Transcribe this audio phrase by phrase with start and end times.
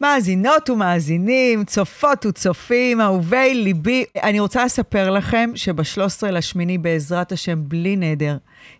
[0.00, 7.96] מאזינות ומאזינים, צופות וצופים, אהובי ליבי, אני רוצה לספר לכם שב-13 לשמיני, בעזרת השם, בלי
[7.96, 8.36] נדר,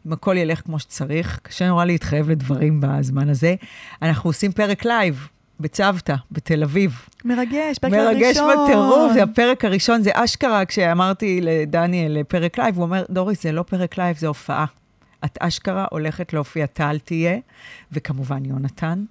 [0.06, 3.54] אם הכל ילך כמו שצריך, קשה נורא להתחייב לדברים בזמן הזה,
[4.02, 5.28] אנחנו עושים פרק לייב.
[5.60, 7.06] בצוותא, בתל אביב.
[7.24, 8.64] מרגש, פרק מרגש הראשון.
[8.64, 13.62] בטירוף, זה הפרק הראשון, זה אשכרה, כשאמרתי לדניאל פרק לייב, הוא אומר, דוריס, זה לא
[13.62, 14.64] פרק לייב, זה הופעה.
[15.24, 17.38] את אשכרה הולכת להופיע, טל תהיה,
[17.92, 19.04] וכמובן יונתן,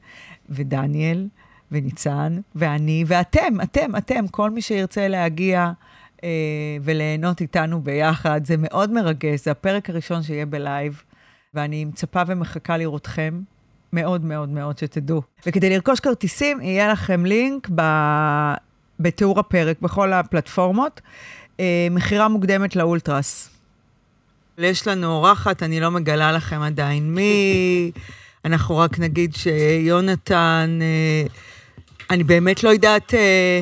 [0.49, 1.27] ודניאל,
[1.71, 5.71] וניצן, ואני, ואתם, אתם, אתם, כל מי שירצה להגיע
[6.23, 6.29] אה,
[6.81, 11.03] וליהנות איתנו ביחד, זה מאוד מרגש, זה הפרק הראשון שיהיה בלייב,
[11.53, 13.41] ואני מצפה ומחכה לראותכם.
[13.93, 15.21] מאוד מאוד מאוד שתדעו.
[15.45, 17.81] וכדי לרכוש כרטיסים, יהיה לכם לינק ב...
[18.99, 21.01] בתיאור הפרק, בכל הפלטפורמות.
[21.59, 23.49] אה, מכירה מוקדמת לאולטרס.
[24.57, 27.91] יש לנו אורחת, אני לא מגלה לכם עדיין מי.
[28.45, 31.23] אנחנו רק נגיד שיונתן, אה,
[32.09, 33.61] אני באמת לא יודעת, אה,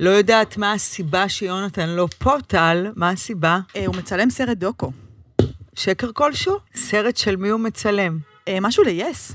[0.00, 3.60] לא יודעת מה הסיבה שיונתן לא פה, טל, מה הסיבה?
[3.76, 4.92] אה, הוא מצלם סרט דוקו.
[5.74, 6.58] שקר כלשהו?
[6.74, 8.18] סרט של מי הוא מצלם?
[8.48, 9.34] אה, משהו ל-yes,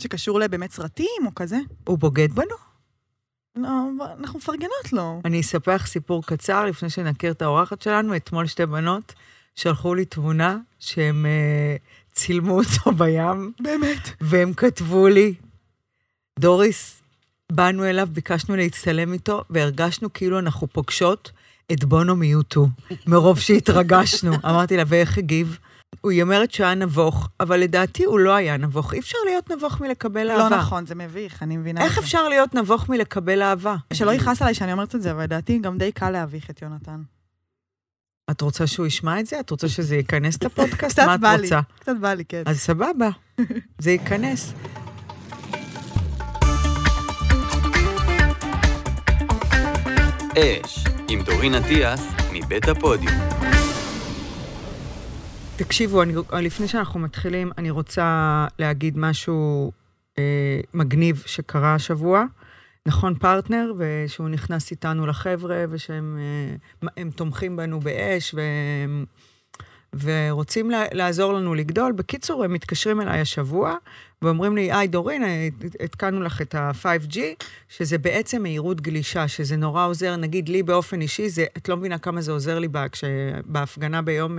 [0.00, 1.58] שקשור לבאמת סרטים או כזה.
[1.84, 2.56] הוא בוגד בנו?
[3.56, 3.68] לא,
[4.18, 5.20] אנחנו מפרגנות לו.
[5.24, 8.16] אני אספר לך סיפור קצר לפני שנכיר את האורחת שלנו.
[8.16, 9.14] אתמול שתי בנות
[9.54, 14.10] שלחו לי תמונה שהם uh, צילמו אותו בים, באמת.
[14.20, 15.34] והם כתבו לי,
[16.38, 16.99] דוריס,
[17.50, 21.30] באנו אליו, ביקשנו להצטלם איתו, והרגשנו כאילו אנחנו פוגשות
[21.72, 22.68] את בונו מיוטו,
[23.06, 24.32] מרוב שהתרגשנו.
[24.48, 25.58] אמרתי לה, ואיך הגיב?
[26.04, 28.94] היא אומרת שהוא היה נבוך, אבל לדעתי הוא לא היה נבוך.
[28.94, 30.56] אי אפשר להיות נבוך מלקבל לא אהבה.
[30.56, 31.84] נכון, זה מביך, אני מבינה.
[31.84, 31.98] איך.
[31.98, 33.76] אפשר להיות נבוך מלקבל אהבה?
[33.92, 37.02] שלא יכעס עליי שאני אומרת את זה, אבל לדעתי גם די קל להביך את יונתן.
[38.30, 39.40] את רוצה שהוא ישמע את זה?
[39.40, 40.94] את רוצה שזה ייכנס לפודקאסט?
[40.98, 41.60] קצת מה את בא לי, רוצה?
[41.80, 42.42] קצת בא לי, כן.
[42.46, 43.08] אז סבבה,
[43.78, 44.52] זה ייכנס.
[50.38, 53.14] אש, עם דורין אטיאס, מבית הפודיום.
[55.56, 59.72] תקשיבו, אני, לפני שאנחנו מתחילים, אני רוצה להגיד משהו
[60.18, 62.24] אה, מגניב שקרה השבוע.
[62.86, 66.18] נכון, פרטנר, ושהוא נכנס איתנו לחבר'ה, ושהם
[66.82, 69.04] אה, תומכים בנו באש, והם,
[70.02, 71.92] ורוצים לעזור לנו לגדול.
[71.92, 73.76] בקיצור, הם מתקשרים אליי השבוע,
[74.22, 75.48] ואומרים לי, היי, דורין, אה,
[75.80, 77.18] התקנו לך את ה-5G,
[77.68, 81.98] שזה בעצם מהירות גלישה, שזה נורא עוזר, נגיד לי באופן אישי, זה, את לא מבינה
[81.98, 83.04] כמה זה עוזר לי בה, כש,
[83.44, 84.38] בהפגנה ביום...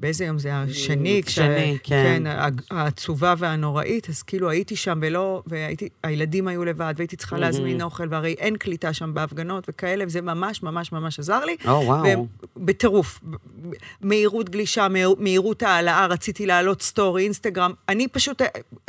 [0.00, 0.54] אה, באיזה יום זה?
[0.54, 1.22] השני?
[1.26, 2.22] כש- שני, כן.
[2.24, 2.40] כן,
[2.70, 8.06] העצובה והנוראית, אז כאילו הייתי שם ולא, והייתי, הילדים היו לבד, והייתי צריכה להזמין אוכל,
[8.10, 11.56] והרי אין קליטה שם בהפגנות וכאלה, וזה ממש ממש ממש עזר לי.
[11.68, 12.26] או, וואו.
[12.56, 13.20] בטירוף.
[14.00, 17.72] מהירות גלישה, מהיר- מהירות העלאה, רציתי להעלות סטורי, אינסטגרם.
[17.88, 18.42] אני פשוט,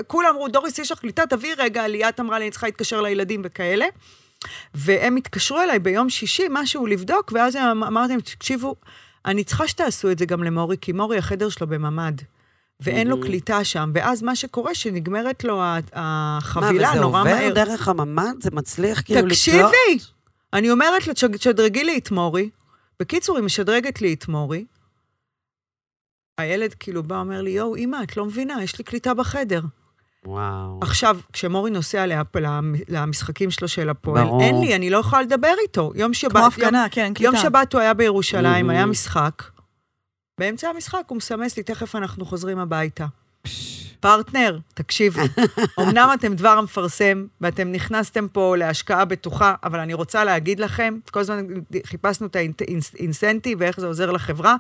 [0.08, 3.42] כולם אמרו, דוריס, יש לך קליטה, תביאי רגע, ליאת אמרה לי, אני צריכה להתקשר לילדים
[3.46, 3.86] וכאלה.
[4.76, 8.76] והם התקשרו אליי ביום שישי, משהו לבדוק, ואז אמרתי להם, תקשיבו,
[9.26, 12.16] אני צריכה שתעשו את זה גם למורי, כי מורי, החדר שלו בממ"ד.
[12.80, 15.62] ואין לו קליטה שם, ואז מה שקורה, שנגמרת לו
[15.94, 17.54] החבילה מה, וזה נורא עובר מהר.
[17.54, 18.34] דרך הממ"ד?
[18.42, 19.32] זה מצליח כאילו לקלוט?
[19.38, 20.06] תקשיבי!
[20.54, 22.50] אני אומרת לה, "תשג- תשדרגי לי את מורי.
[23.00, 24.66] בקיצור, היא משדרגת לי את מורי.
[26.38, 29.62] הילד כאילו בא, אומר לי, יואו, אמא, את לא מבינה, יש לי קליטה בחדר.
[30.26, 30.80] וואו.
[30.82, 34.42] עכשיו, כשמורי נוסע לה- למ- למשחקים שלו של הפועל, ברור.
[34.42, 35.92] אין לי, אני לא יכולה לדבר איתו.
[35.96, 36.32] יום שבת...
[36.32, 37.24] כמו יום- הפגנה, כן, קליטה.
[37.24, 38.74] יום שבת הוא היה בירושלים, Mhm.
[38.74, 39.44] היה משחק.
[40.40, 43.06] באמצע המשחק הוא מסמס לי, תכף אנחנו חוזרים הביתה.
[44.00, 45.22] פרטנר, תקשיבו,
[45.82, 51.20] אמנם אתם דבר המפרסם, ואתם נכנסתם פה להשקעה בטוחה, אבל אני רוצה להגיד לכם, כל
[51.20, 51.46] הזמן
[51.86, 52.36] חיפשנו את
[52.96, 54.56] ה incentive ואיך זה עוזר לחברה,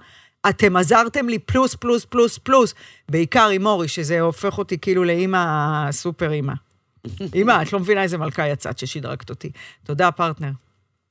[0.50, 2.74] אתם עזרתם לי פלוס, פלוס, פלוס, פלוס,
[3.09, 5.46] בעיקר עם מורי, שזה הופך אותי כאילו לאימא,
[5.91, 6.53] סופר אימא.
[7.35, 9.52] אימא, את לא מבינה איזה מלכה יצאת ששדרגת אותי.
[9.84, 10.52] תודה, פרטנר.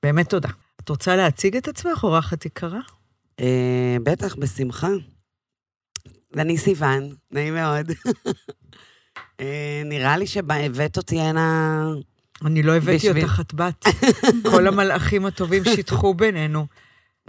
[0.02, 0.48] באמת תודה.
[0.80, 2.80] את רוצה להציג את עצמך, אורחת יקרה?
[3.41, 4.88] אה, בטח, בשמחה.
[6.32, 7.91] ואני סיוון, נעים מאוד.
[9.41, 11.84] אה, נראה לי שהבאת אותי הנה...
[12.44, 13.84] אני לא הבאתי בשביל- אותך, את בת.
[14.50, 16.66] כל המלאכים הטובים שיתחו בינינו.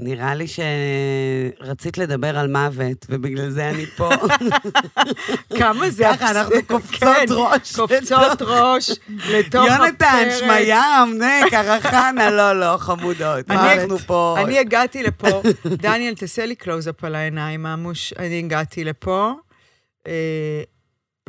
[0.02, 4.10] נראה לי שרצית לדבר על מוות, ובגלל זה אני פה.
[5.60, 7.76] כמה זה ככה, אבס- אנחנו קופצות כן, ראש.
[7.76, 8.90] קופצות ראש
[9.30, 9.80] לתוך הפרק.
[9.80, 13.52] יונתן, שמים, נה, קרחנה, לא, לא, חמודות.
[13.52, 14.36] אנחנו פה...
[14.40, 18.14] אני הגעתי לפה, דניאל, תעשה לי קלוז-אפ על העיניים, ממוש.
[18.20, 19.32] אני הגעתי לפה,
[20.08, 20.62] אה,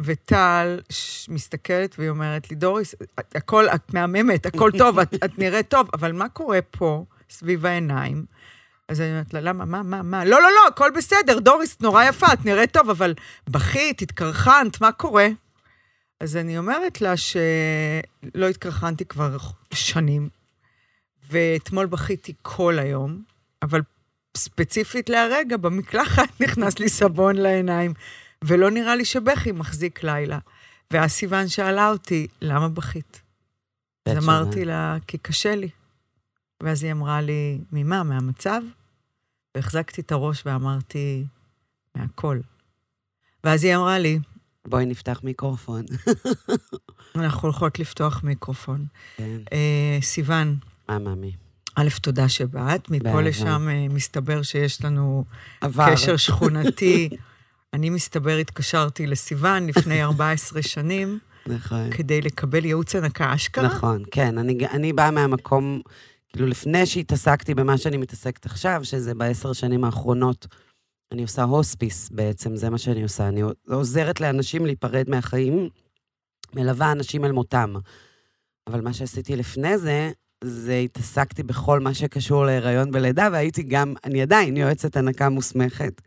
[0.01, 0.81] וטל
[1.29, 2.95] מסתכלת והיא אומרת לי, דוריס,
[3.35, 8.25] הכל, את מהממת, הכל טוב, את נראית טוב, אבל מה קורה פה, סביב העיניים?
[8.89, 10.25] אז אני אומרת לה, למה, מה, מה, מה?
[10.25, 13.15] לא, לא, לא, הכל בסדר, דוריס נורא יפה, את נראית טוב, אבל
[13.51, 15.29] בכית, התקרחנת, מה קורה?
[16.21, 19.37] אז אני אומרת לה שלא התקרחנתי כבר
[19.75, 20.29] שנים,
[21.31, 23.23] ואתמול בכיתי כל היום,
[23.63, 23.81] אבל
[24.37, 27.95] ספציפית להרגע, במקלחת נכנס לי סבון לעיניים,
[28.45, 30.39] ולא נראה לי שבכי מחזיק לילה.
[30.91, 33.23] ואז סיוון שאלה אותי, למה בכית?
[34.09, 34.65] אז אמרתי.
[34.65, 35.69] לה, כי קשה לי.
[36.63, 38.03] ואז היא אמרה לי, ממה?
[38.03, 38.63] מהמצב?
[39.55, 41.25] והחזקתי את הראש ואמרתי,
[41.95, 42.41] מהכל.
[43.45, 44.19] ואז היא אמרה לי,
[44.67, 45.85] בואי נפתח מיקרופון.
[47.15, 48.87] אנחנו הולכות לפתוח מיקרופון.
[49.17, 49.41] כן.
[49.53, 50.57] אה, סיוון,
[50.89, 51.33] מה, מאמי?
[51.75, 52.91] א', תודה שבאת.
[52.91, 53.23] מפה באהבה.
[53.23, 55.25] לשם אה, מסתבר שיש לנו
[55.61, 55.87] עבר.
[55.93, 57.09] קשר שכונתי.
[57.75, 61.91] אני מסתבר התקשרתי לסיוון לפני 14 שנים, נכון.
[61.91, 63.67] כדי לקבל ייעוץ הנקה אשכרה.
[63.67, 64.39] נכון, כן.
[64.39, 65.81] אני, אני באה מהמקום,
[66.33, 70.47] כאילו, לפני שהתעסקתי במה שאני מתעסקת עכשיו, שזה בעשר שנים האחרונות,
[71.13, 73.29] אני עושה הוספיס בעצם, זה מה שאני עושה.
[73.29, 75.69] אני עוזרת לאנשים להיפרד מהחיים,
[76.55, 77.75] מלווה אנשים אל מותם.
[78.69, 80.11] אבל מה שעשיתי לפני זה,
[80.45, 86.01] זה התעסקתי בכל מה שקשור להיריון ולידה, והייתי גם, אני עדיין יועצת הנקה מוסמכת.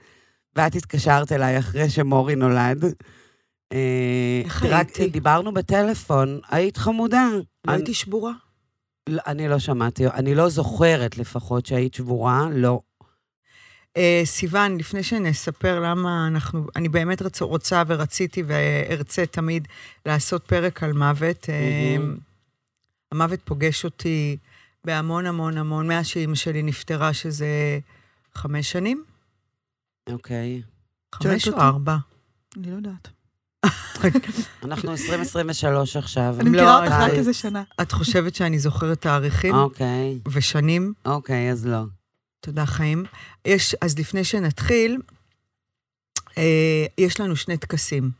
[0.56, 2.84] ואת התקשרת אליי אחרי שמורי נולד.
[3.74, 5.08] אה, איך רק הייתי?
[5.10, 7.28] דיברנו בטלפון, היית חמודה.
[7.34, 7.42] לא
[7.74, 8.32] אני- הייתי שבורה.
[9.10, 12.80] לא, אני לא שמעתי, אני לא זוכרת לפחות שהיית שבורה, לא.
[13.98, 19.68] אה, סיוון, לפני שנספר למה אנחנו, אני באמת רצ, רוצה ורציתי וארצה תמיד
[20.06, 21.50] לעשות פרק על מוות.
[21.50, 22.18] מהמם.
[23.12, 24.38] המוות פוגש אותי
[24.86, 27.80] בהמון המון המון, מאז שאימא שלי נפטרה, שזה
[28.34, 29.04] חמש שנים?
[30.10, 30.62] אוקיי.
[31.16, 31.66] חמש שואלת או אותי?
[31.66, 31.98] ארבע?
[32.58, 33.15] אני לא יודעת.
[34.64, 36.36] אנחנו 2023 עכשיו.
[36.40, 37.64] אני מכירה אותך רק איזה שנה.
[37.82, 40.94] את חושבת שאני זוכרת תאריכים אוקיי, ושנים?
[41.06, 41.82] אוקיי, אז לא.
[42.40, 43.04] תודה, חיים.
[43.46, 44.98] יש, אז לפני שנתחיל,
[46.38, 48.12] אה, יש לנו שני טקסים.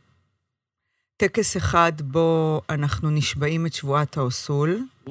[1.16, 5.10] טקס אחד בו אנחנו נשבעים את שבועת האוסול, Mm,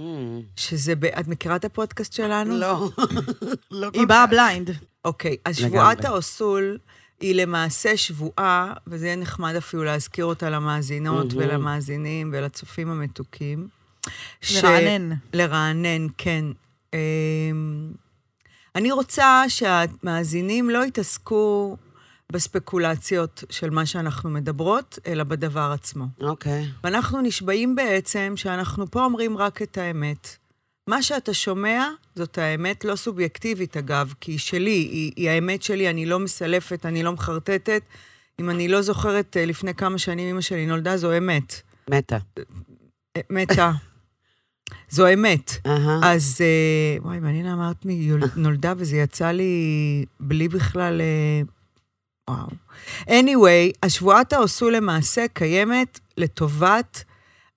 [0.56, 1.06] שזה, ב...
[1.06, 2.58] את מכירה את הפודקאסט שלנו?
[2.58, 2.90] לא.
[3.72, 4.28] לא כל היא באה.
[4.28, 4.70] blind.
[5.06, 5.56] אוקיי, אז.
[5.58, 6.78] שבועת האוסול
[7.20, 11.50] היא למעשה שבועה, וזה יהיה נחמד אפילו להזכיר אותה למאזינות מהמם.
[11.50, 13.68] ולמאזינים ולצופים המתוקים.
[14.42, 15.16] ש- לרענן.
[15.34, 16.46] לרענן, כן.
[16.94, 17.92] אמ,
[18.76, 21.78] אני רוצה שהמאזינים לא יתעסקו
[22.32, 26.06] בספקולציות של מה שאנחנו מדברות, אלא בדבר עצמו.
[26.22, 26.70] אוקיי.
[26.84, 30.36] ואנחנו נשבעים בעצם שאנחנו פה אומרים רק את האמת.
[30.88, 35.90] מה שאתה שומע זאת האמת, לא סובייקטיבית אגב, כי היא שלי, היא, היא האמת שלי,
[35.90, 37.82] אני לא מסלפת, אני לא מחרטטת.
[38.40, 41.62] אם אני לא זוכרת, אה, לפני כמה שנים אמא שלי נולדה, זו אמת.
[41.90, 42.18] מתה.
[43.18, 43.72] אה, מתה.
[44.90, 45.52] זו אמת.
[45.66, 46.00] אהה.
[46.14, 47.46] אז, אה, וואי, מעניין
[47.86, 49.54] מי יול- נולדה, וזה יצא לי
[50.20, 51.02] בלי בכלל...
[52.30, 52.48] וואו.
[53.08, 57.04] anyway, השבועת האוסול למעשה קיימת לטובת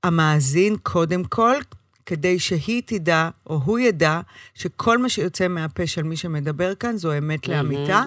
[0.04, 1.54] המאזין קודם כל,
[2.08, 4.20] כדי שהיא תדע, או הוא ידע,
[4.54, 7.70] שכל מה שיוצא מהפה של מי שמדבר כאן זו אמת מהמם.
[7.70, 8.02] לאמיתה,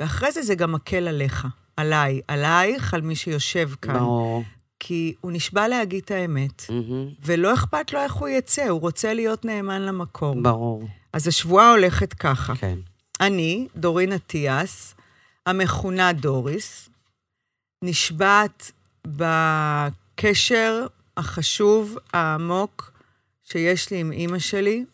[0.00, 1.46] ואחרי זה זה גם מקל עליך,
[1.76, 3.98] עליי, עלייך, על מי שיושב כאן.
[3.98, 4.44] ברור.
[4.80, 6.64] כי הוא נשבע להגיד את האמת.
[6.68, 7.08] מהמם.
[7.24, 10.42] ולא אכפת לו איך הוא יצא, הוא רוצה להיות נאמן למקום.
[10.42, 10.88] ברור.
[11.12, 12.54] אז השבועה הולכת ככה.
[12.54, 12.78] כן.
[13.20, 14.94] אני, דורין אטיאס,
[15.46, 16.88] המכונה דוריס,
[17.82, 18.72] נשבעת
[19.06, 20.86] בקשר
[21.16, 22.93] החשוב, העמוק,
[23.44, 24.84] שיש לי עם אימא שלי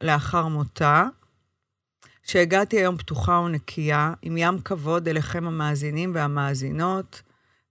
[0.00, 1.04] לאחר מותה,
[2.22, 7.22] שהגעתי היום פתוחה ונקייה, עם ים כבוד אליכם המאזינים והמאזינות,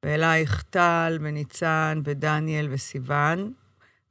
[0.06, 3.54] ואלייך טל וניצן ודניאל וסיוון,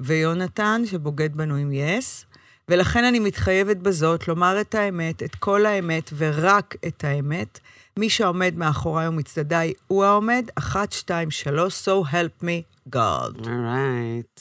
[0.02, 2.26] ויונתן, שבוגד בנו עם יס.
[2.68, 7.59] ולכן אני מתחייבת בזאת לומר את האמת, את כל האמת ורק את האמת.
[7.97, 13.49] מי שעומד מאחוריי ומצדדיי הוא העומד, אחת, שתיים, שלוש, so help me God.
[13.49, 14.40] אורייט.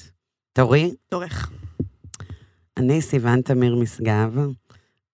[0.60, 1.52] תורי, דורך.
[2.78, 4.38] אני סיוון תמיר משגב,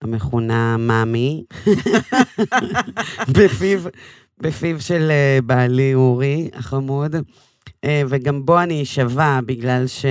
[0.01, 1.43] המכונה מאמי,
[3.37, 3.79] בפיו,
[4.37, 7.15] בפיו של אה, בעלי אורי החמוד,
[7.83, 10.05] אה, וגם בו אני שווה, בגלל ש...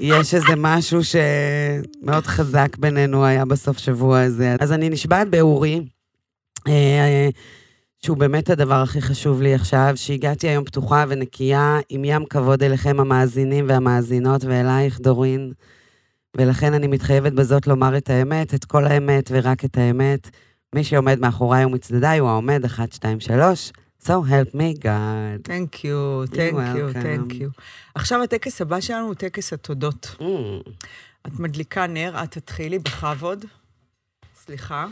[0.00, 4.56] יש איזה משהו שמאוד חזק בינינו היה בסוף שבוע הזה.
[4.60, 5.80] אז אני נשבעת באורי,
[6.68, 7.28] אה,
[8.04, 13.00] שהוא באמת הדבר הכי חשוב לי עכשיו, שהגעתי היום פתוחה ונקייה, עם ים כבוד אליכם
[13.00, 15.52] המאזינים והמאזינות, ואלייך, דורין.
[16.36, 20.30] ולכן אני מתחייבת בזאת לומר את האמת, את כל האמת ורק את האמת.
[20.74, 23.72] מי שעומד מאחוריי ומצדדיי הוא העומד, אחת, שתיים, שלוש.
[24.02, 25.48] So help me God.
[25.48, 27.02] Thank you, thank you, welcome.
[27.02, 27.60] thank you.
[27.94, 30.16] עכשיו הטקס הבא שלנו הוא טקס התודות.
[30.20, 30.24] Mm,
[31.26, 33.44] את מדליקה נר, את תתחילי בכבוד.
[34.44, 34.86] סליחה.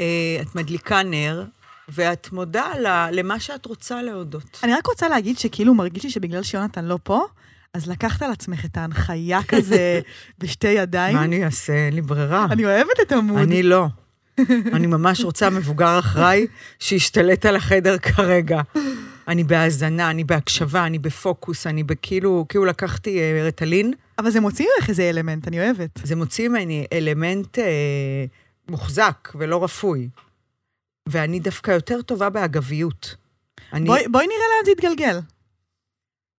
[0.00, 1.44] אה, את מדליקה נר,
[1.88, 2.72] ואת מודה
[3.12, 4.60] למה שאת רוצה להודות.
[4.62, 7.24] אני רק רוצה להגיד שכאילו מרגיש לי שבגלל שיונתן לא פה,
[7.74, 10.00] אז לקחת על עצמך את ההנחיה כזה
[10.38, 11.16] בשתי ידיים.
[11.16, 11.72] מה אני אעשה?
[11.72, 12.46] אין לי ברירה.
[12.50, 13.38] אני אוהבת את עמוד.
[13.38, 13.86] אני לא.
[14.72, 16.46] אני ממש רוצה מבוגר אחראי
[16.78, 18.60] שישתלט על החדר כרגע.
[19.28, 24.66] אני בהאזנה, אני בהקשבה, אני בפוקוס, אני בכאילו, כאילו לקחתי אה, רטלין, אבל זה מוציא
[24.76, 26.00] ממך איזה אלמנט, אני אוהבת.
[26.04, 27.64] זה מוציא ממני אלמנט אה,
[28.68, 30.08] מוחזק ולא רפוי.
[31.08, 33.16] ואני דווקא יותר טובה באגביות.
[33.72, 33.86] אני...
[33.86, 35.18] בואי בואי נראה לאן זה יתגלגל.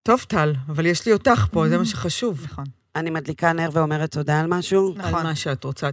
[0.02, 2.44] טוב, טל, אבל יש לי אותך פה, זה מה שחשוב.
[2.44, 2.64] נכון.
[2.96, 4.94] אני מדליקה נר ואומרת תודה על משהו.
[4.98, 5.22] על נכון.
[5.22, 5.90] מה שאת רוצה.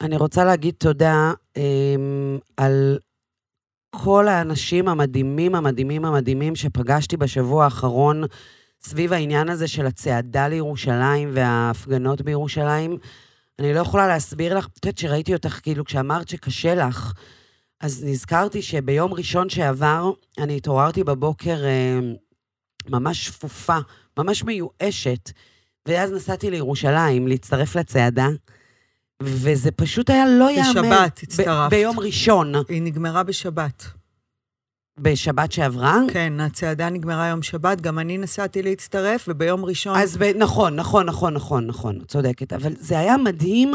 [0.00, 1.60] אני רוצה להגיד תודה um,
[2.56, 2.98] על
[3.90, 8.24] כל האנשים המדהימים, המדהימים, המדהימים שפגשתי בשבוע האחרון
[8.82, 12.98] סביב העניין הזה של הצעדה לירושלים וההפגנות בירושלים.
[13.60, 17.12] אני לא יכולה להסביר לך, את יודעת שראיתי אותך, כאילו, כשאמרת שקשה לך,
[17.80, 21.98] אז נזכרתי שביום ראשון שעבר, אני התעוררתי בבוקר אה,
[22.88, 23.76] ממש שפופה,
[24.18, 25.30] ממש מיואשת,
[25.88, 28.28] ואז נסעתי לירושלים להצטרף לצעדה,
[29.22, 30.70] וזה פשוט היה לא ייאמן.
[30.70, 31.70] בשבת ב- הצטרפת.
[31.70, 33.86] ביום ראשון, היא נגמרה בשבת.
[34.98, 35.98] בשבת שעברה.
[36.12, 39.96] כן, הצעדה נגמרה יום שבת, גם אני נסעתי להצטרף, וביום ראשון...
[39.96, 40.22] אז ב...
[40.22, 42.52] נכון, נכון, נכון, נכון, נכון, צודקת.
[42.52, 43.72] אבל זה היה מדהים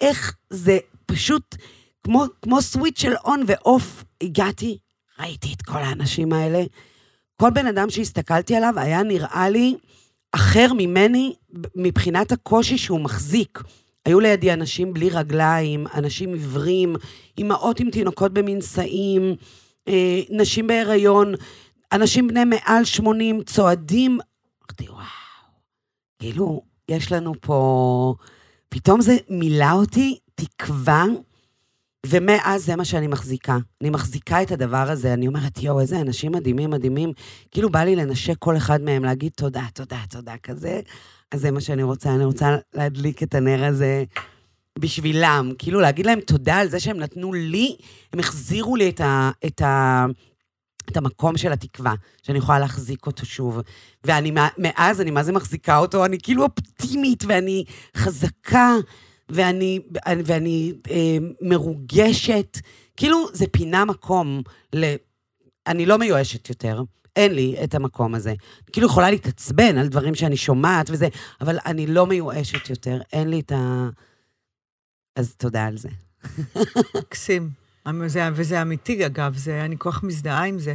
[0.00, 1.56] איך זה פשוט,
[2.04, 4.78] כמו, כמו סוויץ' של און ואוף, הגעתי,
[5.20, 6.64] ראיתי את כל האנשים האלה.
[7.40, 9.76] כל בן אדם שהסתכלתי עליו היה נראה לי
[10.32, 11.34] אחר ממני
[11.76, 13.62] מבחינת הקושי שהוא מחזיק.
[14.06, 16.96] היו לידי אנשים בלי רגליים, אנשים עיוורים,
[17.38, 19.36] אימהות עם תינוקות במנשאים,
[20.30, 21.34] נשים בהיריון,
[21.92, 24.18] אנשים בני מעל 80 צועדים.
[24.62, 25.02] אמרתי, וואו,
[26.18, 28.14] כאילו, יש לנו פה...
[28.68, 31.04] פתאום זה מילא אותי תקווה,
[32.06, 33.58] ומאז זה מה שאני מחזיקה.
[33.80, 37.12] אני מחזיקה את הדבר הזה, אני אומרת, יואו, איזה אנשים מדהימים, מדהימים.
[37.50, 40.80] כאילו בא לי לנשק כל אחד מהם, להגיד תודה, תודה, תודה, כזה.
[41.32, 44.04] אז זה מה שאני רוצה, אני רוצה להדליק את הנר הזה
[44.78, 45.52] בשבילם.
[45.58, 47.76] כאילו להגיד להם תודה על זה שהם נתנו לי,
[48.12, 50.06] הם החזירו לי את, ה, את, ה,
[50.90, 53.60] את המקום של התקווה, שאני יכולה להחזיק אותו שוב.
[54.04, 57.64] ואני, מאז, אני מה זה מחזיקה אותו, אני כאילו אופטימית, ואני
[57.96, 58.76] חזקה,
[59.28, 59.80] ואני,
[60.24, 62.58] ואני אה, מרוגשת.
[62.96, 64.94] כאילו, זה פינה מקום ל...
[65.66, 66.82] אני לא מיואשת יותר.
[67.16, 68.34] אין לי את המקום הזה.
[68.72, 71.08] כאילו יכולה להתעצבן על דברים שאני שומעת וזה,
[71.40, 73.88] אבל אני לא מיואשת יותר, אין לי את ה...
[75.16, 75.88] אז תודה על זה.
[76.96, 77.50] מקסים.
[77.88, 80.74] אמ, זה, וזה אמיתי, אגב, זה, אני כל כך מזדהה עם זה.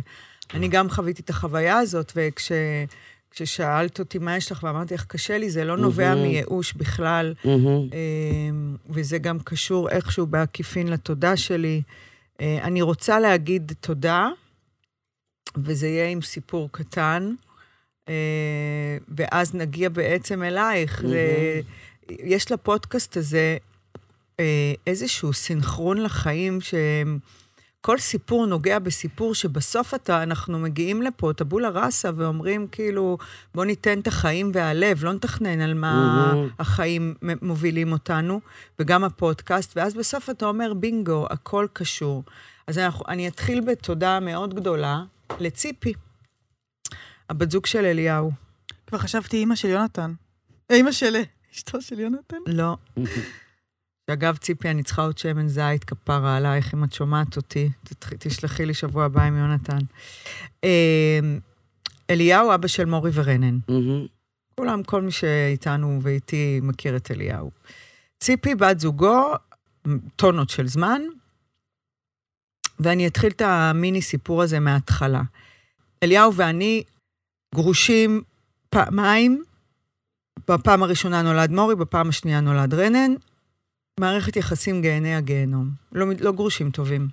[0.53, 5.49] אני גם חוויתי את החוויה הזאת, וכששאלת אותי מה יש לך, ואמרתי איך קשה לי,
[5.49, 6.21] זה לא נובע מהמם.
[6.21, 7.33] מייאוש בכלל.
[7.93, 11.81] אמ, וזה גם קשור איכשהו בעקיפין לתודה שלי.
[12.41, 14.29] אה, אני רוצה להגיד תודה,
[15.57, 17.33] וזה יהיה עם סיפור קטן,
[18.09, 18.13] אה,
[19.17, 21.01] ואז נגיע בעצם אלייך.
[21.01, 21.61] זה-
[22.09, 23.57] יש לפודקאסט הזה
[24.87, 32.67] איזשהו סינכרון לחיים, שכל סיפור נוגע בסיפור שבסוף אתה, אנחנו מגיעים לפה, טבולה ראסה, ואומרים
[32.67, 33.17] כאילו,
[33.55, 36.49] בוא ניתן את החיים והלב, לא נתכנן על מה מהמם.
[36.59, 38.41] החיים מובילים אותנו,
[38.79, 42.23] וגם הפודקאסט, ואז בסוף אתה אומר, בינגו, הכל קשור.
[42.67, 45.03] אז אנחנו, אני אתחיל בתודה מאוד גדולה
[45.39, 45.93] לציפי,
[47.29, 48.31] הבת זוג של אליהו.
[48.87, 50.13] כבר חשבתי אימא של יונתן.
[50.71, 51.15] אימא של
[51.53, 52.37] אשתו של יונתן?
[52.47, 52.77] לא.
[54.09, 57.69] אגב, ציפי, אני צריכה עוד שמן זית, כפרה עלייך, אם את שומעת אותי,
[58.19, 59.79] תשלחי לי שבוע הבא עם יונתן.
[60.63, 61.19] אה,
[62.09, 63.57] אליהו, אבא של מורי ורנן.
[64.55, 67.51] כולם, כל מי שאיתנו ואיתי מכיר את אליהו.
[68.19, 69.33] ציפי, בת זוגו,
[70.15, 71.01] טונות של זמן,
[72.79, 75.21] ואני אתחיל את המיני סיפור הזה מההתחלה.
[76.03, 76.83] אליהו ואני
[77.55, 78.21] גרושים
[78.69, 79.43] פעמיים,
[80.49, 83.13] בפעם הראשונה נולד מורי, בפעם השנייה נולד רנן.
[83.99, 85.69] מערכת יחסים גהני הגיהנום.
[85.91, 87.07] לא, לא גרושים טובים.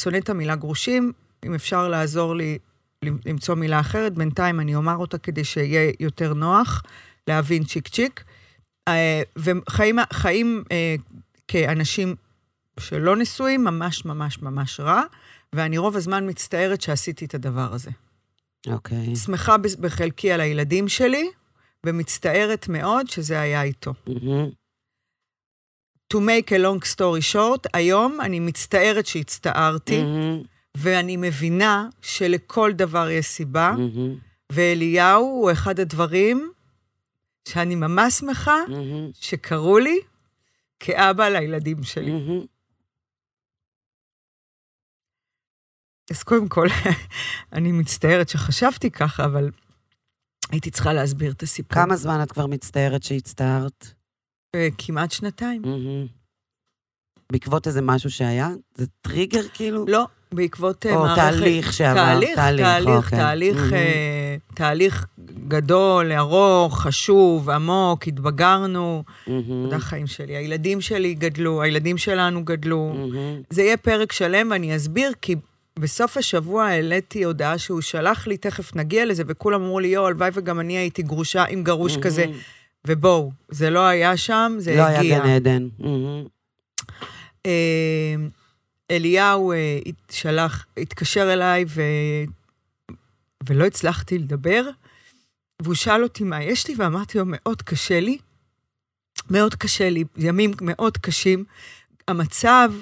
[0.00, 1.12] שונא את המילה גרושים,
[1.46, 2.58] אם אפשר לעזור לי
[3.04, 6.82] למצוא מילה אחרת, בינתיים אני אומר אותה כדי שיהיה יותר נוח
[7.26, 8.24] להבין צ'יק צ'יק.
[8.88, 10.94] אה, וחיים חיים, אה,
[11.48, 12.14] כאנשים
[12.80, 15.02] שלא נשואים, ממש ממש ממש רע,
[15.52, 17.90] ואני רוב הזמן מצטערת שעשיתי את הדבר הזה.
[18.66, 19.16] אוקיי.
[19.16, 21.28] שמחה בס- בחלקי על הילדים שלי,
[21.86, 23.94] ומצטערת מאוד שזה היה איתו.
[24.06, 24.48] מהמם.
[26.14, 30.42] To make a long story short, היום אני מצטערת שהצטערתי, מהמם.
[30.76, 34.18] ואני מבינה שלכל דבר יש סיבה, מהמם.
[34.52, 36.52] ואליהו הוא אחד הדברים
[37.48, 39.10] שאני ממש שמחה מהמם.
[39.14, 40.00] שקרו לי
[40.80, 42.10] כאבא לילדים שלי.
[42.10, 42.44] מהמם.
[46.10, 46.66] אז קודם כל,
[47.56, 49.50] אני מצטערת שחשבתי ככה, אבל
[50.50, 51.74] הייתי צריכה להסביר את הסיפור.
[51.74, 53.97] כמה זמן את כבר מצטערת שהצטערת?
[54.54, 55.62] אה, כמעט שנתיים.
[55.62, 56.06] מהמם.
[57.32, 58.50] בעקבות איזה משהו שהיה?
[58.74, 59.84] זה טריגר כאילו?
[59.88, 61.20] לא, בעקבות אה, או מערכת...
[61.20, 63.18] תהליך שעבר, תהליך, תהליך, תהליך, אוקיי.
[63.18, 63.74] תהליך, מהמם.
[63.74, 65.06] אה, תהליך
[65.48, 69.04] גדול, ארוך, חשוב, עמוק, התבגרנו.
[69.26, 69.70] מהמם.
[69.70, 70.36] זה החיים שלי.
[70.36, 72.92] הילדים שלי גדלו, הילדים שלנו גדלו.
[72.94, 73.42] מהמם.
[73.50, 75.36] זה יהיה פרק שלם ואני אסביר, כי
[75.78, 80.30] בסוף השבוע העליתי הודעה שהוא שלח לי, תכף נגיע לזה, וכולם אמרו לי, יואו, הלוואי
[80.34, 82.02] וגם אני הייתי גרושה עם גרוש מהמם.
[82.04, 82.26] כזה.
[82.86, 85.22] ובואו, זה לא היה שם, זה לא הגיע.
[85.22, 85.68] היה גן עדן.
[87.46, 88.14] אה,
[88.90, 91.82] אליהו אה, הת- שלח, התקשר אליי ו...
[93.46, 94.62] ולא הצלחתי לדבר,
[95.62, 98.18] והוא שאל אותי מה יש לי, ואמרתי לו, מאוד קשה לי,
[99.30, 101.44] מאוד קשה לי, ימים מאוד קשים.
[102.08, 102.72] המצב,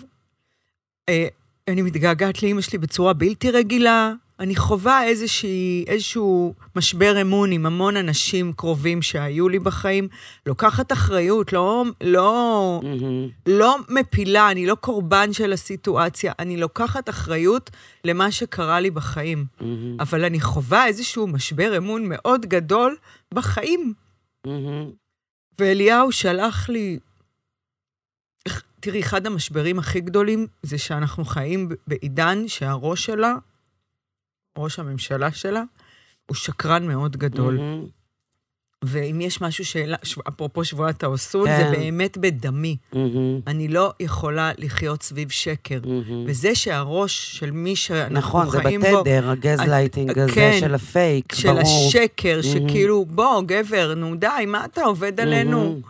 [1.09, 1.26] אה,
[1.69, 7.97] אני מתגעגעת לאימא שלי בצורה בלתי רגילה, אני חווה איזושהי, איזשהו משבר אמון עם המון
[7.97, 10.09] אנשים קרובים שהיו לי בחיים,
[10.47, 13.28] לוקחת אחריות, לא, לא, מהמם.
[13.47, 17.71] לא מפילה, אני לא קורבן של הסיטואציה, אני לוקחת אחריות
[18.05, 19.45] למה שקרה לי בחיים.
[19.61, 19.97] מהמם.
[20.00, 22.97] אבל אני חווה איזשהו משבר אמון מאוד גדול
[23.35, 23.95] בחיים.
[24.47, 24.90] מהמם.
[25.59, 26.99] ואליהו שלח לי...
[28.81, 33.35] תראי, אחד המשברים הכי גדולים זה שאנחנו חיים בעידן שהראש שלה,
[34.58, 35.62] ראש הממשלה שלה,
[36.26, 37.56] הוא שקרן מאוד גדול.
[37.56, 37.84] מהמם.
[38.84, 41.56] ואם יש משהו שאלה, ש- אפרופו שבועת האוסול, כן.
[41.58, 42.76] זה באמת בדמי.
[42.92, 43.40] מהמם.
[43.46, 45.78] אני לא יכולה לחיות סביב שקר.
[45.84, 46.25] מהמם.
[46.26, 51.34] וזה שהראש של מי שאנחנו נכון, זה חיים בו, בתדר, הגזלייטינג הזה כן, של הפייק,
[51.34, 51.60] של ברור.
[51.88, 52.68] השקר, מהמם.
[52.68, 55.60] שכאילו, בוא, גבר, נו די, מה אתה עובד עלינו?
[55.64, 55.80] מהמם.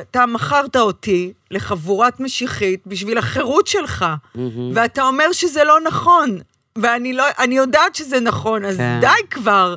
[0.00, 4.70] אתה מכרת אותי לחבורת משיחית בשביל החירות שלך, מהמם.
[4.74, 6.38] ואתה אומר שזה לא נכון,
[6.82, 8.98] ואני לא, אני יודעת שזה נכון, אז כן.
[9.00, 9.76] די כבר.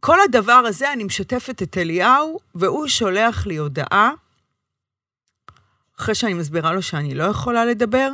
[0.00, 4.10] כל הדבר הזה, אני משתפת את אליהו, והוא שולח לי הודעה,
[5.98, 8.10] אחרי שאני מסבירה לו שאני לא יכולה לדבר,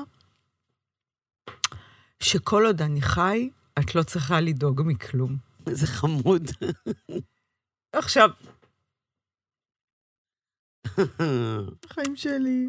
[2.21, 5.37] שכל עוד אני חי, את לא צריכה לדאוג מכלום.
[5.66, 6.51] איזה חמוד.
[7.92, 8.31] עכשיו,
[11.85, 12.68] החיים שלי.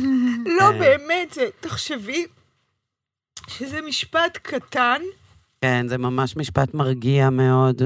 [0.58, 0.72] לא.
[0.78, 2.26] באמת, תחשבי
[3.48, 5.02] שזה משפט קטן,
[5.60, 7.82] כן, זה ממש משפט מרגיע מאוד.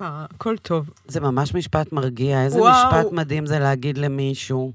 [0.00, 0.90] הכל טוב.
[1.08, 2.44] זה ממש משפט מרגיע.
[2.44, 2.72] איזה וואו.
[2.88, 4.72] משפט מדהים זה להגיד למישהו.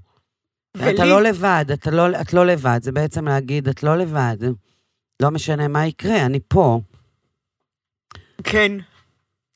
[0.78, 2.80] ולי- אתה לא לבד, אתה לא, את לא לבד.
[2.84, 4.38] זה בעצם להגיד, את לא לבד.
[5.22, 6.80] לא משנה מה יקרה, אני פה.
[8.44, 8.72] כן.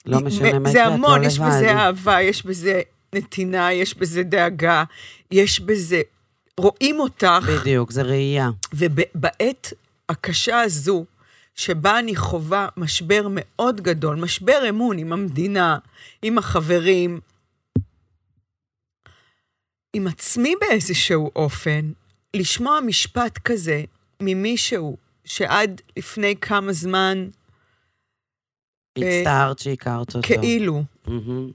[0.05, 1.27] לא משנה מה זה יקרה, את לא המון, לבד.
[1.27, 2.81] יש בזה אהבה, יש בזה
[3.15, 4.83] נתינה, יש בזה דאגה,
[5.31, 6.01] יש בזה...
[6.57, 8.49] רואים אותך, בדיוק, זה ראייה.
[8.73, 9.73] ובעת
[10.09, 11.05] הקשה הזו,
[11.55, 15.77] שבה אני חווה משבר מאוד גדול, משבר אמון עם המדינה,
[16.21, 17.19] עם החברים,
[19.93, 21.91] עם עצמי באיזשהו אופן,
[22.33, 23.83] לשמוע משפט כזה
[24.21, 27.27] ממישהו שעד לפני כמה זמן
[28.97, 30.27] הצטערת שהכרת אותו.
[30.27, 31.51] כאילו, מהמם.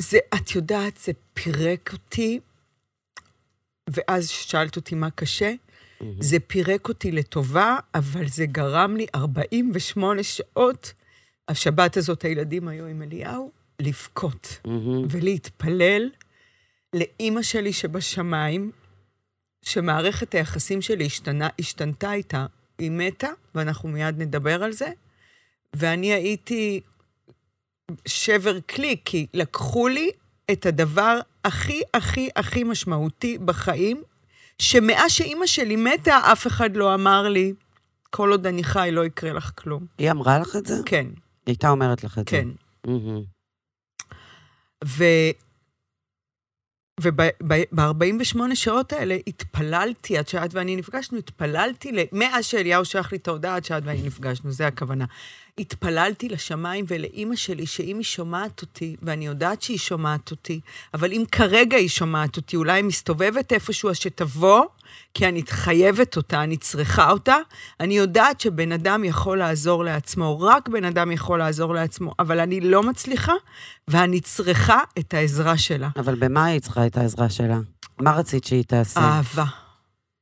[0.00, 2.40] זה, את יודעת, זה פירק אותי,
[3.90, 5.54] ואז שאלת אותי מה קשה,
[6.00, 6.22] מהמם.
[6.22, 10.92] זה פירק אותי לטובה, אבל זה גרם לי 48 שעות,
[11.48, 15.06] השבת הזאת הילדים היו עם אליהו, לבכות מהמם.
[15.10, 16.10] ולהתפלל
[16.94, 18.70] לאימא שלי שבשמיים,
[19.62, 22.46] שמערכת היחסים שלי השתנה, השתנתה איתה,
[22.78, 24.88] היא מתה, ואנחנו מיד נדבר על זה,
[25.74, 26.80] ואני הייתי
[28.08, 30.10] שבר כלי, כי לקחו לי
[30.52, 34.02] את הדבר הכי הכי הכי משמעותי בחיים,
[34.58, 37.52] שמאז שאימא שלי מתה, אף אחד לא אמר לי,
[38.10, 39.86] כל עוד אני חי, לא יקרה לך כלום.
[39.98, 40.74] היא אמרה לך את זה?
[40.86, 42.30] כן, היא הייתה אומרת לך את זה.
[42.30, 42.48] כן.
[44.84, 45.04] ו...
[47.00, 51.98] וב-48 שעות האלה התפללתי, עד שאת ואני נפגשנו, התפללתי, ל...
[52.12, 55.04] מאז שאליהו שלח לי את ההודעה, עד שאת ואני נפגשנו, זה הכוונה.
[55.58, 60.60] התפללתי לשמיים ולאימא שלי, שאם היא שומעת אותי, ואני יודעת שהיא שומעת אותי,
[60.94, 64.64] אבל אם כרגע היא שומעת אותי, אולי היא מסתובבת איפשהו, אז שתבוא,
[65.14, 67.36] כי אני חייבת אותה, אני צריכה אותה.
[67.80, 72.60] אני יודעת שבן אדם יכול לעזור לעצמו, רק בן אדם יכול לעזור לעצמו, אבל אני
[72.60, 73.34] לא מצליחה,
[73.88, 75.88] ואני צריכה את העזרה שלה.
[75.96, 77.58] אבל במה היא צריכה את העזרה שלה?
[77.98, 79.00] מה רצית שהיא תעשה?
[79.00, 79.44] אהבה.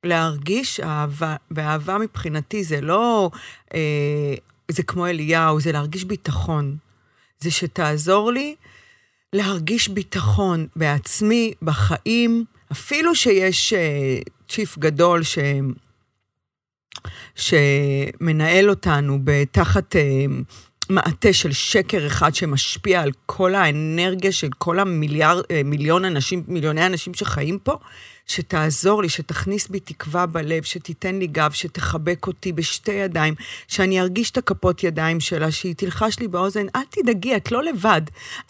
[0.04, 3.30] להרגיש אהבה, ואהבה מבחינתי זה לא,
[3.74, 4.34] אה,
[4.70, 6.76] זה כמו אליהו, זה להרגיש ביטחון.
[7.40, 8.54] זה שתעזור לי
[9.32, 15.38] להרגיש ביטחון בעצמי, בחיים, אפילו שיש uh, צ'יף גדול ש...
[17.34, 19.98] שמנהל אותנו בתחת uh,
[20.88, 26.86] מעטה של שקר אחד שמשפיע על כל האנרגיה של כל המיליארד, uh, מיליון אנשים, מיליוני
[26.86, 27.78] אנשים שחיים פה,
[28.32, 33.34] שתעזור לי, שתכניס בי תקווה בלב, שתיתן לי גב, שתחבק אותי בשתי ידיים,
[33.68, 38.02] שאני ארגיש את הכפות ידיים שלה, שהיא תלחש לי באוזן, אל תדאגי, את לא לבד.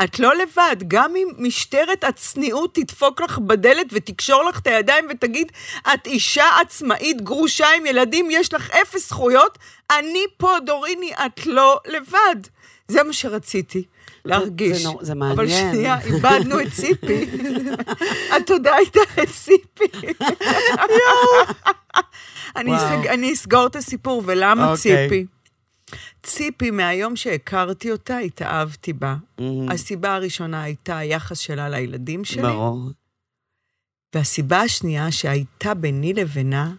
[0.04, 5.52] את לא לבד, גם אם משטרת הצניעות תדפוק לך בדלת ותקשור לך את הידיים ותגיד,
[5.94, 9.58] את אישה עצמאית, גרושה עם ילדים, יש לך אפס זכויות,
[9.90, 12.36] אני פה, דוריני, את לא לבד.
[12.88, 13.84] זה מה שרציתי.
[14.24, 14.78] להרגיש.
[14.78, 15.38] זה, נור, זה מעניין.
[15.38, 17.30] אבל שנייה, איבדנו את ציפי.
[18.36, 19.84] התודה הייתה את ציפי.
[22.56, 25.08] אני, אסג, אני אסגור את הסיפור, ולמה אוקיי.
[25.08, 25.26] ציפי?
[26.22, 29.16] ציפי, מהיום שהכרתי אותה, התאהבתי בה.
[29.38, 29.70] מהמם.
[29.70, 32.80] הסיבה הראשונה הייתה היחס שלה לילדים שלי, ברור.
[34.14, 36.72] והסיבה השנייה שהייתה ביני לבינה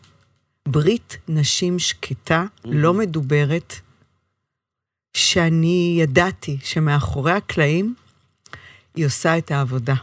[0.68, 3.74] ברית נשים שקטה, לא מדוברת,
[5.14, 7.96] שאני ידעתי שמאחורי הקלעים
[8.96, 9.96] היא עושה את העבודה.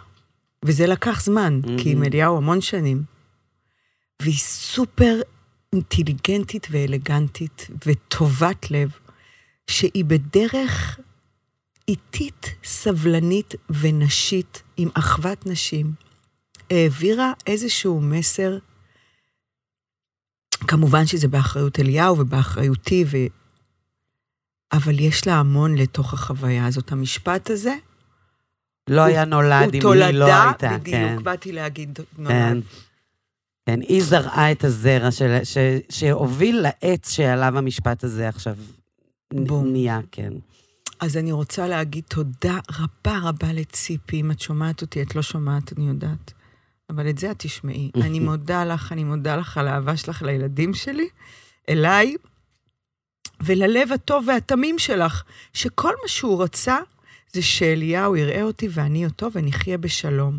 [0.64, 3.03] וזה לקח זמן, כי עם אליהו המון שנים.
[4.23, 5.20] והיא סופר
[5.73, 8.90] אינטליגנטית ואלגנטית וטובת לב,
[9.70, 10.99] שהיא בדרך
[11.88, 15.92] איטית, סבלנית ונשית, עם אחוות נשים,
[16.70, 18.59] העבירה איזשהו מסר,
[20.51, 23.16] כמובן שזה באחריות אליהו ובאחריותי, ו...
[24.72, 26.92] אבל יש לה המון לתוך החוויה הזאת.
[26.92, 27.74] המשפט הזה,
[28.90, 31.22] לא היה נולד הוא אם תולדה, היא לא הייתה, בדיוק, כן.
[31.22, 32.33] באתי להגיד נולד.
[32.33, 32.59] כן.
[33.66, 38.56] כן, היא זרעה את הזרע של, ש, שהוביל לעץ שעליו המשפט הזה עכשיו
[39.33, 39.72] בום.
[39.72, 40.33] נהיה, כן.
[41.00, 44.20] אז אני רוצה להגיד תודה רבה רבה לציפי.
[44.20, 46.33] אם את שומעת אותי, את לא שומעת, אני יודעת.
[46.90, 47.90] אבל את זה את תשמעי.
[48.06, 51.09] אני מודה לך, אני מודה לך על האהבה שלך לילדים שלי,
[51.68, 52.16] אליי,
[53.44, 55.22] וללב הטוב והתמים שלך,
[55.53, 56.76] שכל מה שהוא רצה
[57.33, 60.38] זה שאליהו יראה אותי ואני אותו ונחיה בשלום.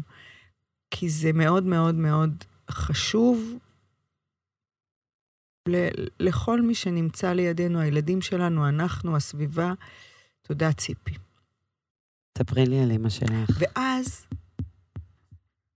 [0.91, 3.53] כי זה מאוד מאוד מאוד חשוב
[5.67, 5.87] ל-
[6.19, 9.73] לכל מי שנמצא לידינו, הילדים שלנו, אנחנו, הסביבה.
[10.41, 11.13] תודה, ציפי.
[12.37, 13.49] ספרי לי על אמא שלך.
[13.59, 14.25] ואז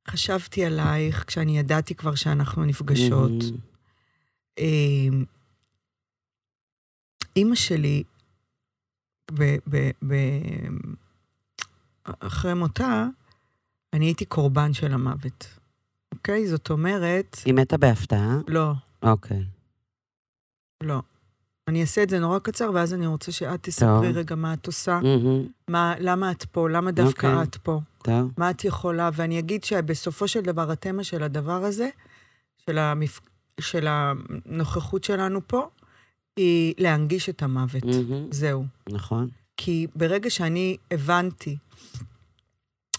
[0.10, 3.32] חשבתי עלייך, כשאני ידעתי כבר שאנחנו נפגשות.
[4.60, 5.26] מהמם.
[7.36, 8.04] אימא שלי,
[9.34, 9.56] ב,
[10.08, 10.14] ב,
[12.20, 13.06] אחרי מותה,
[13.94, 15.48] אני הייתי קורבן של המוות.
[16.14, 16.48] אוקיי?
[16.48, 18.38] זאת אומרת, היא מתה בהפתעה?
[18.48, 18.72] לא,
[19.04, 19.44] אוקיי.
[20.84, 21.02] לא.
[21.68, 24.18] אני אעשה את זה נורא קצר, ואז אני רוצה שאת תספרי טוב.
[24.18, 25.48] רגע מה את עושה, מהמם.
[25.68, 27.44] מה, למה את פה, למה דווקא אוקיי.
[27.44, 27.80] את פה.
[28.04, 28.32] טוב.
[28.38, 31.90] מה את יכולה, ואני אגיד שבסופו של דבר, התמה של הדבר הזה,
[32.58, 33.20] של, המפ...
[33.60, 35.70] של הנוכחות שלנו פה,
[36.38, 37.86] היא להנגיש את המוות.
[37.86, 38.28] מהמם.
[38.32, 38.66] זהו.
[38.90, 39.30] נכון.
[39.58, 41.58] כי ברגע שאני הבנתי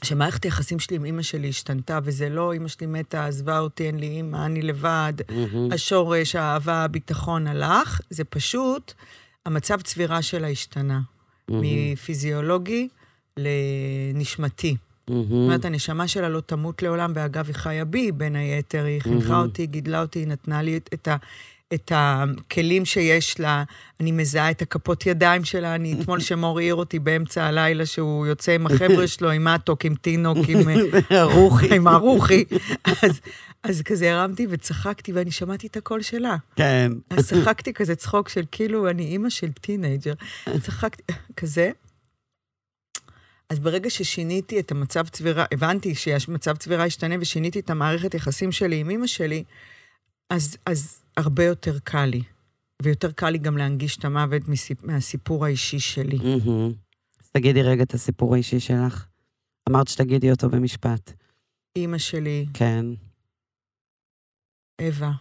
[0.04, 3.98] שמערכת היחסים שלי עם אימא שלי השתנתה, וזה לא אימא שלי מתה, עזבה אותי, אין
[3.98, 5.72] לי אימא, אני לבד, מהמם.
[5.72, 8.92] השורש, האהבה, הביטחון הלך, זה פשוט,
[9.46, 11.00] המצב צבירה שלה השתנה.
[11.48, 11.62] מהמם.
[11.92, 12.88] מפיזיולוגי
[13.36, 14.76] לנשמתי.
[15.10, 15.32] זאת מהמם.
[15.32, 19.46] אומרת, הנשמה שלה לא תמות לעולם, ואגב, היא חיה בי, בין היתר, היא חינכה מהמם.
[19.46, 21.16] אותי, גידלה אותי, היא נתנה לי את, את, ה,
[21.74, 23.64] את הכלים שיש לה,
[24.00, 28.52] אני מזהה את הכפות ידיים שלה, אני אתמול שמור העיר אותי באמצע הלילה, שהוא יוצא
[28.52, 30.58] עם החבר'ה שלו, עם מתוק, עם תינוק, עם...
[31.22, 31.76] רוחי.
[31.76, 32.44] עם הרוחי.
[33.02, 33.20] אז,
[33.62, 36.36] אז כזה הרמתי וצחקתי, ואני שמעתי את הקול שלה.
[36.56, 36.92] כן.
[37.10, 40.14] אז צחקתי כזה צחוק של כאילו, אני אימא של teenager.
[40.62, 41.02] צחקתי,
[41.36, 41.70] כזה.
[43.50, 48.76] אז ברגע ששיניתי את המצב צבירה, הבנתי שהמצב צבירה השתנה ושיניתי את המערכת יחסים שלי
[48.76, 49.44] עם אימא שלי,
[50.30, 52.22] אז, אז הרבה יותר קל לי.
[52.82, 56.18] ויותר קל לי גם להנגיש את המוות מסיפ, מהסיפור האישי שלי.
[56.18, 56.72] מהמם.
[57.22, 59.06] אז תגידי רגע את הסיפור האישי שלך.
[59.68, 61.12] אמרת שתגידי אותו במשפט.
[61.76, 62.86] אימא שלי, כן.
[64.82, 65.12] אווה,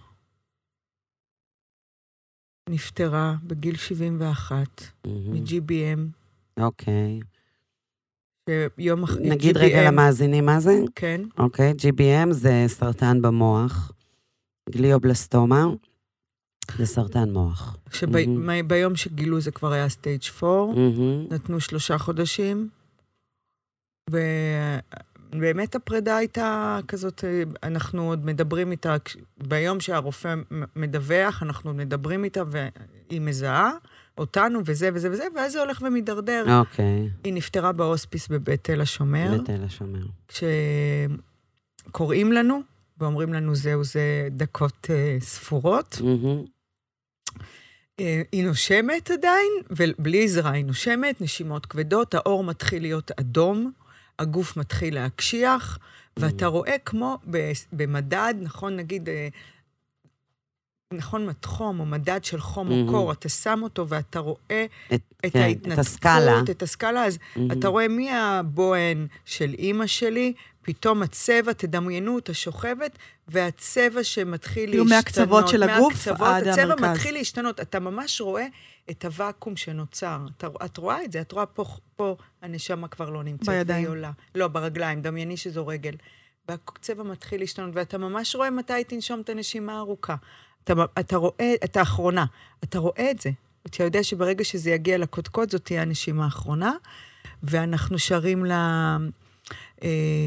[2.70, 5.34] נפטרה בגיל 71 מהמם.
[5.34, 6.00] מ-GBM,
[6.60, 7.20] אוקיי.
[8.50, 9.30] שיום אחרי...
[9.30, 10.80] נגיד רגע למאזינים מה זה?
[10.96, 13.92] כן, אוקיי, GBM זה סרטן במוח.
[14.70, 15.66] גליובלסטומה
[16.78, 17.78] זה סרטן מוח.
[17.92, 21.26] שביום שגילו זה כבר היה stage 4, מהמם.
[21.32, 22.70] נתנו שלושה חודשים,
[24.10, 27.24] ובאמת הפרידה הייתה כזאת,
[27.64, 28.96] אנחנו עוד מדברים איתה,
[29.38, 30.36] ביום שהרופא
[30.76, 33.72] מדווח, אנחנו מדברים איתה והיא מזהה,
[34.18, 36.60] אותנו וזה וזה וזה, ואז זה הולך ומידרדר.
[36.60, 39.38] אוקיי, היא נפטרה בהוספיס בבית תל השומר.
[39.42, 40.06] בתל השומר.
[41.88, 42.62] כשקוראים לנו
[42.98, 45.98] ואומרים לנו זהו, זה דקות אה, ספורות.
[46.04, 46.44] מהמם.
[48.00, 53.72] אה, היא נושמת עדיין, ובלי עזרה היא נושמת, נשימות כבדות, האור מתחיל להיות אדום,
[54.20, 55.80] הגוף מתחיל להקשיח,
[56.20, 57.18] ואתה רואה כמו
[57.72, 59.28] במדד, נכון, נגיד, אה,
[60.94, 62.90] נכון, מתחום, או מדד של חום או מהמם.
[62.90, 66.42] קור, אתה שם אותו ואתה רואה את, את כן, ההתנתקות, את הסקאלה.
[66.52, 67.52] את הסקאלה, אז מהמם.
[67.52, 70.34] אתה רואה מהבוהן של אימא שלי,
[70.66, 72.98] פתאום הצבע, תדמיינו אותה שוכבת,
[73.28, 75.06] והצבע שמתחיל כאילו להשתנות.
[75.06, 76.84] מהקצוות של הגוף מהקצוות, עד הצבע המרכז.
[76.84, 77.60] מתחיל להשתנות.
[77.60, 78.46] אתה ממש רואה
[78.90, 80.20] את הוואקום שנוצר.
[80.38, 83.50] אתה, את רואה את זה, את רואה פה, פה הנשמה כבר לא נמצאת.
[83.50, 83.84] בידיים.
[83.84, 84.12] והיא עולה.
[84.36, 85.96] לא, ברגליים, דמייני שזו רגל.
[86.50, 90.16] והצבע מתחיל להשתנות, ואתה ממש רואה מתי תנשום את הנשימה הארוכה.
[90.64, 92.26] אתה, אתה רואה, את האחרונה,
[92.64, 93.30] אתה רואה את זה.
[93.68, 96.72] אתה יודע שברגע שזה יגיע לקודקוד, זאת תהיה הנשימה האחרונה.
[97.44, 98.98] ואנחנו שרים לה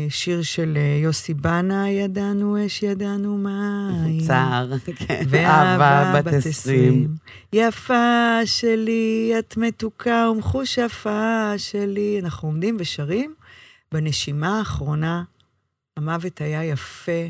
[0.09, 4.21] שיר של אה, יוסי בנה, ידענו אש, ידענו מים.
[4.27, 5.23] צער, כן.
[5.29, 6.49] ואהבה בת עשרים.
[6.51, 7.15] עשרים.
[7.53, 12.21] יפה שלי, את מתוקה ומחושפה שלי.
[12.23, 13.35] אנחנו עומדים ושרים.
[13.93, 15.25] בנשימה האחרונה,
[15.97, 17.29] המוות היה יפה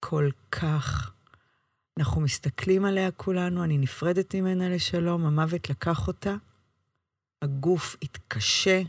[0.00, 1.10] כל כך.
[1.98, 6.34] אנחנו מסתכלים עליה כולנו, אני נפרדת ממנה לשלום, המוות לקח אותה,
[7.42, 8.82] הגוף התקשה,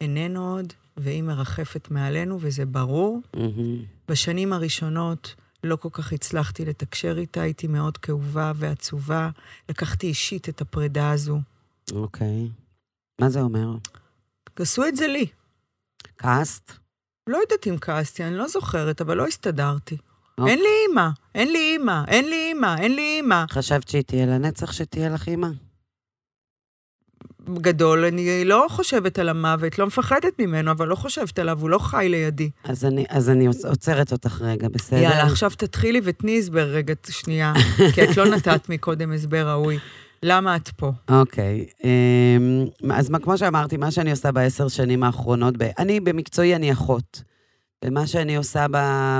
[0.00, 3.20] איננו עוד, והיא מרחפת מעלינו, וזה ברור.
[3.36, 3.82] מהמם.
[4.08, 5.34] בשנים הראשונות
[5.64, 9.30] לא כל כך הצלחתי לתקשר איתה, הייתי מאוד כאובה ועצובה.
[9.68, 11.40] לקחתי אישית את הפרידה הזו.
[11.92, 12.48] אוקיי.
[13.20, 13.76] מה זה אומר?
[14.56, 15.26] עשו את זה לי.
[16.18, 16.72] כעסת?
[17.26, 19.96] לא יודעת אם כעסתי, אני לא זוכרת, אבל לא הסתדרתי.
[20.38, 20.52] אוקיי.
[20.52, 23.44] אין לי אימא, אין לי אימא, אין לי אימא, אין לי אימא.
[23.50, 25.48] חשבת שהיא תהיה לנצח שתהיה לך אימא?
[27.54, 31.78] גדול, אני לא חושבת על המוות, לא מפחדת ממנו, אבל לא חושבת עליו, הוא לא
[31.78, 32.50] חי לידי.
[32.64, 34.98] אז אני, אז אני עוצ- עוצרת אותך רגע, בסדר?
[34.98, 37.52] יאללה, עכשיו תתחילי ותני הסבר רגע, שנייה,
[37.94, 39.78] כי את לא נתת מקודם הסבר ראוי.
[40.22, 40.90] למה את פה?
[41.10, 41.66] אוקיי.
[41.84, 47.22] אמ, אז כמו שאמרתי, מה שאני עושה בעשר שנים האחרונות, אני במקצועי אני אחות.
[47.84, 48.76] ומה שאני עושה ב,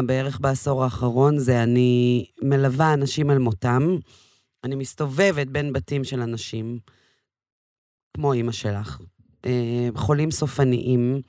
[0.07, 3.97] בערך בעשור האחרון זה אני מלווה אנשים על מותם.
[4.65, 6.79] אני מסתובבת בין בתים של אנשים,
[8.15, 9.01] כמו אימא שלך,
[9.47, 11.21] אה, חולים סופניים,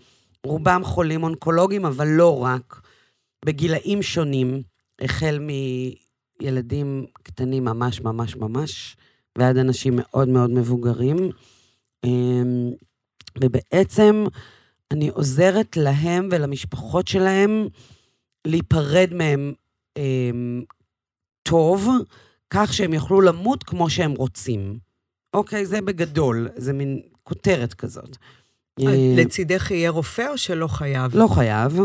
[0.45, 2.81] רובם חולים אונקולוגיים, אבל לא רק,
[3.45, 4.61] בגילאים שונים,
[5.01, 5.39] החל
[6.41, 8.97] מילדים קטנים ממש ממש ממש,
[9.37, 11.17] ועד אנשים מאוד מאוד מבוגרים.
[12.05, 12.71] אמ,
[13.43, 14.25] ובעצם
[14.91, 17.67] אני עוזרת להם ולמשפחות שלהם
[18.47, 19.53] להיפרד מהם
[19.97, 20.63] אמ,
[21.43, 21.87] טוב,
[22.49, 24.79] כך שהם יוכלו למות כמו שהם רוצים.
[25.33, 28.17] אוקיי, זה בגדול, זה מין כותרת כזאת.
[28.79, 31.15] אה, לצידך יהיה רופא או שלא חייב?
[31.15, 31.79] לא חייב.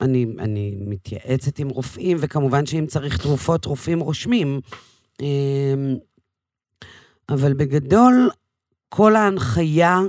[0.00, 4.60] אני, אני מתייעצת עם רופאים, וכמובן שאם צריך תרופות, רופאים רושמים.
[5.20, 5.96] אמ,
[7.28, 8.30] אבל בגדול,
[8.88, 10.00] כל ההנחיה,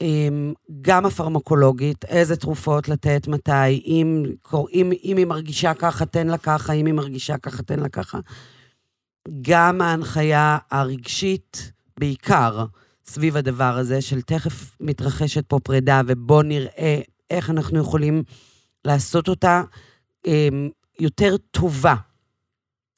[0.00, 4.22] אמ, גם הפרמקולוגית, איזה תרופות לתת, מתי, אם,
[4.72, 8.18] אם, אם היא מרגישה ככה, תן לה ככה, אם היא מרגישה ככה, תן לה ככה.
[9.42, 12.64] גם ההנחיה הרגשית, בעיקר,
[13.04, 18.22] סביב הדבר הזה, של תכף מתרחשת פה פרידה, ובוא נראה איך אנחנו יכולים
[18.84, 19.62] לעשות אותה
[20.26, 21.94] אמ, יותר טובה,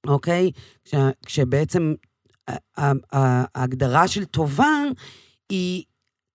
[0.06, 0.50] אוקיי?
[0.84, 0.94] כש,
[1.26, 1.94] כשבעצם
[3.12, 4.74] ההגדרה של טובה
[5.48, 5.84] היא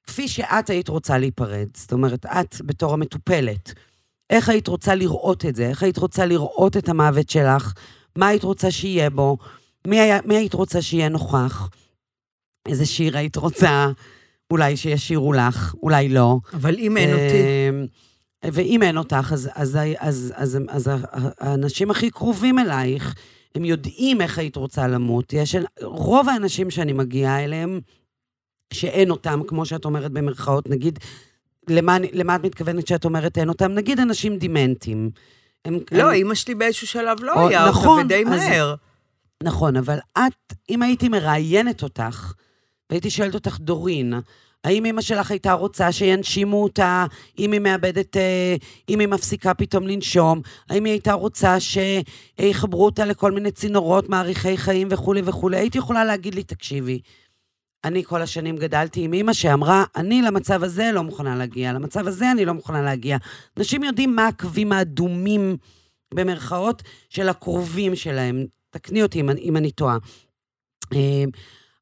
[0.04, 1.68] כפי שאת היית רוצה להיפרד.
[1.74, 3.74] זאת אומרת, את בתור המטופלת,
[4.30, 5.70] איך היית רוצה לראות את זה?
[5.70, 7.74] איך היית רוצה לראות את המוות שלך?
[8.16, 9.38] מה היית רוצה שיהיה בו?
[9.88, 11.70] מי, היה, מי היית רוצה שיהיה נוכח?
[12.68, 13.88] איזה שיר היית רוצה
[14.52, 16.38] אולי שישירו לך, אולי לא.
[16.54, 17.86] אבל אם אין אותי, אמ,
[18.54, 21.00] ואם אין אותך, אז, אז, אז, אז, אז, אז
[21.40, 23.16] האנשים הכי קרובים אלייך,
[23.56, 25.34] הם יודעים איך היית רוצה למות.
[25.34, 27.80] יש, רוב האנשים שאני מגיעה אליהם,
[28.74, 31.00] שאין אותם, כמו שאת אומרת במרכאות, נגיד,
[31.70, 33.72] למה, למה את מתכוונת שאת אומרת אין אותם?
[33.72, 35.10] נגיד אנשים דימנטים.
[35.66, 38.76] הם, לא, הם, אימא שלי באיזשהו שלב לא או, היה אותה, נכון, ודי אז- מהר.
[39.44, 42.34] נכון, אבל את, אם הייתי מראיינת אותך,
[42.90, 44.14] והייתי שואלת אותך, דורין,
[44.64, 47.06] האם אמא שלך הייתה רוצה שינשימו אותה,
[47.40, 48.56] אם היא מאבדת, אה,
[48.90, 54.58] אם היא מפסיקה פתאום לנשום, האם היא הייתה רוצה שיחברו אותה לכל מיני צינורות, מאריכי
[54.58, 57.00] חיים וכולי וכולי, הייתי יכולה להגיד לי, תקשיבי,
[57.84, 62.32] אני כל השנים גדלתי עם אימא שאמרה, אני למצב הזה לא מוכנה להגיע, למצב הזה
[62.32, 63.18] אני לא מוכנה להגיע.
[63.58, 65.58] אנשים יודעים מה הקווים האדומים,
[66.14, 68.46] במרכאות, של הקרובים שלהם.
[68.70, 69.98] תקני אותי אם, אם אני טועה.
[70.94, 71.24] אה,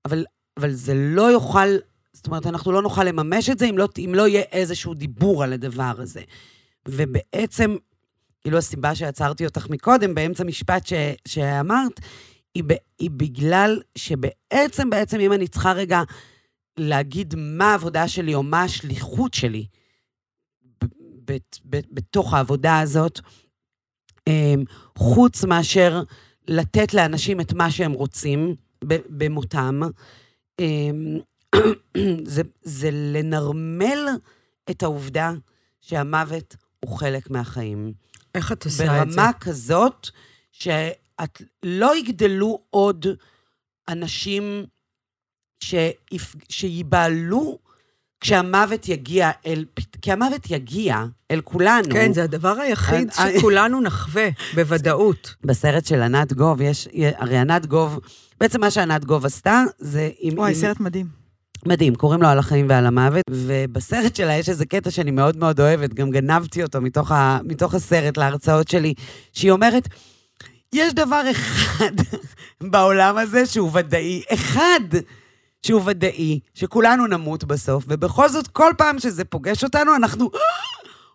[0.06, 0.26] אבל
[0.58, 1.68] אבל זה לא יוכל,
[2.14, 5.44] זאת אומרת, אנחנו לא נוכל לממש את זה אם לא, אם לא יהיה איזשהו דיבור
[5.44, 6.22] על הדבר הזה.
[6.88, 7.76] ובעצם,
[8.42, 10.94] כאילו הסיבה שעצרתי אותך מקודם, באמצע משפט ש,
[11.28, 12.00] שאמרת,
[12.56, 12.64] היא,
[13.00, 16.02] היא בגלל שבעצם, בעצם, אם אני צריכה רגע
[16.78, 19.66] להגיד מה העבודה שלי או מה השליחות שלי
[20.84, 20.86] ב,
[21.32, 21.38] ב,
[21.70, 23.20] ב, בתוך העבודה הזאת,
[24.28, 24.64] אמ,
[24.98, 26.04] חוץ מאשר
[26.48, 28.56] לתת לאנשים את מה שהם רוצים
[29.10, 29.82] במותם,
[32.26, 34.08] זה, זה לנרמל
[34.70, 35.32] את העובדה
[35.82, 37.94] שהמוות הוא חלק מהחיים.
[38.36, 39.16] איך את עושה את זה?
[39.16, 40.10] ברמה כזאת
[40.52, 43.06] שאת לא יגדלו עוד
[43.88, 44.66] אנשים
[45.64, 46.36] שיפ...
[48.22, 49.66] כשהמוות יגיע אל...
[50.02, 51.90] כי המוות יגיע אל כולנו.
[51.92, 55.36] כן, זה הדבר היחיד שכולנו נחווה, בוודאות.
[55.46, 56.88] בסרט של ענת גוב, יש...
[57.18, 58.00] הרי ענת גוב,
[58.40, 60.10] בעצם מה שענת גוב עשתה, זה...
[60.36, 60.56] וואי, עם...
[60.56, 61.26] סרט מדהים.
[61.66, 65.60] מדהים, קוראים לו על החיים ועל המוות, ובסרט שלה יש איזה קטע שאני מאוד מאוד
[65.60, 67.40] אוהבת, גם גנבתי אותו מתוך, ה...
[67.44, 68.94] מתוך הסרט להרצאות שלי,
[69.34, 69.88] שהיא אומרת,
[70.74, 71.94] יש דבר אחד
[72.72, 74.80] בעולם הזה שהוא ודאי, אחד.
[75.66, 80.30] שהוא ודאי, שכולנו נמות בסוף, ובכל זאת, כל פעם שזה פוגש אותנו, אנחנו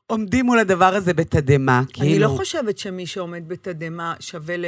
[0.06, 1.78] עומדים מול הדבר הזה בתדהמה.
[1.78, 2.28] אני כאילו...
[2.32, 4.64] לא חושבת שמי שעומד בתדהמה שווה ל...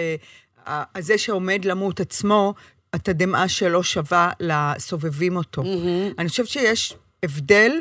[0.98, 2.54] זה שעומד למות עצמו,
[2.92, 5.62] התדהמה שלו שווה לסובבים אותו.
[5.62, 6.14] Mm-hmm.
[6.18, 7.72] אני חושבת שיש הבדל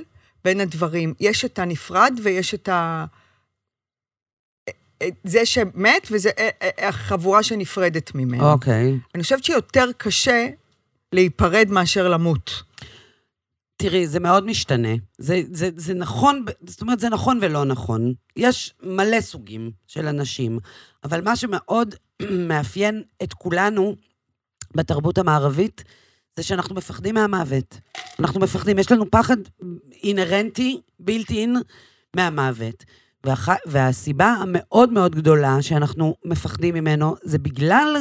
[0.46, 1.14] בין הדברים.
[1.20, 3.06] יש את הנפרד ויש את ה...
[5.24, 8.52] זה שמת, וזה אה, אה, החבורה שנפרדת ממנו.
[8.52, 8.94] אוקיי.
[8.94, 9.10] Okay.
[9.16, 10.48] אני חושבת שיותר קשה
[11.14, 12.64] להיפרד מאשר למות.
[13.78, 14.90] תראי, זה מאוד משתנה.
[15.18, 18.14] זה, זה, זה נכון, זאת אומרת, זה נכון ולא נכון.
[18.36, 20.60] יש מלא סוגים של אנשים,
[21.04, 21.96] אבל מה שמאוד
[22.50, 23.96] מאפיין את כולנו
[24.76, 25.84] בתרבות המערבית,
[26.36, 27.80] זה שאנחנו מפחדים מהמוות.
[28.20, 29.38] אנחנו מפחדים, יש לנו פחד
[30.04, 31.56] אינהרנטי, בלתי אין,
[32.16, 32.84] מהמוות.
[33.24, 33.50] והח...
[33.66, 37.96] והסיבה המאוד מאוד גדולה שאנחנו מפחדים ממנו, זה בגלל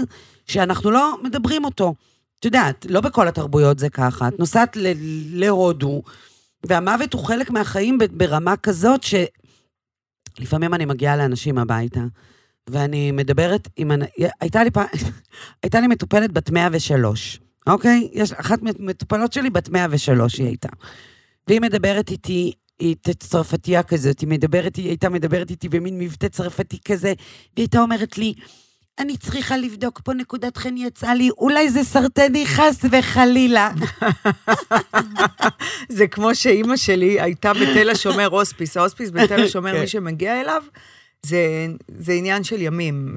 [0.46, 1.94] שאנחנו לא מדברים אותו.
[2.40, 4.28] את יודעת, לא בכל התרבויות זה ככה.
[4.28, 4.92] את נוסעת ל-
[5.40, 6.02] להודו,
[6.66, 9.00] והמוות הוא חלק מהחיים ברמה כזאת
[10.38, 12.00] שלפעמים אני מגיעה לאנשים הביתה,
[12.70, 13.90] ואני מדברת עם...
[14.40, 14.78] הייתה לי, פ...
[15.62, 18.08] הייתה לי מטופלת בת 103, אוקיי?
[18.12, 20.68] יש אחת מטופלות שלי בת 103 היא הייתה.
[21.48, 26.78] והיא מדברת איתי, היא צרפתייה כזאת, היא מדברת, היא הייתה מדברת איתי במין מבטא צרפתי
[26.84, 27.08] כזה,
[27.56, 28.34] והיא הייתה אומרת לי,
[29.00, 33.70] אני צריכה לבדוק פה נקודת חן יצאה לי, אולי זה סרטני חס וחלילה.
[35.88, 39.86] זה כמו שאימא שלי הייתה בתל השומר הוספיס, ההוספיס בתל השומר, מי כן.
[39.86, 40.62] שמגיע אליו,
[41.22, 41.66] זה,
[41.98, 43.16] זה עניין של ימים,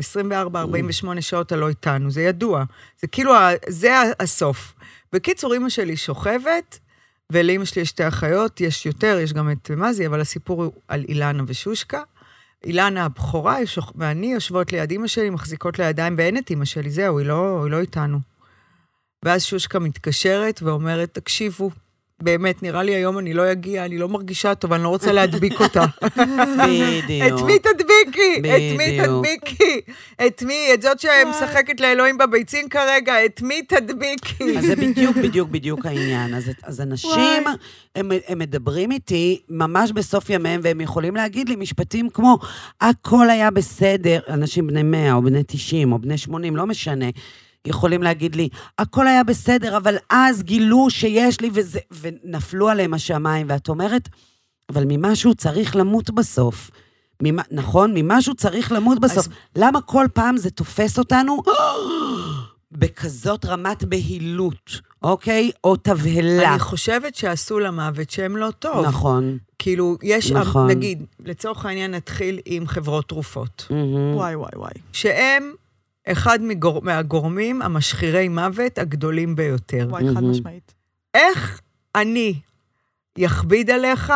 [1.15, 2.63] 24-48 שעות הלא איתנו, זה ידוע.
[3.01, 3.33] זה כאילו,
[3.69, 4.73] זה הסוף.
[5.13, 6.79] בקיצור, אימא שלי שוכבת,
[7.31, 11.05] ולאימא שלי יש שתי אחיות, יש יותר, יש גם את מזי, אבל הסיפור הוא על
[11.07, 12.01] אילנה ושושקה.
[12.65, 13.57] אילנה הבכורה
[13.95, 17.71] ואני יושבות ליד אימא שלי, מחזיקות לידיים, ואין את אימא שלי, זהו, היא לא, היא
[17.71, 18.19] לא איתנו.
[19.25, 21.71] ואז שושקה מתקשרת ואומרת, תקשיבו,
[22.21, 25.61] באמת, נראה לי היום אני לא אגיע, אני לא מרגישה טוב, אני לא רוצה להדביק
[25.61, 25.85] אותה.
[26.05, 27.39] בדיוק.
[27.39, 28.39] את מי תדביקי?
[28.39, 29.81] את מי תדביקי?
[30.27, 30.67] את מי?
[30.73, 34.57] את זאת שמשחקת לאלוהים בביצים כרגע, את מי תדביקי?
[34.57, 36.33] אז זה בדיוק, בדיוק, בדיוק העניין.
[36.33, 37.43] אז, אז אנשים,
[37.95, 42.37] הם, הם מדברים איתי ממש בסוף ימיהם, והם יכולים להגיד לי משפטים כמו,
[42.81, 47.05] הכל היה בסדר, אנשים בני 100 או בני 90 או בני 80, לא משנה.
[47.65, 48.49] יכולים להגיד לי,
[48.79, 54.09] הכל היה בסדר, אבל אז גילו שיש לי וזה, ונפלו עליהם השמיים, ואת אומרת,
[54.69, 56.71] אבל ממשהו צריך למות בסוף.
[57.23, 57.39] ממ...
[57.51, 57.91] נכון?
[57.93, 59.27] ממשהו צריך למות בסוף.
[59.27, 59.29] אז...
[59.55, 61.41] למה כל פעם זה תופס אותנו
[62.71, 65.51] בכזאת רמת בהילות, אוקיי?
[65.63, 66.51] או תבהלה.
[66.51, 68.85] אני חושבת שעשו למוות שם לא טוב.
[68.85, 69.37] נכון.
[69.59, 70.67] כאילו, יש, נכון.
[70.67, 73.65] נגיד, לצורך העניין נתחיל עם חברות תרופות.
[73.69, 74.15] Mm-hmm.
[74.15, 74.71] וואי, וואי, וואי.
[74.93, 75.53] שהם
[76.07, 76.81] אחד מגור...
[76.81, 79.87] מהגורמים המשחירי מוות הגדולים ביותר.
[79.89, 80.73] וואי, חד משמעית.
[81.13, 81.61] איך
[81.95, 82.39] אני
[83.17, 84.13] יכביד עליך,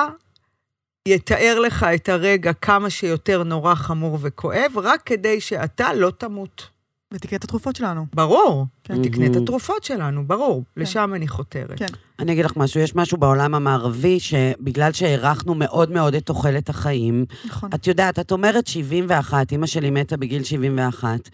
[1.08, 6.78] יתאר לך את הרגע כמה שיותר נורא חמור וכואב, רק כדי שאתה לא תמות.
[7.14, 8.06] ותקנה את התרופות שלנו.
[8.16, 9.04] ברור, כן.
[9.04, 10.64] תקנה את התרופות שלנו, ברור.
[10.76, 10.82] כן.
[10.82, 11.78] לשם אני חותרת.
[11.80, 11.86] כן.
[12.20, 17.26] אני אגיד לך משהו, יש משהו בעולם המערבי, שבגלל שהערכנו מאוד מאוד את תוחלת החיים,
[17.46, 17.70] נכון.
[17.76, 21.30] את יודעת, את אומרת 71, אימא שלי מתה בגיל 71,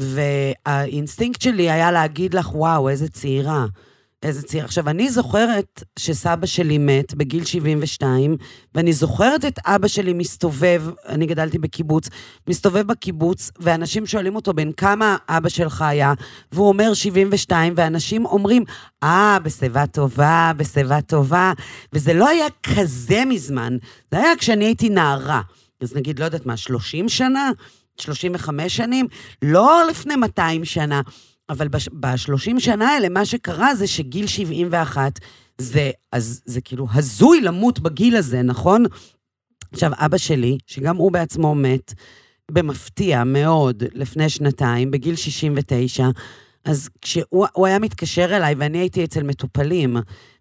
[0.00, 3.66] והאינסטינקט שלי היה להגיד לך, וואו, איזה צעירה.
[4.22, 4.64] איזה צעיר.
[4.64, 8.36] עכשיו, אני זוכרת שסבא שלי מת בגיל 72,
[8.74, 12.08] ואני זוכרת את אבא שלי מסתובב, אני גדלתי בקיבוץ,
[12.48, 16.12] מסתובב בקיבוץ, ואנשים שואלים אותו בן כמה אבא שלך היה,
[16.52, 18.64] והוא אומר 72, ואנשים אומרים,
[19.02, 21.52] אה, בשיבה טובה, בשיבה טובה,
[21.92, 23.76] וזה לא היה כזה מזמן,
[24.10, 25.42] זה היה כשאני הייתי נערה.
[25.80, 27.50] אז נגיד, לא יודעת מה, 30 שנה?
[28.00, 29.06] 35 שנים?
[29.42, 31.00] לא לפני 200 שנה.
[31.50, 35.18] אבל בש, בשלושים שנה האלה, מה שקרה זה שגיל 71,
[35.58, 38.84] זה, אז, זה כאילו הזוי למות בגיל הזה, נכון?
[39.72, 41.94] עכשיו, אבא שלי, שגם הוא בעצמו מת,
[42.50, 46.08] במפתיע מאוד, לפני שנתיים, בגיל 69,
[46.64, 49.96] אז כשהוא היה מתקשר אליי, ואני הייתי אצל מטופלים,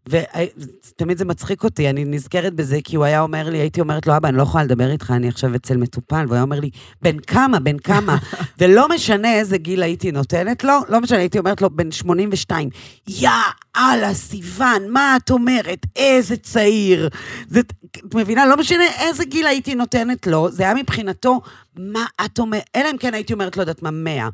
[0.09, 4.17] ותמיד זה מצחיק אותי, אני נזכרת בזה, כי הוא היה אומר לי, הייתי אומרת לו,
[4.17, 6.69] אבא, אני לא יכולה לדבר איתך, אני עכשיו אצל מטופל, והוא היה אומר לי,
[7.01, 8.17] בן כמה, בן כמה,
[8.59, 12.69] ולא משנה איזה גיל הייתי נותנת לו, לא משנה, הייתי אומרת לו, בן 82,
[13.07, 13.29] יא
[13.77, 15.85] אללה, סיוון, מה את אומרת?
[15.95, 17.09] איזה צעיר.
[17.47, 18.45] זה, את מבינה?
[18.45, 21.41] לא משנה איזה גיל הייתי נותנת לו, זה היה מבחינתו,
[21.75, 22.69] מה את אומרת?
[22.75, 24.29] אלא אם כן הייתי אומרת, לא יודעת מה, 100.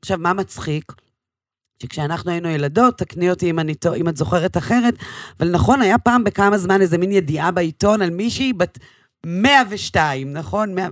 [0.00, 0.92] עכשיו, מה מצחיק?
[1.82, 4.94] שכשאנחנו היינו ילדות, תקני אותי אם, אני, אם את זוכרת אחרת,
[5.40, 8.78] אבל נכון, היה פעם בכמה זמן איזה מין ידיעה בעיתון על מישהי בת
[9.26, 10.74] 102, נכון?
[10.74, 10.88] 100...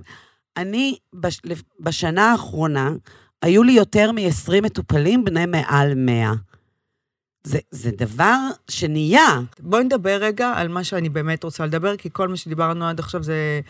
[0.57, 1.41] אני, בש,
[1.79, 2.91] בשנה האחרונה,
[3.41, 6.33] היו לי יותר מ-20 מטופלים בני מעל 100.
[7.43, 8.37] זה, זה דבר
[8.69, 9.39] שנהיה.
[9.59, 13.23] בואי נדבר רגע על מה שאני באמת רוצה לדבר, כי כל מה שדיברנו עד עכשיו
[13.23, 13.61] זה...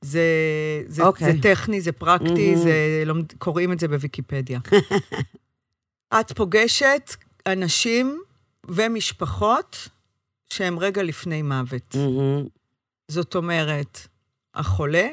[0.00, 0.20] זה,
[0.86, 1.04] זה, okay.
[1.04, 1.40] זה אוקיי.
[1.40, 2.58] טכני, זה פרקטי, mm-hmm.
[2.58, 3.02] זה,
[3.38, 4.60] קוראים את זה בוויקיפדיה.
[6.20, 7.10] את פוגשת
[7.46, 8.22] אנשים
[8.68, 9.88] ומשפחות
[10.50, 11.94] שהם רגע לפני מוות.
[11.94, 12.48] Mm-hmm.
[13.08, 14.00] זאת אומרת,
[14.54, 15.08] החולה...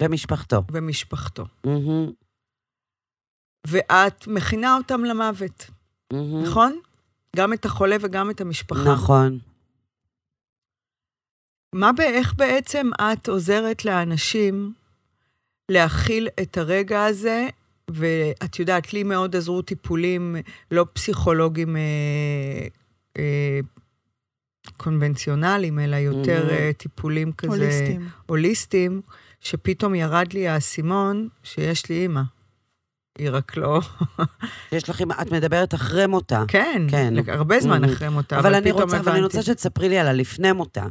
[0.00, 0.62] ומשפחתו.
[0.72, 1.44] ומשפחתו.
[1.66, 2.12] Mm-hmm.
[3.66, 5.70] ואת מכינה אותם למוות,
[6.12, 6.16] mm-hmm.
[6.44, 6.80] נכון?
[7.36, 8.92] גם את החולה וגם את המשפחה.
[8.92, 9.38] נכון.
[11.74, 14.72] מה, איך בעצם את עוזרת לאנשים
[15.68, 17.48] להכיל את הרגע הזה
[17.90, 20.36] ואת יודעת, לי מאוד עזרו טיפולים
[20.70, 22.66] לא פסיכולוגיים אה,
[23.18, 23.60] אה,
[24.76, 26.50] קונבנציונליים, אלא יותר.
[26.50, 27.52] אה, טיפולים כזה...
[27.52, 28.08] הוליסטיים.
[28.26, 29.00] הוליסטיים,
[29.40, 32.22] שפתאום ירד לי האסימון שיש לי אימא.
[33.18, 33.80] היא רק לא...
[34.72, 36.44] יש לך אימא, את מדברת אחרי מותה.
[36.48, 37.14] כן, כן.
[37.28, 37.92] הרבה זמן mm-hmm.
[37.92, 39.10] אחרי מותה, אבל, אבל פתאום רוצה, הבנתי.
[39.10, 40.84] אבל אני רוצה שתספרי לי על הלפני מותה.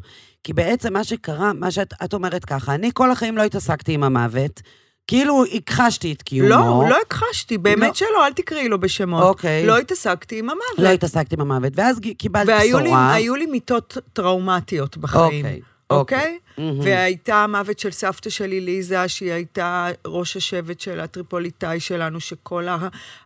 [0.43, 4.61] כי בעצם מה שקרה, מה שאת אומרת ככה, אני כל החיים לא התעסקתי עם המוות.
[5.07, 6.49] כאילו הכחשתי את קיומו.
[6.49, 7.93] לא, לא הכחשתי, באמת לא.
[7.93, 9.23] שלא, אל תקראי לו בשמות.
[9.23, 9.65] אוקיי.
[9.65, 10.79] לא התעסקתי עם המוות.
[10.79, 13.09] לא התעסקתי עם המוות, ואז קיבלתי והיו בשורה.
[13.11, 15.45] והיו לי מיטות טראומטיות בחיים.
[15.45, 15.61] אוקיי.
[15.89, 16.17] אוקיי?
[16.17, 16.37] אוקיי?
[16.57, 16.83] Mm-hmm.
[16.83, 22.65] והייתה המוות של סבתא שלי, ליזה, שהיא הייתה ראש השבט של הטריפוליטאי שלנו, שכל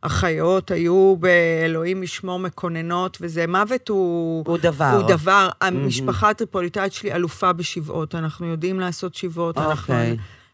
[0.03, 4.43] החיות היו באלוהים ישמור מקוננות, וזה מוות הוא...
[4.47, 4.91] הוא דבר.
[4.97, 5.49] הוא דבר.
[5.51, 5.65] Mm-hmm.
[5.65, 9.57] המשפחה הטריפוליטאית שלי אלופה בשבעות, אנחנו יודעים לעשות שבעות.
[9.57, 9.71] אוקיי.
[9.71, 9.93] אנחנו...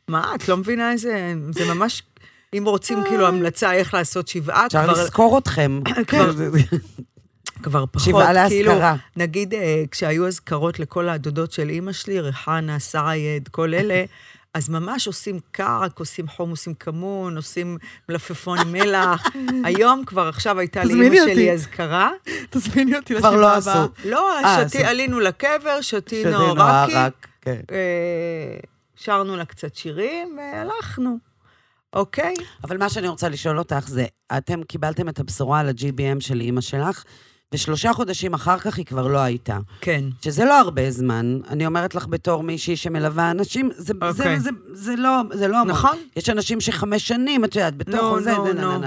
[0.07, 1.33] מה, את לא מבינה איזה...
[1.51, 2.03] זה ממש...
[2.53, 4.85] אם רוצים כאילו המלצה איך לעשות שבעה, כבר...
[4.85, 5.79] אפשר לזכור אתכם.
[7.63, 8.95] כבר פחות, שבעה כאילו, להשכרה.
[9.15, 14.03] נגיד אה, כשהיו אזכרות לכל הדודות של אימא שלי, ריחנה, סייד, כל אלה,
[14.53, 17.77] אז ממש עושים קרק, עושים חומוס עם כמון, עושים
[18.09, 19.27] מלפפון עם מלח.
[19.65, 22.11] היום כבר, עכשיו הייתה לאימא שלי אזכרה.
[22.49, 23.61] תזמיני אותי לשבעה הבאה.
[23.61, 23.89] כבר לא עשו.
[24.05, 26.93] לא, אה, שתי, עלינו לקבר, שתינו רקי.
[28.97, 31.17] שרנו לה קצת שירים, והלכנו,
[31.93, 32.33] אוקיי?
[32.63, 34.05] אבל מה שאני רוצה לשאול אותך זה,
[34.37, 37.03] אתם קיבלתם את הבשורה על ה-GBM של אימא שלך,
[37.53, 39.57] ושלושה חודשים אחר כך היא כבר לא הייתה.
[39.81, 40.03] כן.
[40.21, 41.39] שזה לא הרבה זמן.
[41.49, 44.39] אני אומרת לך בתור מישהי שמלווה אנשים, זה, אוקיי.
[44.39, 45.89] זה, זה, זה לא, זה לא נכון.
[45.89, 46.03] המון.
[46.15, 48.85] יש אנשים שחמש שנים, את יודעת, בתוך no, זה, no, זה, no.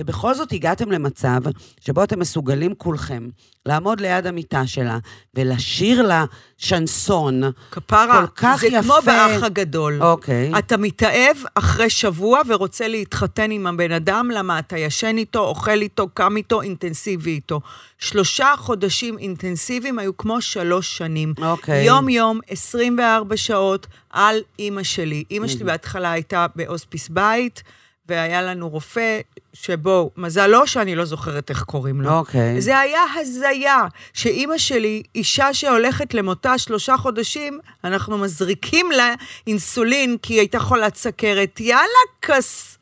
[0.00, 1.40] ובכל זאת הגעתם למצב
[1.80, 3.28] שבו אתם מסוגלים כולכם
[3.66, 4.98] לעמוד ליד המיטה שלה
[5.34, 6.24] ולשיר לה
[6.56, 7.42] שנסון.
[7.70, 8.82] כפרה, כל כך זה יפה.
[8.82, 10.02] כמו באח הגדול.
[10.02, 10.52] אוקיי.
[10.58, 16.08] אתה מתאהב אחרי שבוע ורוצה להתחתן עם הבן אדם, למה אתה ישן איתו, אוכל איתו,
[16.14, 17.60] קם איתו, אינטנסיבי איתו.
[17.98, 21.34] שלושה חודשים אינטנסיביים היו כמו שלוש שנים.
[21.42, 21.84] אוקיי.
[21.84, 25.24] יום-יום, 24 שעות על אימא שלי.
[25.30, 27.62] אימא שלי בהתחלה הייתה בהוספיס בית.
[28.08, 29.20] והיה לנו רופא,
[29.52, 32.10] שבו, מזל לא שאני לא זוכרת איך קוראים לו.
[32.10, 32.60] אוקיי.
[32.60, 39.14] זה היה הזיה, שאימא שלי, אישה שהולכת למותה שלושה חודשים, אנחנו מזריקים לה
[39.46, 41.60] אינסולין, כי היא הייתה חולת סכרת.
[41.60, 42.78] יאללה, כס...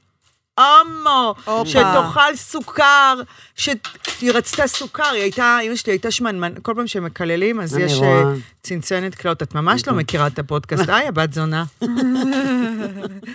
[0.60, 1.34] הומו.
[1.66, 3.20] שתאכל סוכר,
[3.54, 3.80] שהיא
[4.34, 8.02] רצתה סוכר, היא הייתה, אמא שלי הייתה שמנמן, כל פעם שמקללים, אז יש.
[8.02, 8.22] אה,
[8.62, 9.42] צנצנת כלות.
[9.42, 11.64] את ממש לא מכירה את הפודקאסט, היי, הבת זונה.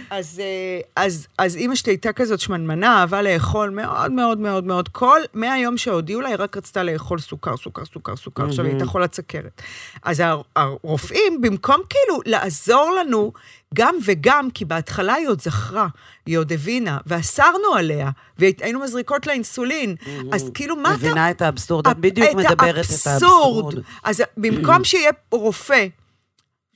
[0.09, 4.87] אז, אה, אז, אז אימא שלי הייתה כזאת שמנמנה, אהבה לאכול מאוד מאוד מאוד מאוד.
[4.89, 8.45] כל, מהיום שהודיעו לה, היא רק רצתה לאכול סוכר, סוכר, סוכר, סוכר.
[8.45, 9.61] עכשיו היא הייתה חולת סכרת.
[10.03, 13.33] אז הר- הרופאים, במקום כאילו לעזור לנו
[13.75, 15.87] גם וגם, כי בהתחלה היא עוד זכרה,
[16.25, 19.95] היא עוד הבינה, ואסרנו עליה, והיינו מזריקות לה אינסולין.
[20.31, 20.97] אז כאילו, מה אתה...
[20.97, 23.05] מבינה את האבסורד, את בדיוק את מדברת את האבסורד.
[23.05, 23.75] האבסורד.
[24.03, 25.87] אז במקום שיהיה רופא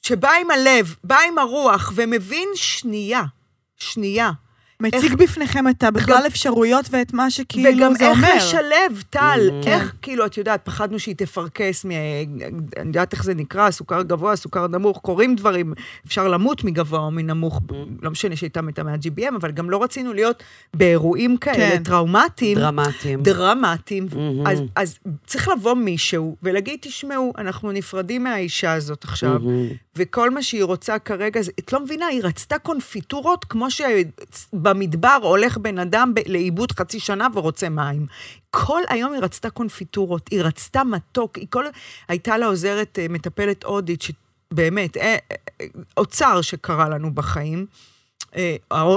[0.01, 3.23] שבא עם הלב, בא עם הרוח, ומבין שנייה,
[3.77, 4.31] שנייה,
[4.81, 8.35] מציג בפניכם את הבכלל אפשרויות ואת מה שכאילו וגם זה איך אומר.
[8.35, 9.67] לשלב, טל, Mhm.
[9.67, 11.91] איך, כאילו, את יודעת, פחדנו שהיא תפרכס, מ...
[11.91, 15.73] אני יודעת איך זה נקרא, סוכר גבוה, סוכר נמוך, קורים דברים,
[16.07, 17.61] אפשר למות מגבוה או מנמוך,
[18.01, 21.83] לא משנה שהייתה מתה מה-GBM, אבל גם לא רצינו להיות באירועים כאלה כן.
[21.83, 22.57] טראומטיים.
[22.57, 23.21] דרמטיים.
[23.23, 24.47] דרמטיים, מהמם.
[24.47, 29.67] אז, אז צריך לבוא מישהו ולהגיד, תשמעו, אנחנו נפרדים מהאישה הזאת עכשיו, מהמם.
[29.95, 33.67] וכל מה שהיא רוצה כרגע, זה- את לא מבינה, היא רצתה קונפיטורות, כמו
[34.69, 38.05] שבמדבר הולך בן אדם ב- לאיבוד חצי שנה ורוצה מים.
[38.51, 41.65] כל היום היא רצתה קונפיטורות, היא רצתה מתוק, היא כל...
[42.07, 45.65] הייתה לה עוזרת אה, מטפלת הודית, שבאמת, אה, אה, אה,
[45.97, 47.65] אוצר שקרה לנו בחיים.
[48.35, 48.55] אה,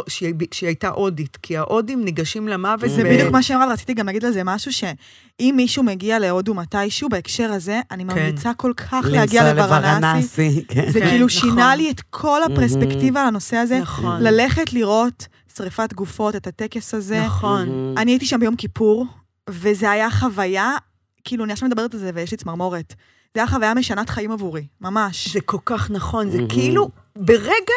[0.09, 2.91] שהיא שהיא הייתה הודית, כי ההודים ניגשים למוות.
[2.91, 7.09] זה בדיוק מה שאמרת, רציתי גם להגיד על זה משהו, שאם מישהו מגיע להודו מתישהו,
[7.09, 9.55] בהקשר הזה, אני ממליצה כל כך להגיע.
[9.55, 10.91] לוורנסי, כן.
[10.91, 11.41] זה כן, כאילו נכון.
[11.41, 13.79] שינה לי את כל הפרספקטיבה על הנושא הזה.
[13.81, 14.23] נכון.
[14.23, 15.27] ללכת לראות
[15.57, 17.25] שריפת גופות, את הטקס הזה.
[17.25, 17.69] נכון.
[17.69, 17.99] מהמם.
[17.99, 19.07] אני הייתי שם ביום כיפור,
[19.51, 20.77] וזה היה חוויה,
[21.25, 22.95] כאילו, אני עכשיו מדברת על זה ויש לי צמרמורת.
[23.35, 25.29] זה היה חוויה משנת חיים עבורי, ממש.
[25.33, 26.39] זה כל כך נכון, זה.
[26.49, 27.75] כאילו, ברגע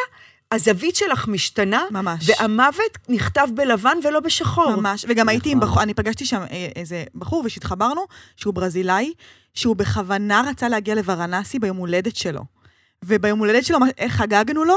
[0.52, 2.30] הזווית שלך משתנה, ממש.
[2.30, 4.76] והמוות נכתב בלבן ולא בשחור.
[4.76, 5.68] ממש, וגם הייתי עם נכון.
[5.68, 8.00] בחור, אני פגשתי שם אה, איזה בחור ושהתחברנו,
[8.36, 9.12] שהוא ברזילאי,
[9.54, 12.40] שהוא בכוונה רצה להגיע לוורנסי ביום הולדת שלו.
[13.04, 14.76] וביום הולדת שלו, איך חגגנו לו?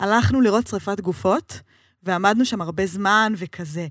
[0.00, 1.60] הלכנו לראות שריפת גופות,
[2.02, 3.86] ועמדנו שם הרבה זמן וכזה.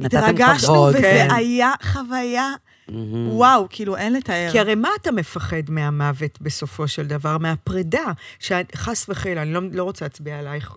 [0.00, 1.28] התרגשנו, וזה כן.
[1.30, 2.52] היה חוויה,
[2.88, 3.28] מהמם.
[3.32, 4.48] וואו, כאילו, אין לתאר.
[4.52, 7.38] כי הרי מה אתה מפחד מהמוות בסופו של דבר?
[7.38, 8.04] מהפרידה.
[8.38, 10.76] שחס וחלילה, אני לא, לא רוצה להצביע עלייך.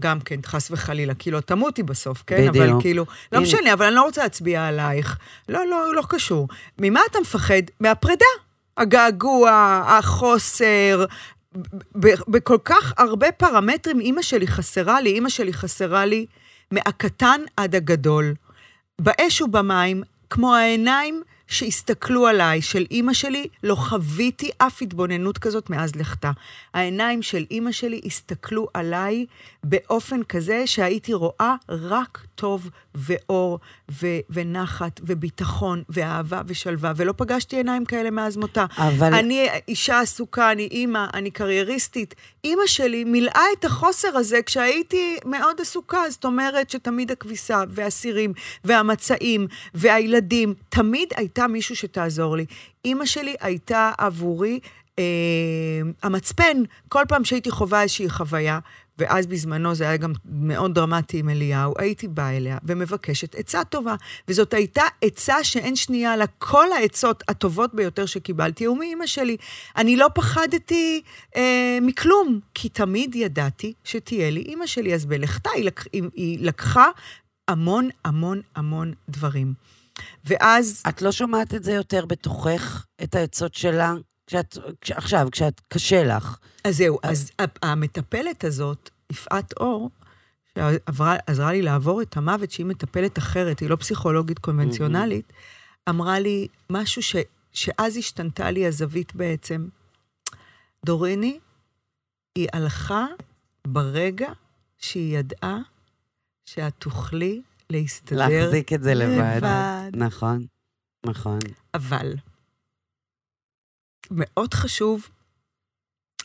[0.00, 2.48] גם כן, חס וחלילה, כאילו, תמותי בסוף, כן?
[2.48, 2.82] אבל בדיוק.
[2.82, 3.40] כאילו, לא.
[3.40, 5.18] משנה, אבל אני לא רוצה להצביע עלייך.
[5.48, 6.48] לא, לא, לא קשור.
[6.78, 7.62] ממה אתה מפחד?
[7.80, 8.24] מהפרידה.
[8.76, 11.04] הגעגוע, החוסר,
[12.28, 16.26] בכל כך הרבה פרמטרים, אימא שלי חסרה לי, אימא שלי חסרה לי
[16.70, 18.34] מהקטן עד הגדול.
[19.00, 25.96] באש ובמים, כמו העיניים שהסתכלו עליי, של אימא שלי, לא חוויתי אף התבוננות כזאת מאז
[25.96, 26.30] לכתה.
[26.74, 29.26] העיניים של אימא שלי הסתכלו עליי
[29.64, 33.58] באופן כזה שהייתי רואה רק טוב ואור
[34.02, 38.64] ו- ונחת וביטחון ואהבה ושלווה, ולא פגשתי עיניים כאלה מאז מותה.
[38.78, 42.14] אבל- אני אישה עסוקה, אני אימא, אני קרייריסטית.
[42.44, 48.32] אימא שלי מילאה את החוסר הזה כשהייתי מאוד עסוקה, זאת אומרת שתמיד הכביסה והסירים
[48.64, 52.46] והמצעים והילדים, תמיד הייתה מישהו שתעזור לי.
[52.84, 54.60] אימא שלי הייתה עבורי
[54.98, 55.04] אה,
[56.02, 56.56] המצפן,
[56.88, 58.58] כל פעם שהייתי חווה איזושהי חוויה,
[58.98, 63.94] ואז בזמנו זה היה גם מאוד דרמטי עם אליהו, הייתי באה אליה ומבקשת עצה טובה.
[64.28, 66.24] וזאת הייתה עצה שאין שנייה לה.
[66.38, 69.36] כל העצות הטובות ביותר שקיבלתי היו מאימא שלי.
[69.76, 71.02] אני לא פחדתי
[71.36, 74.94] אה, מכלום, כי תמיד ידעתי שתהיה לי אימא שלי.
[74.94, 75.84] אז בלכתה היא, לק...
[75.92, 76.86] היא, לקחה
[77.48, 79.54] המון המון המון דברים.
[80.24, 80.82] ואז...
[80.88, 83.94] את לא שומעת את זה יותר בתוכך, את העצות שלה?
[84.28, 86.36] כשאת, כש, עכשיו, כשאת קשה לך.
[86.64, 89.90] אז זהו, אז ה- המטפלת הזאת, יפעת אור,
[90.54, 95.32] שעברה, עזרה לי לעבור את המוות, שהיא מטפלת אחרת, היא לא פסיכולוגית קונבנציונלית,
[95.88, 97.16] אמרה לי משהו ש,
[97.52, 99.68] שאז השתנתה לי הזווית בעצם.
[100.86, 101.38] דוריני,
[102.34, 103.06] היא הלכה
[103.66, 104.28] ברגע
[104.78, 105.58] שהיא ידעה
[106.46, 109.36] שאת תוכלי להסתדר, להחזיק את זה לבד.
[109.36, 109.90] לבד.
[109.94, 110.46] נכון,
[111.06, 111.38] נכון.
[111.74, 112.14] אבל
[114.10, 115.08] מאוד חשוב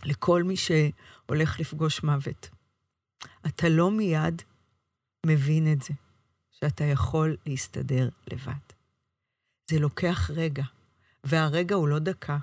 [0.06, 2.50] לכל מי שהולך לפגוש מוות.
[3.46, 4.42] אתה לא מיד
[5.26, 5.94] מבין את זה,
[6.52, 8.54] שאתה יכול להסתדר לבד.
[9.70, 10.64] זה לוקח רגע,
[11.24, 12.38] והרגע הוא לא דקה,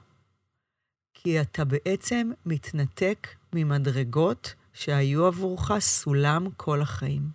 [1.15, 7.31] כי אתה בעצם מתנתק ממדרגות שהיו עבורך סולם כל החיים.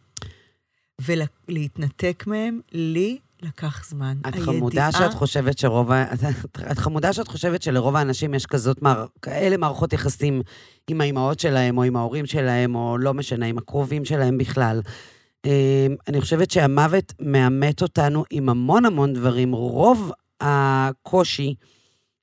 [1.02, 4.18] ולהתנתק מהם, לי לקח זמן.
[4.28, 6.04] את חמודה שאת חושבת שרוב ה...
[6.72, 9.06] את- חמודה שאת חושבת שלרוב האנשים יש כזאת, מער...
[9.22, 10.42] כאלה מערכות יחסים
[10.88, 14.82] עם האימהות שלהם, או עם ההורים שלהם, או לא משנה, עם הקרובים שלהם בכלל.
[15.46, 19.52] אה, אני חושבת שהמוות מאמת אותנו עם המון המון דברים.
[19.52, 21.56] רוב הקושי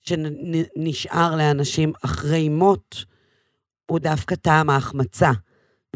[0.03, 3.05] שנשאר לאנשים אחרי מות
[3.87, 5.31] הוא דווקא טעם ההחמצה,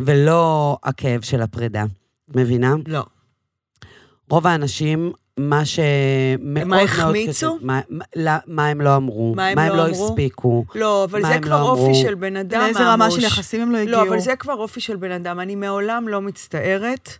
[0.00, 1.84] ולא הכאב של הפרידה.
[2.36, 2.74] מבינה?
[2.86, 3.04] לא.
[4.30, 5.88] רוב האנשים, מה שמאוד
[6.64, 6.80] מה מאוד...
[6.84, 7.58] החמיצו?
[7.62, 9.32] מה, מה, לא, מה הם לא אמרו?
[9.36, 9.88] מה הם מה הם לא לא?
[9.88, 10.64] הספיקו?
[10.74, 11.94] לא, אבל זה כבר לא אופי אמרו?
[11.94, 13.10] של בן אדם, לאיזה רמה.
[13.10, 13.92] של יחסים הם לא הגיעו.
[13.92, 15.40] לא, אבל זה כבר אופי של בן אדם.
[15.40, 17.10] אני מעולם לא מצטערת.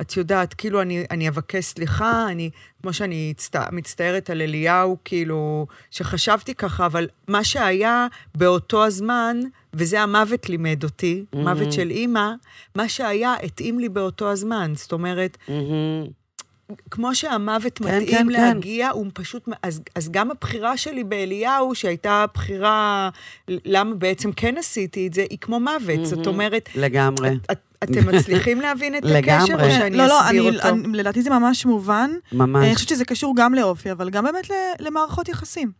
[0.00, 2.50] את יודעת, כאילו, אני, אני אבקש סליחה, אני,
[2.82, 9.36] כמו שאני הצט, מצטערת על אליהו, כאילו, שחשבתי ככה, אבל מה שהיה באותו הזמן,
[9.74, 11.38] וזה המוות לימד אותי, Mhm.
[11.38, 12.30] מוות של אימא,
[12.74, 14.72] מה שהיה התאים לי באותו הזמן.
[14.76, 16.06] זאת אומרת, מהמם.
[16.90, 19.48] כמו שהמוות כן, מתאים כן, להגיע, הוא פשוט...
[19.62, 23.10] אז, אז גם הבחירה שלי באליהו, שהייתה בחירה,
[23.48, 26.06] למה בעצם כן עשיתי את זה, היא כמו מוות.
[26.06, 26.28] זאת מהמם.
[26.28, 27.28] אומרת, לגמרי.
[27.28, 29.52] את, את, אתם מצליחים להבין את לגמרי.
[29.52, 30.68] הקשר, או שאני לא, לא, אסביר אני, אותו?
[30.68, 32.10] אני, לדעתי זה ממש מובן.
[32.32, 32.64] ממש.
[32.66, 35.72] אני חושבת שזה קשור גם לאופי, אבל גם באמת ל- למערכות יחסים.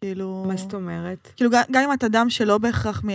[0.00, 0.44] כאילו...
[0.48, 1.28] מה זאת אומרת?
[1.36, 3.14] כאילו, גם, גם אם את אדם שלא בהכרח מ, אה,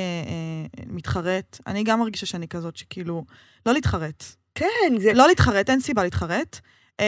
[0.89, 3.24] מתחרט, אני גם מרגישה שאני כזאת שכאילו,
[3.66, 4.24] לא להתחרט.
[4.56, 5.14] כן, זה...
[5.14, 6.60] לא להתחרט, אין סיבה להתחרט.
[7.02, 7.04] Um,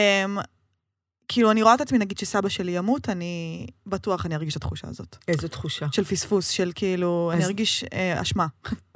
[1.28, 4.88] כאילו, אני רואה את עצמי, נגיד, שסבא שלי ימות, אני בטוח אני ארגיש את התחושה
[4.88, 5.16] הזאת.
[5.28, 5.86] איזו תחושה.
[5.92, 8.46] של פספוס, של כאילו, אני אז- ארגיש אה, אשמה.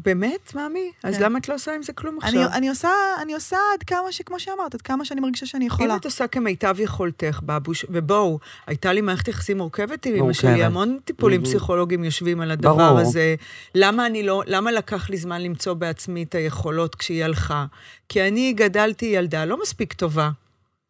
[0.04, 0.90] באמת, מאמי?
[1.02, 1.22] אז כן.
[1.22, 2.52] למה את לא עושה עם זה כלום אני, עכשיו?
[2.58, 2.88] אני, עושה,
[3.22, 4.22] אני עושה עד כמה ש...
[4.22, 5.92] כמו שאמרת, עד כמה שאני מרגישה שאני יכולה.
[5.94, 10.32] אם את עושה כמיטב יכולתך, בבוש, ובואו, הייתה לי מערכת יחסים מורכבת עם אמא.
[10.32, 11.42] שלי, המון טיפולים.
[11.44, 12.98] פסיכולוגיים יושבים על הדבר ברור.
[12.98, 13.34] הזה.
[13.74, 17.66] למה אני לא, למה לקח לי זמן למצוא בעצמי את היכולות כשהיא הלכה?
[18.08, 20.30] כי אני גדלתי ילדה לא מספיק טובה,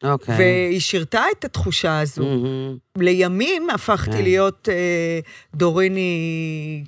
[0.05, 0.35] אוקיי.
[0.39, 2.25] והיא שירתה את התחושה הזו.
[2.25, 2.77] מהמם.
[2.99, 4.23] לימים הפכתי כן.
[4.23, 5.21] להיות אה,
[5.55, 6.85] דוריני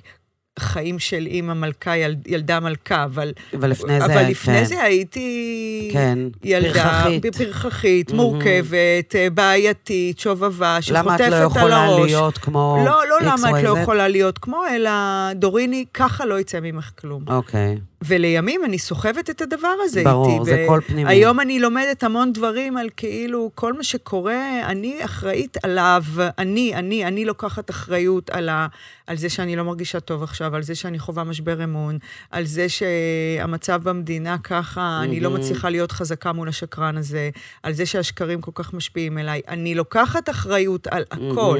[0.59, 4.05] חיים של אימא מלכה, יל, ילדה מלכה, אבל, אבל לפני זה...
[4.05, 4.65] אבל לפני כן.
[4.65, 6.19] זה הייתי כן.
[6.43, 7.25] ילדה פרחחית.
[7.37, 8.23] פרחחית, מהמם.
[8.23, 12.11] מורכבת, אה, בעייתית, שובבה, למה את שחוטפת לא על יכולה הראש.
[12.11, 12.83] להיות כמו...
[12.85, 13.77] לא, לא למה את לא?
[13.79, 14.91] יכולה להיות כמו, אלא
[15.35, 17.23] דוריני, ככה לא יצא ממך כלום.
[17.27, 17.77] אוקיי.
[18.05, 20.45] ולימים אני סוחבת את הדבר הזה ברור, איתי.
[20.45, 21.09] זה ו- קול פנימי.
[21.09, 26.03] היום אני לומדת המון דברים על כאילו כל מה שקורה, אני אחראית עליו,
[26.37, 28.67] אני, אני, אני לוקחת אחריות על, ה,
[29.07, 31.97] על זה שאני לא מרגישה טוב עכשיו, על זה שאני חווה משבר אמון,
[32.31, 35.31] על זה שהמצב במדינה ככה, אני לא.
[35.31, 37.29] מצליחה להיות חזקה מול השקרן הזה,
[37.63, 39.41] על זה שהשקרים כל כך משפיעים אליי.
[39.47, 41.59] אני לוקחת אחריות על הכל.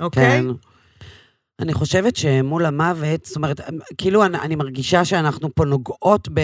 [0.00, 0.40] אוקיי?
[0.42, 0.46] כן.
[1.60, 3.60] אני חושבת שמול המוות, זאת אומרת,
[3.98, 6.40] כאילו אני, אני מרגישה שאנחנו פה נוגעות ב...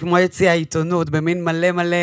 [0.00, 1.96] כמו יציע העיתונות, במין מלא מלא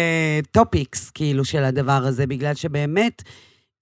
[0.52, 3.24] topics, כאילו, של הדבר הזה, בגלל שבאמת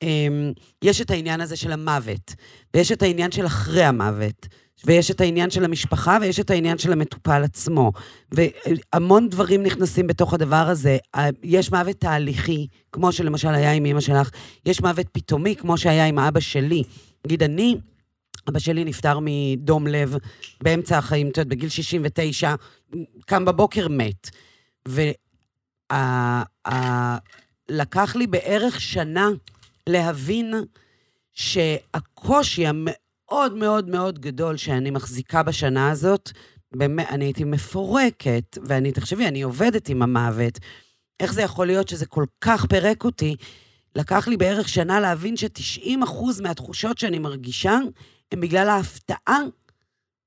[0.02, 0.52] אמ,
[0.84, 2.36] יש את העניין הזה של המוות,
[2.74, 4.48] ויש את העניין של אחרי המוות,
[4.86, 7.91] ויש את העניין של המשפחה, ויש את העניין של המטופל עצמו.
[8.32, 10.97] והמון דברים נכנסים בתוך הדבר הזה.
[11.43, 14.29] יש מוות תהליכי, כמו שלמשל היה עם אמא שלך,
[14.65, 16.84] יש מוות פתאומי, כמו שהיה עם האבא שלי.
[17.25, 17.75] נגיד, אני,
[18.49, 20.15] אבא שלי נפטר מדום לב
[20.63, 22.55] באמצע החיים, את יודעת, בגיל 69,
[23.25, 24.29] קם בבוקר, מת.
[27.69, 29.29] ולקח לי בערך שנה
[29.88, 30.53] להבין
[31.34, 32.65] שהקושי
[33.32, 36.32] המאוד מאוד מאוד גדול שאני מחזיקה בשנה הזאת,
[36.75, 40.59] באמת, אני הייתי מפורקת, ואני, תחשבי, אני עובדת עם המוות.
[41.19, 43.36] איך זה יכול להיות שזה כל כך פירק אותי?
[43.95, 47.77] לקח לי בערך שנה להבין ש-90% מהתחושות שאני מרגישה
[48.32, 49.39] הן בגלל ההפתעה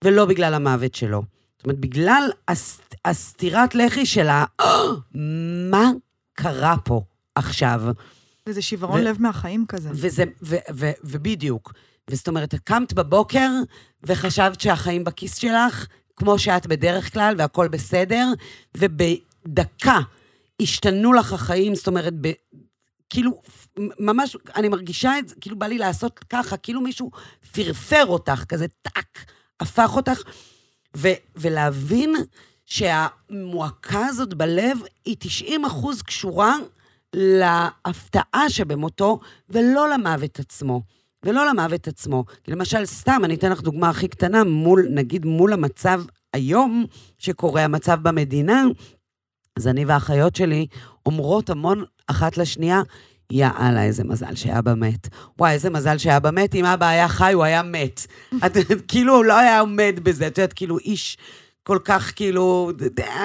[0.04, 1.22] ולא בגלל המוות שלו.
[1.58, 4.44] זאת אומרת, בגלל הס- הסטירת לחי של ה...
[5.70, 5.90] מה
[6.34, 7.02] קרה פה
[7.34, 7.82] עכשיו?
[8.46, 9.88] וזה שברון ו- לב מהחיים כזה.
[9.92, 11.72] וזה, ו, ו, ובדיוק.
[12.10, 13.50] וזאת אומרת, קמת בבוקר
[14.02, 15.86] וחשבת שהחיים בכיס שלך,
[16.16, 18.26] כמו שאת בדרך כלל, והכול בסדר,
[18.76, 20.00] ובדקה
[20.62, 22.32] השתנו לך החיים, זאת אומרת, ב,
[23.10, 23.42] כאילו,
[23.78, 27.10] ממש, אני מרגישה את זה, כאילו בא לי לעשות ככה, כאילו מישהו
[27.52, 29.24] פרפר אותך, כזה טאק,
[29.60, 30.22] הפך אותך,
[30.96, 32.14] ו, ולהבין
[32.66, 36.56] שהמועקה הזאת בלב היא 90 אחוז קשורה
[37.14, 40.82] להפתעה שבמותו, ולא למוות עצמו.
[41.24, 42.24] ולא למוות עצמו.
[42.44, 46.02] כי למשל, סתם, אני אתן לך דוגמה הכי קטנה, מול, נגיד מול המצב
[46.32, 46.84] היום
[47.18, 48.64] שקורה, המצב במדינה,
[49.56, 50.66] אז אני והאחיות שלי
[51.06, 52.82] אומרות המון אחת לשנייה,
[53.32, 55.08] יא אללה, איזה מזל שאבא מת.
[55.38, 58.06] וואי, איזה מזל שאבא מת, אם אבא היה חי, הוא היה מת.
[58.46, 58.56] את
[58.88, 61.16] כאילו, הוא לא היה עומד בזה, את יודעת, כאילו, איש
[61.66, 62.70] כל כך כאילו,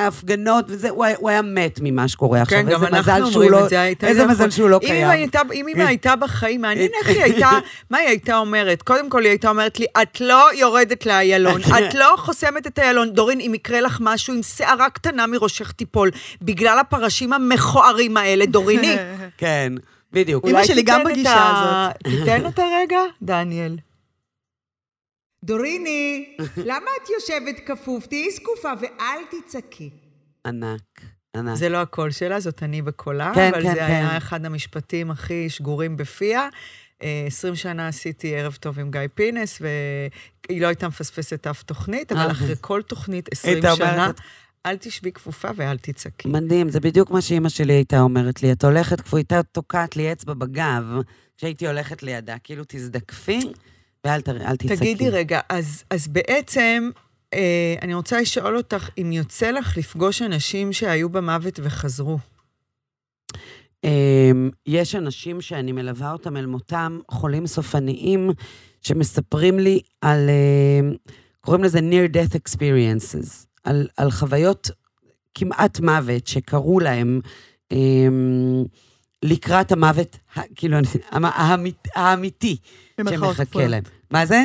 [0.08, 2.60] הפגנות וזה, הוא היה- הוא היה מת ממה שקורה עכשיו.
[2.64, 3.82] כן, גם אנחנו אומרים לא- את זה.
[3.82, 5.06] הייתה איזה יכול- מזל שהוא לא אם קיים.
[5.06, 5.88] אמא הייתה- אם אמא כן.
[5.88, 7.50] הייתה בחיים, מעניין איך היא הייתה,
[7.90, 8.82] מה היא הייתה אומרת?
[8.82, 13.10] קודם כל, היא הייתה אומרת לי, את לא יורדת לאיילון, את לא חוסמת את איילון.
[13.14, 16.10] דורין, אם יקרה לך משהו, אם שערה קטנה מראשך תיפול,
[16.42, 18.96] בגלל הפרשים המכוערים האלה, דוריני.
[19.38, 19.74] כן,
[20.14, 20.46] בדיוק.
[20.48, 23.76] אמא שלי גם בגישה ה- תיתן את הרגע, דניאל.
[25.44, 28.08] דוריני, למה את יושבת כפוף?
[28.08, 29.90] תהיי זקופה ואל תצעקי.
[30.46, 31.02] ענק,
[31.36, 31.56] ענק.
[31.56, 33.86] זה לא הקול שלה, זאת אני בקולה, כן, אבל כן, זה כן.
[33.86, 36.48] היה אחד המשפטים הכי שגורים בפיה.
[37.04, 42.12] אה, 20 שנה עשיתי ערב טוב עם גיא פינס, והיא לא הייתה מפספסת אף תוכנית,
[42.12, 42.32] אבל אה.
[42.32, 44.12] אחרי כל תוכנית 20 הייתה אומרת שנה,
[44.66, 46.28] אל תשבי כפופה ואל תצעקי.
[46.28, 48.52] מדהים, זה בדיוק מה שאימא שלי הייתה אומרת לי.
[48.52, 50.84] את הולכת, כפו הייתה תוקעת לי אצבע בגב,
[51.38, 53.40] כשהייתי הולכת לידה, כאילו תזדקפי
[54.04, 54.76] ואל אל תצעקי.
[54.76, 56.89] תגידי רגע, אז, אז בעצם,
[57.34, 62.18] אה, אני רוצה לשאול אותך, אם יוצא לך לפגוש אנשים שהיו במוות וחזרו.
[63.84, 68.30] אמ, יש אנשים שאני מלווה אותם אל מותם, חולים סופניים,
[68.82, 70.93] שמספרים לי על, אמ,
[71.41, 74.70] קוראים לזה near death experiences, על, על חוויות
[75.34, 77.22] כמעט מוות שקרו להם
[77.72, 78.64] אמ,
[79.24, 80.17] לקראת המוות,
[80.55, 80.78] כאילו,
[81.95, 82.57] האמיתי
[82.97, 83.70] שמחכה כפולות.
[83.70, 83.84] להם.
[84.11, 84.43] מה זה?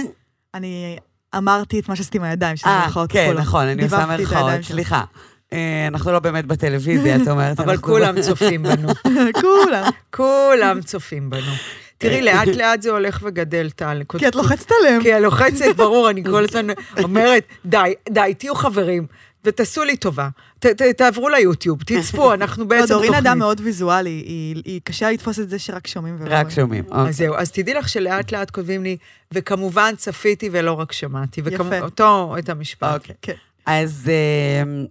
[0.54, 0.96] אני
[1.36, 3.40] אמרתי את מה שעשיתי עם הידיים, שזה אה, במרכאות כן, כפולות.
[3.40, 4.74] נכון, אני עושה את שלי.
[4.74, 5.04] סליחה.
[5.52, 7.60] אה, אנחנו לא באמת בטלוויזיה, את אומרת.
[7.60, 8.88] אבל כולם צופים בנו.
[9.42, 9.90] כולם.
[10.10, 11.52] כולם צופים בנו.
[11.98, 14.02] תראי, לאט לאט זה הולך וגדל, טל.
[14.18, 15.02] כי את לוחצת עליהם.
[15.02, 16.66] כי הלוחצת, ברור, אני כל הזמן
[17.02, 19.06] אומרת, די, די, תהיו חברים,
[19.44, 20.28] ותעשו לי טובה.
[20.58, 23.26] ת, ת, תעברו ליוטיוב, תצפו, אנחנו לא, בעצם דורין תוכנית.
[23.26, 26.32] אדם מאוד ויזואלי, היא היא קשה לתפוס את זה שרק שומעים ורואים.
[26.32, 26.84] רק שומעים.
[26.84, 27.08] אוקיי.
[27.08, 28.96] אז זהו, אז תדעי לך שלאט לאט כותבים לי,
[29.32, 31.42] וכמובן צפיתי ולא רק שמעתי.
[31.52, 31.80] יפה.
[31.80, 32.94] אותו, את המשפט.
[32.94, 33.14] אוקיי.
[33.22, 33.34] כן.
[33.66, 34.84] אז, אה,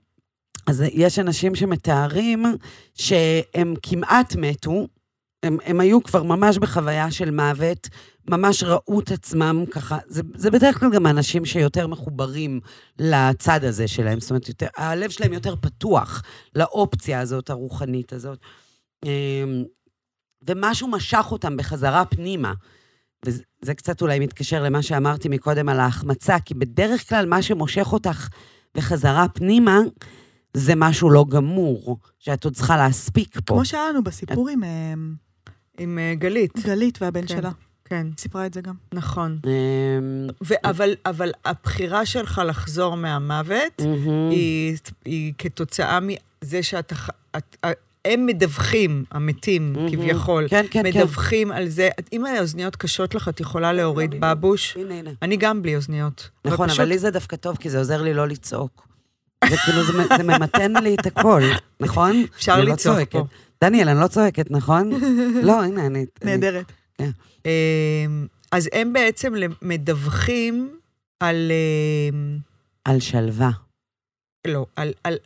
[0.68, 2.46] אז יש אנשים שמתארים
[2.96, 4.88] שהם כמעט מתו,
[5.44, 7.90] הם, הם היו כבר ממש בחוויה של מוות,
[8.30, 12.60] ממש ראו את עצמם ככה, זה, זה בדרך כלל גם אנשים שיותר מחוברים
[13.00, 16.24] לצד הזה שלהם, זאת אומרת, יותר, הלב שלהם יותר פתוח
[16.56, 18.40] לאופציה הזאת, הרוחנית הזאת.
[19.06, 19.44] אה,
[20.48, 22.54] ומשהו משך אותם בחזרה פנימה.
[23.26, 28.28] וזה קצת אולי מתקשר למה שאמרתי מקודם על ההחמצה, כי בדרך כלל מה שמושך אותך
[28.76, 29.80] בחזרה פנימה,
[30.58, 33.54] זה משהו לא גמור, שאת עוד צריכה להספיק פה.
[33.54, 34.94] כמו שהיה לנו בסיפור עם אה,
[35.80, 37.28] עם אה, גלית, גלית והבן כן.
[37.28, 37.52] שלה.
[37.86, 38.74] כן, סיפרה את זה גם.
[38.94, 39.40] נכון.
[39.46, 43.82] אמ, ו- אבל, אבל הבחירה שלך לחזור מהמוות.
[44.32, 46.96] היא, היא כתוצאה מזה שאתה...
[47.38, 47.66] את,
[48.06, 49.76] הם מדווחים, המתים.
[49.92, 51.00] כביכול, כן, כן, כן.
[51.00, 51.90] מדווחים על זה.
[52.14, 54.78] אם האוזניות קשות לך, את יכולה להוריד בבוש.
[54.78, 55.10] הנה, הנה.
[55.22, 56.30] אני גם בלי אוזניות.
[56.46, 58.88] נכון, אבל לי זה דווקא טוב, כי זה עוזר לי לא לצעוק.
[59.50, 59.84] זה כאילו,
[60.18, 61.42] זה ממתן לי את הכל,
[61.80, 62.26] נכון?
[62.36, 63.10] אפשר לא לצעוק.
[63.10, 63.26] פה.
[63.64, 64.90] דניאל, אני לא צועקת, נכון?
[65.48, 66.06] לא, הנה, אני...
[66.24, 66.72] נהדרת.
[67.46, 70.78] אמ, אז הם בעצם מדווחים
[71.20, 71.52] על...
[72.12, 72.38] אמ,
[72.86, 73.52] על שלווה.
[74.48, 74.94] לא, על...
[75.04, 75.18] על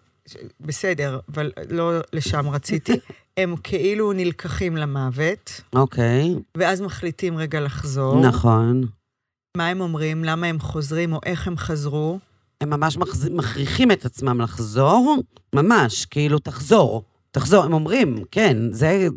[0.60, 3.00] בסדר, אבל לא לשם רציתי.
[3.38, 8.22] הם כאילו נלקחים למוות, אוקיי, ואז מחליטים רגע לחזור.
[8.22, 8.84] נכון.
[9.58, 12.20] מה הם אומרים, למה הם חוזרים, או איך הם חזרו.
[12.62, 12.98] הם ממש
[13.32, 15.18] מכריחים את עצמם לחזור,
[15.56, 17.04] ממש, כאילו, תחזור,
[17.40, 17.64] תחזור.
[17.64, 19.08] הם אומרים, כן, זה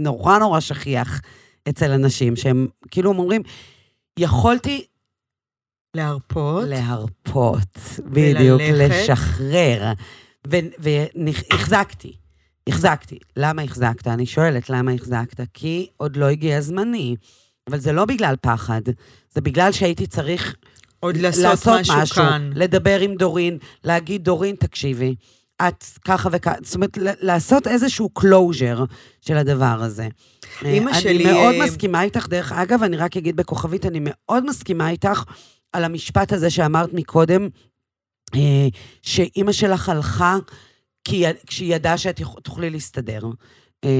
[0.00, 1.20] נורא נורא שכיח
[1.68, 3.42] אצל אנשים, שהם כאילו אומרים,
[4.18, 4.86] יכולתי
[5.96, 6.64] להרפות.
[6.68, 8.60] להרפות, בדיוק.
[8.62, 9.92] לשחרר.
[10.78, 12.12] והחזקתי,
[12.66, 13.18] החזקתי.
[13.36, 14.06] למה החזקת?
[14.06, 15.40] אני שואלת, למה החזקת?
[15.54, 17.16] כי עוד לא הגיע זמני.
[17.70, 18.82] אבל זה לא בגלל פחד,
[19.30, 20.54] זה בגלל שהייתי צריך
[21.00, 22.50] עוד לעשות, משהו, כאן.
[22.54, 25.14] לדבר עם דורין, להגיד, דורין, תקשיבי,
[25.68, 28.84] את ככה וככה, זאת אומרת, לעשות איזשהו closure
[29.20, 30.08] של הדבר הזה.
[30.64, 33.98] אימא אה, שלי, אני מאוד אה, מסכימה איתך, דרך אגב, אני רק אגיד בכוכבית, אני
[34.02, 35.24] מאוד מסכימה איתך
[35.72, 37.48] על המשפט הזה שאמרת מקודם,
[38.34, 38.68] אה,
[39.02, 40.36] שאימא שלך הלכה
[41.04, 43.20] כי, כשהיא ידעה שאת תוכלי להסתדר.
[43.84, 43.90] אה,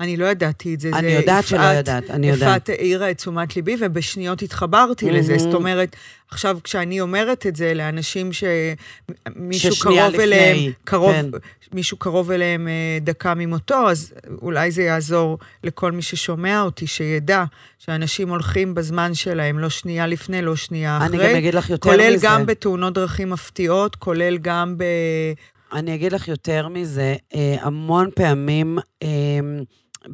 [0.00, 0.90] אני לא ידעתי את זה.
[0.94, 2.42] אני יודעת שלא ידעת, אני יודעת.
[2.42, 5.38] יפעת העירה את תשומת ליבי, ובשניות התחברתי לזה.
[5.38, 5.96] זאת אומרת,
[6.30, 11.26] עכשיו, כשאני אומרת את זה לאנשים שמישהו קרוב אליהם, קרוב, כן.
[11.72, 14.12] מישהו קרוב אליהם אה, דקה ממותו, אז
[14.42, 17.44] אולי זה יעזור לכל מי ששומע אותי, שידע
[17.78, 21.30] שאנשים הולכים בזמן שלהם, לא שנייה לפני, לא שנייה אני אחרי.
[21.30, 22.26] גם אגיד לך יותר כולל מזה.
[22.26, 24.84] גם בתאונות דרכים מפתיעות, כולל גם ב...
[25.72, 28.78] אני אגיד לך יותר מזה, אה, המון פעמים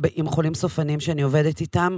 [0.00, 1.96] ב- עם חולים סופניים שאני עובדת איתם,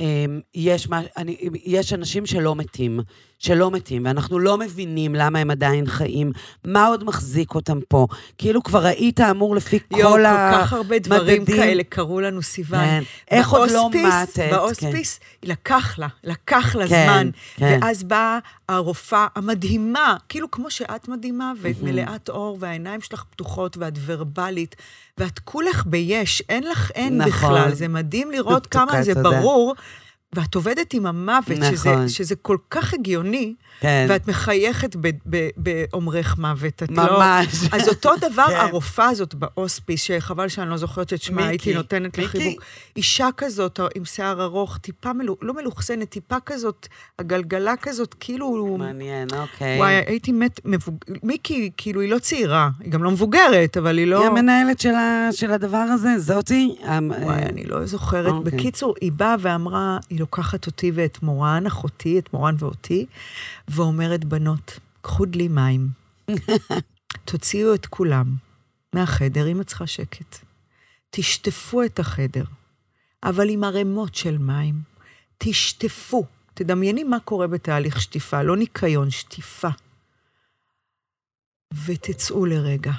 [0.00, 0.24] אה,
[0.54, 3.00] יש, מה, אני, יש אנשים שלא מתים,
[3.44, 6.32] שלא מתים, ואנחנו לא מבינים למה הם עדיין חיים,
[6.64, 8.06] מה עוד מחזיק אותם פה.
[8.38, 11.56] כאילו כבר היית אמור לפי יואו, כל כל כך הרבה דברים המדדים.
[11.56, 12.84] כאלה קרו לנו, סיוון.
[12.84, 13.02] כן.
[13.30, 14.38] איך עוד לא מתת?
[14.50, 17.30] בהוספיס, לקח לה, לקח לה כן, זמן.
[17.56, 17.78] כן.
[17.82, 18.38] ואז באה
[18.68, 24.76] הרופאה המדהימה, כאילו כמו שאת מדהימה, ומלאת אור, והעיניים שלך פתוחות, ואת ורבלית,
[25.18, 27.32] ואת כולך ביש, אין לך אין נכון.
[27.32, 27.74] בכלל.
[27.74, 29.30] זה מדהים לראות כמה זה תודה.
[29.30, 29.74] ברור.
[30.34, 32.08] ואת עובדת עם המוות, שזה, נכון.
[32.08, 34.06] שזה כל כך הגיוני, כן.
[34.08, 34.96] ואת מחייכת
[35.56, 36.82] באומרך מוות.
[36.82, 37.04] את לא...
[37.18, 37.46] ממש.
[37.74, 38.54] אז אותו דבר, כן.
[38.56, 42.18] הרופאה הזאת בהוספיס, שחבל שאני לא זוכרת את שמה, הייתי נותנת.
[42.18, 42.62] לחיבוק.
[42.96, 48.76] אישה כזאת, עם שיער ארוך, טיפה, מלו, לא מלוכסנת, טיפה כזאת, הגלגלה כזאת, כאילו...
[48.78, 49.78] מעניין, אוקיי.
[49.78, 50.94] וואי, הייתי מת, מבוג...
[51.22, 54.20] מיקי, כאילו, היא לא צעירה, היא גם לא מבוגרת, אבל היא לא...
[54.20, 56.76] היא המנהלת של, ה, של הדבר הזה, זאתי.
[56.82, 58.32] המ- וואי, אני לא זוכרת.
[58.32, 58.52] אוקיי.
[58.52, 63.06] בקיצור, היא באה ואמרה, היא לוקחת אותי ואת מורן, אחותי, את מורן ואותי,
[63.68, 65.88] ואומרת, בנות, קחו דלי מים,
[67.24, 68.36] תוציאו את כולם
[68.92, 70.38] מהחדר, אמא צריכה שקט.
[71.10, 72.44] תשטפו את החדר,
[73.22, 74.94] אבל עם ערימות של מים.
[75.38, 76.26] תשטפו.
[76.54, 79.68] תדמייני מה קורה בתהליך שטיפה, לא ניקיון, שטיפה.
[81.86, 82.92] ותצאו לרגע.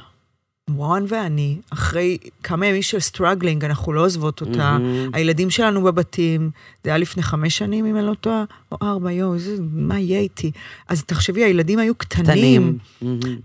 [0.70, 4.78] מורן ואני, אחרי כמה ימים של struggling, אנחנו לא עוזבות אותה.
[4.78, 5.10] מהמם.
[5.14, 6.52] הילדים שלנו בבתים,
[6.84, 10.52] זה היה לפני חמש שנים, אם אני לא טועה, או ארבע, יואו, מה יהיה איתי?
[10.88, 12.78] אז תחשבי, הילדים היו קטנים,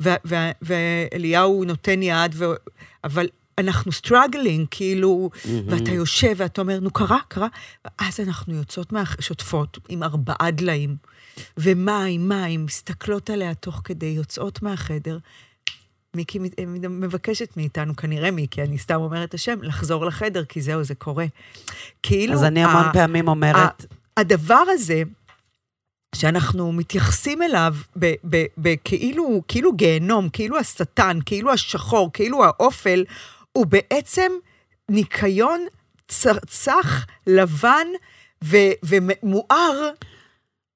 [0.01, 2.55] ו- ואליהו נותן יד, ו-
[3.05, 5.31] אבל אנחנו struggling, כאילו,
[5.67, 7.49] ואתה יושב ואתה אומר, נו, קרה, קרה,
[7.85, 9.03] ואז אנחנו יוצאות, מה...
[9.21, 10.97] שוטפות עם ארבעה דליים,
[11.59, 15.19] ומים, מים, מסתכלות עליה תוך כדי, יוצאות מהחדר.
[16.17, 20.85] מיקי מת- מבקשת מאיתנו, כנראה מיקי, אני סתם אומרת את השם, לחזור לחדר, כי זהו,
[20.85, 21.25] זה קורה.
[22.03, 22.35] כאילו...
[22.35, 23.87] אז אני המון ה- פעמים אומרת,
[24.17, 25.03] הדבר הזה,
[26.15, 28.75] שאנחנו מתייחסים אליו ב- ב- ב-
[29.49, 33.05] כאילו, גיהנום, כאילו השטן, כאילו השחור, כאילו האופל,
[33.53, 34.33] הוא בעצם
[34.91, 35.67] ניקיון
[36.47, 37.87] צח, לבן
[38.45, 39.91] ו- ומואר.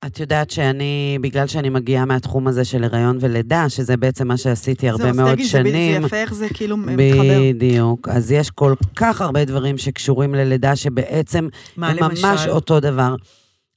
[0.06, 4.88] את יודעת שאני, בגלל שאני מגיעה מהתחום הזה של הריון ולידה, שזה בעצם מה שעשיתי
[4.88, 6.00] הרבה אז מאוד זה ב- שנים.
[6.00, 7.40] זה יפה איך זה כאילו מתחבר.
[7.54, 8.08] בדיוק.
[8.08, 12.26] אז יש כל כך הרבה דברים שקשורים ללידה, שבעצם מה הם למשל?
[12.26, 13.14] ממש אותו דבר.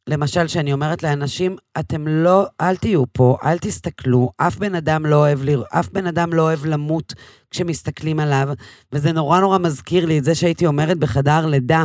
[0.09, 5.15] למשל, שאני אומרת לאנשים, אתם לא, אל תהיו פה, אל תסתכלו, אף בן אדם לא
[5.15, 7.13] אוהב, לרא- אף בן אדם לא אוהב למות
[7.51, 8.49] כשמסתכלים עליו,
[8.93, 11.83] וזה נורא נורא מזכיר לי את זה שהייתי אומרת בחדר לידה,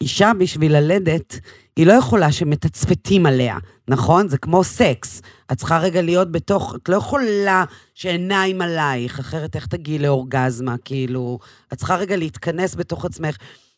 [0.00, 1.40] אישה בשביל ללדת,
[1.76, 4.28] היא לא יכולה שמתצפתים עליה, נכון?
[4.28, 5.22] זה כמו סקס.
[5.52, 11.38] את צריכה רגע להיות בתוך, את לא יכולה שעיניים עלייך, אחרת איך תגיעי לאורגזמה, כאילו,
[11.72, 13.36] את צריכה רגע להתכנס בתוך עצמך.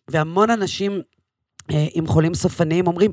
[0.09, 1.01] והמון אנשים
[1.71, 3.13] אה, עם חולים סופניים אומרים,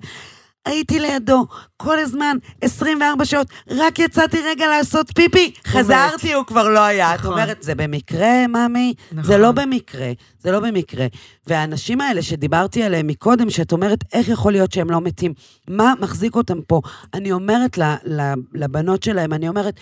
[0.66, 1.46] הייתי לידו
[1.78, 7.16] כל הזמן, 24 שעות, רק יצאתי רגע לעשות פיפי, חזרתי, הוא כבר לא היה.
[7.16, 7.32] את נכון.
[7.32, 8.94] אומרת, זה במקרה, ממי?
[9.12, 9.42] זה נכון.
[9.42, 11.08] לא במקרה, זה לא במקרה.
[11.48, 15.34] והאנשים האלה שדיברתי עליהם מקודם, שאת אומרת, איך יכול להיות שהם לא מתים?
[15.68, 16.82] מה מחזיק אותם פה?
[17.14, 19.80] אני אומרת ל, ל, לבנות שלהם, אני אומרת,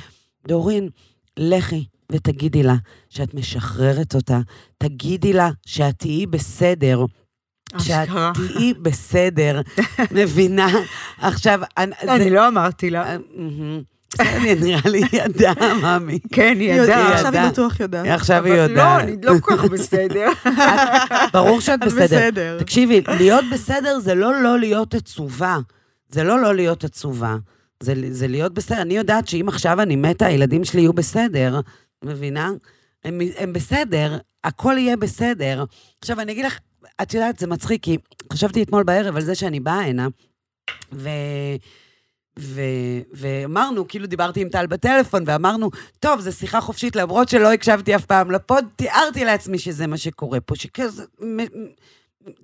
[0.48, 0.90] דורין,
[1.38, 2.76] לכי ותגידי לה
[3.10, 4.40] שאת משחררת אותה.
[4.78, 7.06] תגידי לה שאת תהיי בסדר.
[7.80, 8.10] שאת.
[8.34, 9.62] תהיי בסדר,
[10.12, 10.68] מבינה?
[11.22, 11.96] עכשיו, אני...
[12.04, 13.04] אני לא אמרתי לה.
[13.06, 13.82] אה, מהמם.
[14.14, 16.20] בסדר, נראה לי היא ידעה, מאמי.
[16.34, 17.14] כן, היא יודעת, ידעה.
[17.14, 17.52] עכשיו היא.
[17.52, 18.08] בטוח יודעת.
[18.08, 19.02] עכשיו היא אבל לא, יודעת.
[19.04, 20.28] אני לא כל כך בסדר.
[21.34, 22.04] ברור שאת את בסדר.
[22.04, 22.60] בסדר.
[22.60, 25.58] תקשיבי, להיות בסדר זה לא לא להיות עצובה.
[26.10, 27.36] זה לא לא להיות עצובה.
[27.80, 28.82] זה, זה להיות בסדר.
[28.82, 31.60] אני יודעת שאם עכשיו אני מתה, הילדים שלי יהיו בסדר,
[32.04, 32.52] מבינה?
[33.06, 35.64] הם, הם בסדר, הכל יהיה בסדר.
[36.02, 36.60] עכשיו, אני אגיד לך,
[37.02, 37.98] את יודעת, זה מצחיק, כי
[38.34, 40.08] חשבתי אתמול בערב על זה שאני באה הנה,
[40.94, 41.10] ו...
[42.40, 42.62] ו...
[43.14, 45.70] ואמרנו, כאילו דיברתי עם טל בטלפון, ואמרנו,
[46.00, 50.40] טוב, זו שיחה חופשית, למרות שלא הקשבתי אף פעם לפוד, תיארתי לעצמי שזה מה שקורה
[50.40, 51.04] פה, שכזה,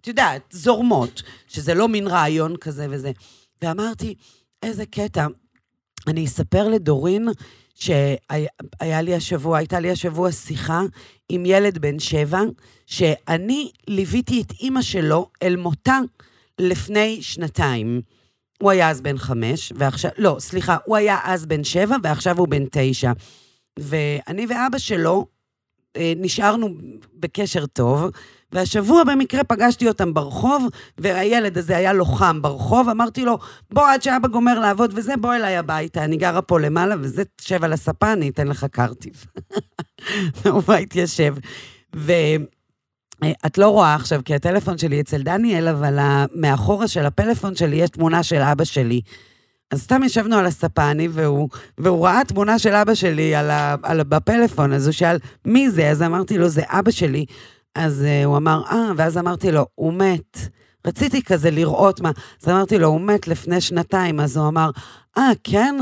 [0.02, 3.12] את יודעת, זורמות, שזה לא מין רעיון כזה וזה.
[3.62, 4.16] ואמרתי,
[4.64, 5.28] איזה קטע,
[6.08, 7.28] אני אספר לדורין
[7.76, 10.82] שהיה לי השבוע, הייתה לי השבוע שיחה
[11.30, 12.42] עם ילד בן שבע,
[12.86, 16.00] שאני ליוויתי את אימא שלו אל מותה
[16.60, 18.02] לפני שנתיים.
[18.62, 22.48] הוא היה אז בן חמש, ועכשיו, לא, סליחה, הוא היה אז בן שבע, ועכשיו הוא
[22.48, 23.12] בן תשע.
[23.80, 25.26] ואני ואבא שלו
[25.98, 26.70] אה, נשארנו
[27.14, 28.12] בקשר טוב,
[28.52, 30.68] והשבוע במקרה פגשתי אותם ברחוב,
[30.98, 33.38] והילד הזה היה לוחם ברחוב, אמרתי לו,
[33.72, 37.64] בוא עד שאבא גומר לעבוד וזה, בוא אליי הביתה, אני גרה פה למעלה, וזה, תשב
[37.64, 39.26] על הספה, אני אתן לך קרטיב.
[40.52, 41.36] הוא בא התיישב.
[43.24, 46.00] ואת לא רואה עכשיו, כי הטלפון שלי אצל דניאל, אבל
[46.36, 49.02] מאחורה של הפלאפון שלי יש תמונה של אבא שלי.
[49.72, 53.76] אז סתם ישבנו על הספה, אני והוא, והוא ראה תמונה של אבא שלי על ה,
[53.84, 55.90] על, בפלאפון, אז הוא שאל, מי זה?
[55.90, 57.26] אז אמרתי לו, זה אבא שלי.
[57.76, 60.38] אז uh, הוא אמר, אה, ואז אמרתי לו, הוא מת.
[60.88, 62.12] רציתי כזה לראות מה.
[62.44, 64.20] אז אמרתי לו, הוא מת לפני שנתיים.
[64.20, 64.70] אז הוא אמר,
[65.18, 65.76] אה, כן?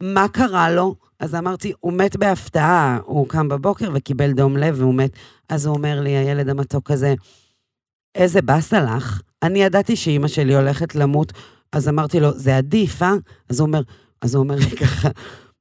[0.00, 0.94] מה קרה לו?
[1.20, 2.98] אז אמרתי, הוא מת בהפתעה.
[3.04, 5.10] הוא קם בבוקר וקיבל דום לב והוא מת.
[5.48, 7.14] אז הוא אומר לי, הילד המתוק הזה,
[8.14, 9.20] איזה באסה לך.
[9.42, 11.32] אני ידעתי שאימא שלי הולכת למות,
[11.72, 13.14] אז אמרתי לו, זה עדיף, אה?
[13.48, 13.82] אז הוא אומר,
[14.22, 15.08] אז הוא אומר לי ככה,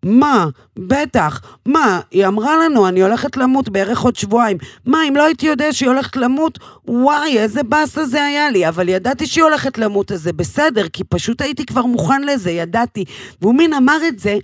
[0.06, 0.48] מה?
[0.80, 1.42] בטח.
[1.66, 2.00] מה?
[2.12, 4.58] היא אמרה לנו, אני הולכת למות בערך עוד שבועיים.
[4.86, 8.68] מה, אם לא הייתי יודע שהיא הולכת למות, וואי, איזה באסה זה היה לי.
[8.68, 13.06] אבל ידעתי שהיא הולכת למות, אז זה בסדר, כי פשוט הייתי כבר מוכן לזה, ידעתי.
[13.42, 14.38] והוא מין אמר את זה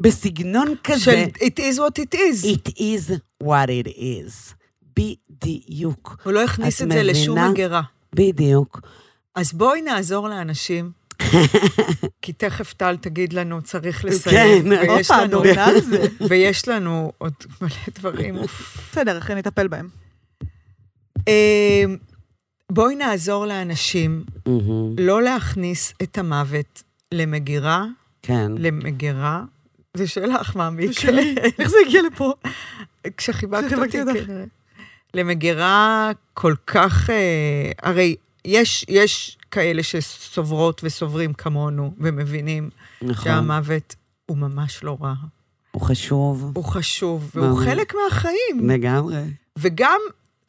[0.00, 1.00] בסגנון כזה.
[1.00, 2.44] של it is what it is.
[2.46, 4.54] It is what it is.
[4.96, 6.16] בדיוק.
[6.24, 7.50] הוא לא הכניס את זה לשום?
[7.50, 7.82] מגירה.
[8.14, 8.80] בדיוק.
[9.34, 10.92] אז בואי נעזור לאנשים,
[12.22, 14.62] כי תכף טל תגיד לנו, צריך לסיים.
[14.62, 15.42] כן, ויש הופה, לנו-.
[16.28, 18.36] ויש לנו עוד מלא דברים.
[18.92, 19.88] בסדר, אחרי נטפל בהם.
[21.28, 21.84] אה,
[22.72, 24.24] בואי נעזור לאנשים.
[24.98, 26.82] לא להכניס את המוות
[27.12, 27.86] למגירה,
[28.22, 28.52] כן.
[28.58, 29.44] למגירה.
[29.96, 30.86] זה שלך, מאמי.
[30.86, 31.34] זה שלי.
[31.58, 32.32] איך זה הגיע לפה?
[33.16, 33.90] כשחיבקת אותי.
[33.90, 34.44] כנראה.
[35.14, 37.10] למגירה כל כך...
[37.10, 42.70] אה, הרי יש, יש כאלה שסוברות וסוברים כמונו ומבינים
[43.02, 43.24] נכון.
[43.24, 43.94] שהמוות
[44.26, 45.14] הוא ממש לא רע.
[45.70, 46.52] הוא חשוב.
[46.54, 47.66] הוא חשוב, והוא ממש.
[47.66, 48.70] חלק מהחיים.
[48.70, 49.22] לגמרי.
[49.58, 50.00] וגם,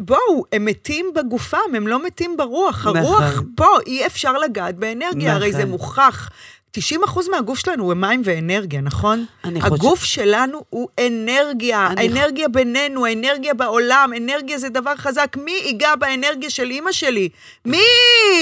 [0.01, 2.87] בואו, הם מתים בגופם, הם לא מתים ברוח.
[2.87, 2.97] נכון.
[2.97, 5.69] הרוח פה, אי אפשר לגעת באנרגיה, הרי זה נכון.
[5.71, 6.29] מוכח.
[6.74, 9.26] 90 אחוז מהגוף שלנו הוא מים ואנרגיה, נכון?
[9.43, 15.38] אני חושב- הגוף שלנו הוא אנרגיה, אני- האנרגיה בינינו, האנרגיה בעולם, אנרגיה זה דבר חזק.
[15.38, 17.30] מי ייגע באנרגיה של אימא שלי?
[17.65, 17.78] מי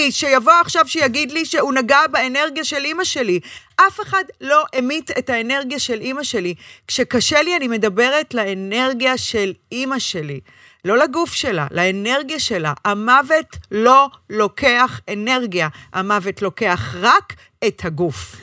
[0.10, 3.40] שיבוא עכשיו שיגיד לי שהוא נגע באנרגיה של אימא שלי?
[3.76, 6.54] אף אחד לא המית את האנרגיה של אימא שלי.
[6.88, 10.40] כשקשה לי, אני מדברת לאנרגיה של אימא שלי.
[10.86, 12.74] לא לגוף שלה, לאנרגיה שלה.
[12.86, 17.36] המוות לא לוקח אנרגיה, המוות לוקח רק
[17.68, 18.36] את הגוף.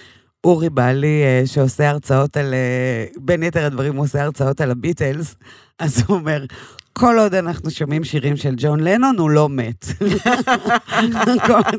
[0.44, 2.54] אורי בעלי, אה, שעושה הרצאות על...
[2.54, 5.34] אה, בין יתר הדברים, הוא עושה הרצאות על הביטלס,
[5.78, 6.44] אז הוא אומר,
[6.98, 9.86] כל עוד אנחנו שומעים שירים של ג'ון לנון, הוא לא מת.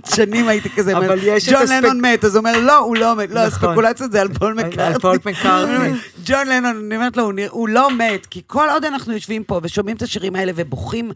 [0.16, 3.30] שנים הייתי כזה, אבל יש ג'ון לנון מת, אז הוא אומר, לא, הוא לא מת.
[3.30, 3.70] לא, נכון.
[3.70, 5.00] הספקולציות זה על פול מקארטני.
[5.00, 5.90] פול מקארטני.
[6.28, 9.98] ג'ון לנון, אני אומרת לו, הוא לא מת, כי כל עוד אנחנו יושבים פה ושומעים
[9.98, 11.12] את השירים האלה ובוכים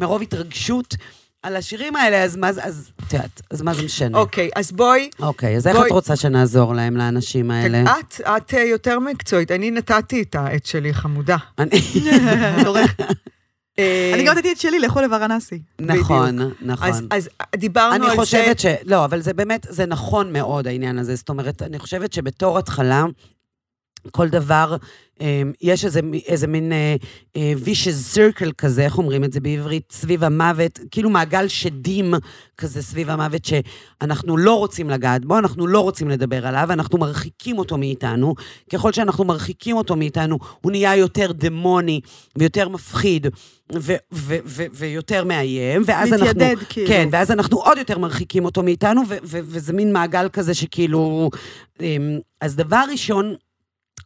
[0.00, 0.94] מרוב התרגשות
[1.42, 4.18] על השירים האלה, אז מה זה, אז את יודעת, אז מה זה משנה?
[4.18, 7.82] אוקיי, אז בואי, אוקיי, אז איך בואי- את רוצה שנעזור להם, לאנשים האלה?
[7.82, 9.50] את, את אה, יותר מקצועית.
[9.50, 11.36] אני נתתי את העט שלי, חמודה.
[11.58, 11.70] אני-.
[12.12, 12.86] אה,
[14.14, 15.62] אני גם נתתי את שלי, לכו לוורנסי.
[15.80, 16.88] נכון, נכון.
[17.10, 18.68] אז דיברנו אני על חושבת זה.
[18.68, 18.82] ש...
[18.84, 21.14] לא, אבל זה באמת, זה נכון מאוד, העניין הזה.
[21.14, 23.04] זאת אומרת, אני חושבת שבתור התחלה,
[24.10, 24.76] כל דבר,
[25.20, 26.96] אה, יש איזה, איזה מין אה,
[27.36, 29.92] אה, vicious circle כזה, איך אומרים את זה בעברית?
[29.92, 32.14] סביב המוות, כאילו מעגל שדים
[32.58, 37.58] כזה סביב המוות, שאנחנו לא רוצים לגעת בו, אנחנו לא רוצים לדבר עליו, אנחנו מרחיקים
[37.58, 38.34] אותו מאיתנו.
[38.72, 42.00] ככל שאנחנו מרחיקים אותו מאיתנו, הוא נהיה יותר דמוני
[42.38, 43.26] ויותר מפחיד.
[43.74, 46.26] ו- ו- ו- ויותר מאיים, ואז אנחנו...
[46.26, 46.88] מתיידד, כאילו.
[46.88, 51.30] כן, ואז אנחנו עוד יותר מרחיקים אותו מאיתנו, וזה מין מעגל כזה שכאילו...
[51.80, 53.34] אמ, אז דבר ראשון,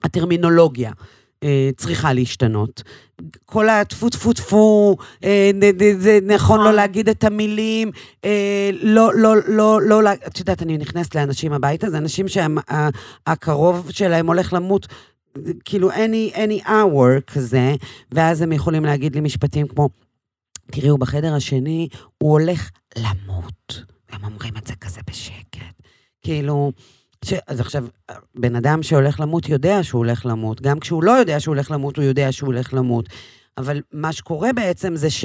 [0.04, 0.92] הטרמינולוגיה.
[1.42, 2.82] אה, צריכה להשתנות.
[3.46, 5.50] כל הטפו טפו טפו, אה,
[5.98, 6.74] זה נכון לא נכון.
[6.74, 7.90] להגיד את המילים,
[8.24, 14.26] אה, לא, לא, לא, לא, את יודעת, אני נכנסת לאנשים הביתה, זה אנשים שהקרוב שלהם
[14.26, 14.86] הולך למות,
[15.64, 17.74] כאילו any, any hour כזה,
[18.12, 19.88] ואז הם יכולים להגיד לי משפטים כמו,
[20.72, 21.88] תראי, הוא בחדר השני,
[22.18, 23.82] הוא הולך למות.
[24.10, 25.82] הם אומרים את זה כזה בשקט.
[26.22, 26.72] כאילו,
[27.24, 27.34] ש...
[27.46, 27.84] אז עכשיו,
[28.34, 30.60] בן אדם שהולך למות יודע שהוא הולך למות.
[30.60, 33.08] גם כשהוא לא יודע שהוא הולך למות, הוא יודע שהוא הולך למות.
[33.58, 35.24] אבל מה שקורה בעצם זה ש...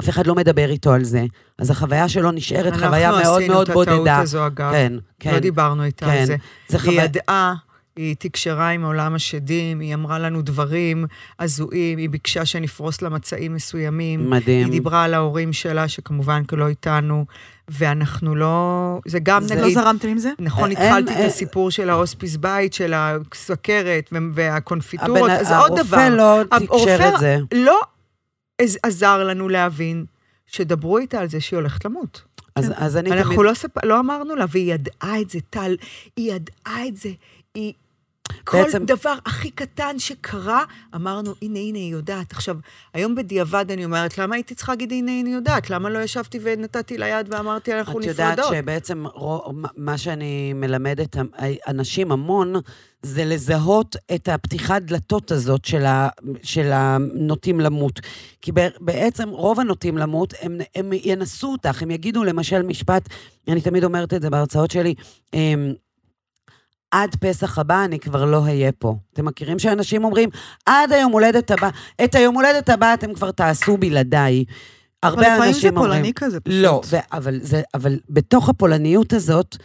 [0.00, 1.24] אף אחד לא מדבר איתו על זה,
[1.58, 4.18] אז החוויה שלו נשארת חוויה מאוד מאוד אנחנו עשינו את הטעות בודדה.
[4.18, 4.72] הזו, אגב.
[4.72, 5.32] כן, כן.
[5.32, 6.12] לא דיברנו איתה כן.
[6.12, 6.36] על זה.
[6.68, 7.04] זה היא חוויה...
[7.04, 7.54] ידעה,
[7.96, 11.04] היא תקשרה עם עולם השדים, היא אמרה לנו דברים
[11.38, 14.30] הזויים, היא ביקשה שנפרוס לה מצעים מסוימים.
[14.30, 14.64] מדהים.
[14.64, 17.24] היא דיברה על ההורים שלה, שכמובן לא איתנו,
[17.70, 18.98] ואנחנו לא...
[19.06, 19.74] זה גם זה- לא נגיד...
[19.74, 20.30] זרמתם עם זה?
[20.38, 25.96] נכון, הם- התחלתי את הם- הסיפור של ההוספיס בית, של הסוכרת והקונפיטורות, אז עוד דבר.
[25.96, 27.36] הרופא לא תקשר את זה.
[27.54, 27.80] לא
[28.62, 30.04] עז- עזר לנו להבין
[30.46, 32.22] שדברו איתה על זה שהיא הולכת למות.
[32.56, 33.46] אז, אז אני אנחנו תמיד...
[33.46, 33.84] לא, ספ...
[33.84, 35.76] לא אמרנו לה, והיא ידעה את זה, טל,
[36.16, 37.08] היא ידעה את זה.
[37.54, 37.72] היא...
[38.44, 40.64] כל בעצם- דבר הכי קטן שקרה,
[40.94, 42.32] אמרנו, הנה, הנה, היא יודעת.
[42.32, 42.56] עכשיו,
[42.94, 45.70] היום בדיעבד אני אומרת, למה הייתי צריכה להגיד, הנה, הנה, היא יודעת?
[45.70, 48.54] למה לא ישבתי ונתתי לה יד ואמרתי, אנחנו את יודעת נפרדות?
[48.56, 51.16] שבעצם רו- מה שאני מלמדת
[51.68, 52.54] אנשים המון,
[53.02, 56.08] זה לזהות את הפתיחת דלתות הזאת של, ה,
[56.42, 58.00] של הנוטים למות.
[58.42, 63.08] כי בעצם רוב הנוטים למות, הם, הם ינסו אותך, הם יגידו למשל משפט,
[63.48, 64.94] אני תמיד אומרת את זה בהרצאות שלי,
[65.32, 65.72] הם,
[66.90, 68.94] עד פסח הבא אני כבר לא אהיה פה.
[69.12, 70.28] אתם מכירים שאנשים אומרים,
[70.66, 71.68] עד היום הולדת הבא,
[72.04, 74.44] את היום הולדת הבא אתם כבר תעשו בלעדיי.
[75.02, 75.92] אבל הרבה לפעמים אנשים זה אומרים...
[75.92, 76.62] פולני כזה פשוט.
[76.62, 79.56] לא, ו- אבל, זה, אבל בתוך הפולניות הזאת,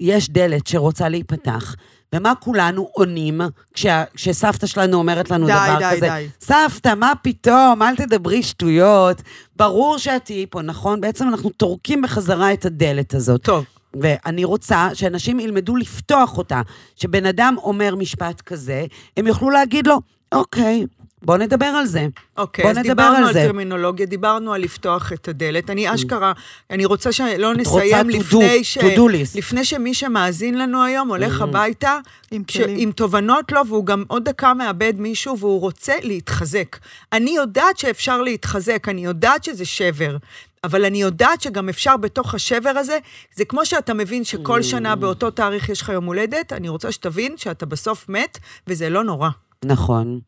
[0.00, 1.74] יש דלת שרוצה להיפתח,
[2.14, 3.40] ומה כולנו עונים
[3.74, 6.08] כשה, כשסבתא שלנו אומרת לנו די, דבר די, כזה?
[6.08, 6.28] די.
[6.40, 7.82] סבתא, מה פתאום?
[7.82, 9.22] אל תדברי שטויות.
[9.56, 11.00] ברור שאת תהיי פה, נכון?
[11.00, 13.42] בעצם אנחנו טורקים בחזרה את הדלת הזאת.
[13.42, 13.64] טוב,
[14.02, 16.62] ואני רוצה שאנשים ילמדו לפתוח אותה.
[16.96, 18.86] שבן אדם אומר משפט כזה,
[19.16, 20.00] הם יוכלו להגיד לו,
[20.32, 20.84] אוקיי,
[21.22, 22.06] בוא נדבר על זה.
[22.36, 23.42] אוקיי, בוא אז נדבר דיברנו על על זה.
[23.46, 25.70] טרמינולוגיה, דיברנו על לפתוח את הדלת.
[25.70, 26.32] אני אשכרה,
[26.70, 28.78] אני רוצה שלא נסיים to do- לפני ש...
[28.78, 29.00] do.
[29.34, 31.98] לפני שמי שמאזין לנו היום הולך הביתה,
[32.30, 32.56] עם ש-.
[32.76, 36.76] עם תובנות לו, והוא גם עוד דקה מאבד מישהו, והוא רוצה להתחזק.
[37.12, 40.16] אני יודעת שאפשר להתחזק, אני יודעת שזה שבר.
[40.64, 42.98] אבל אני יודעת שגם אפשר בתוך השבר הזה,
[43.34, 47.36] זה כמו שאתה מבין שכל שנה באותו תאריך יש לך יום הולדת, אני רוצה שתבין
[47.36, 49.28] שאתה בסוף מת, וזה לא נורא.
[49.64, 50.20] נכון.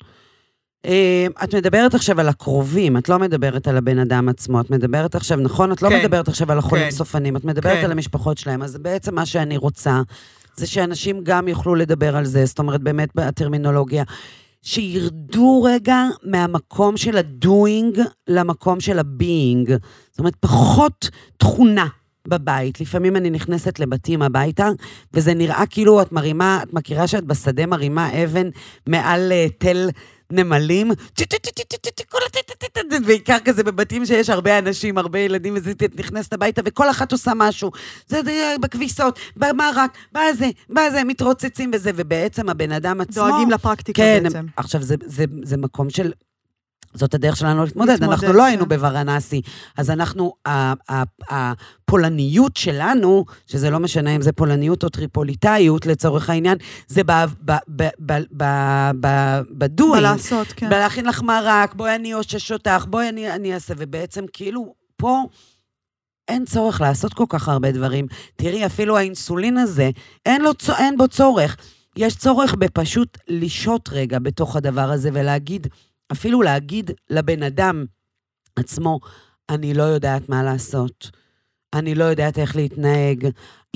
[0.84, 5.14] אה, את מדברת עכשיו על הקרובים, את לא מדברת על הבן אדם עצמו, את מדברת
[5.14, 5.72] עכשיו, נכון?
[5.72, 5.98] את לא כן.
[6.00, 6.90] מדברת עכשיו על החולים כן.
[6.90, 7.84] סופנים, את מדברת כן.
[7.84, 8.62] על המשפחות שלהם.
[8.62, 10.00] אז בעצם מה שאני רוצה,
[10.56, 14.04] זה שאנשים גם יוכלו לדבר על זה, זאת אומרת, באמת בטרמינולוגיה,
[14.62, 19.70] שירדו רגע מהמקום של ה-doing למקום של ה-being.
[20.11, 21.86] זאת אומרת, פחות תכונה.
[22.28, 22.80] בבית.
[22.80, 24.68] לפעמים אני נכנסת לבתים הביתה,
[25.14, 28.48] וזה נראה כאילו את מרימה, את מכירה שאת בשדה מרימה אבן
[28.86, 29.88] מעל אה, תל
[30.30, 30.90] נמלים?
[33.06, 37.70] בעיקר כזה בבתים שיש הרבה אנשים, הרבה ילדים, וזה נכנסת הביתה, וכל אחת עושה משהו.
[38.06, 38.20] זה
[38.60, 43.28] בכביסות, במרק, בזה, בזה, מתרוצצים וזה, ובעצם הבן אדם עצמו...
[43.28, 44.46] דואגים לפרקטיקה כן, בעצם.
[44.56, 44.80] עכשיו,
[45.42, 46.12] זה מקום של...
[46.95, 47.91] זאת הדרך שלנו להתמודד.
[47.91, 48.68] להתמודד, אנחנו לא היינו כן.
[48.68, 49.43] בוורנסי,
[49.76, 50.32] אז אנחנו,
[51.30, 57.53] הפולניות שלנו, שזה לא משנה אם זה פולניות או טריפוליטאיות לצורך העניין, זה ב- ב-
[57.76, 60.07] ב- ב- ב- ב- בדואינג.
[60.07, 60.68] בלעשות, כן.
[60.70, 65.22] בלהכין לך מרק, בואי אני אושש אותך, בואי אני, אני אעשה, ובעצם כאילו, פה
[66.28, 68.07] אין צורך לעשות כל כך הרבה דברים.
[68.36, 69.91] תראי, אפילו האינסולין הזה,
[70.26, 71.57] אין, לו, אין בו צורך.
[71.97, 75.66] יש צורך בפשוט לשהות רגע בתוך הדבר הזה ולהגיד,
[76.12, 77.84] אפילו להגיד לבן אדם
[78.56, 79.00] עצמו,
[79.48, 81.11] אני לא יודעת מה לעשות.
[81.74, 83.26] אני לא יודעת איך להתנהג.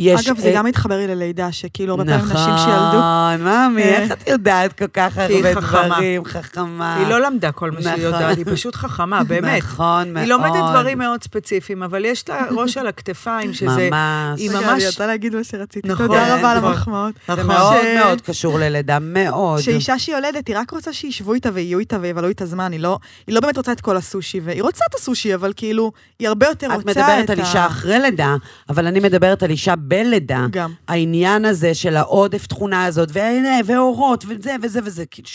[0.01, 0.27] יש...
[0.29, 2.99] אגב, זה אה, גם מתחבר לי ללידה, שכאילו הרבה פעמים נשים שילדו...
[2.99, 5.87] נכון, מאמי, אה, איך את יודעת כל כך כי היא הרבה חכמה.
[5.89, 6.97] דברים, חכמה.
[6.97, 8.05] היא לא למדה כל מה שהיא נכון.
[8.05, 9.63] יודעת, היא פשוט חכמה, באמת.
[9.63, 10.19] נכון, מאוד.
[10.23, 13.89] היא לומדת דברים מאוד ספציפיים, אבל יש לה ראש על הכתפיים, שזה...
[13.91, 14.41] ממש.
[14.41, 15.89] היא ממש- אני רוצה להגיד מה שרציתי.
[15.89, 16.71] נכון, תודה רבה על נכון.
[16.71, 17.15] המחמאות.
[17.27, 17.47] זה נכון.
[17.47, 19.61] מאוד מאוד קשור ללידה, מאוד.
[19.61, 23.35] שאישה שיולדת, היא רק רוצה שישבו איתה ויהיו איתה ויבלו איתה זמן, היא לא, היא
[23.35, 26.67] לא באמת רוצה את כל הסושי, והיא רוצה את הסושי, אבל כאילו, היא הרבה יותר
[26.67, 28.35] רוצה את את מדברת על ה- אישה אחרי לידה,
[28.69, 30.47] אבל אני מדברת על אישה בלידה.
[30.51, 30.73] גם.
[30.89, 35.29] העניין הזה של העודף תכונה הזאת, והנה, ואורות, וזה וזה וזה, כאילו,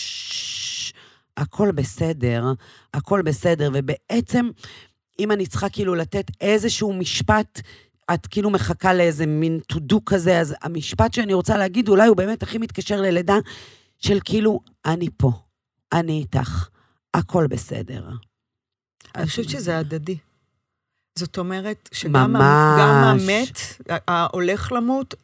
[1.38, 2.54] הכל בסדר,
[2.94, 4.50] הכל בסדר, ובעצם,
[5.20, 7.62] אם אני צריכה כאילו לתת איזשהו משפט,
[8.14, 12.18] את כאילו מחכה לאיזה מין to do כזה, אז המשפט שאני רוצה להגיד, אולי הוא
[12.18, 13.38] באמת הכי מתקשר ללידה,
[14.00, 15.32] של כאילו, אני פה,
[15.94, 16.70] אני איתך,
[17.14, 18.10] הכל בסדר.
[19.16, 20.18] אני חושבת שזה הדדי.
[21.20, 23.22] זאת אומרת, שגם ממש.
[23.22, 23.60] המת,
[24.08, 25.16] ההולך למות,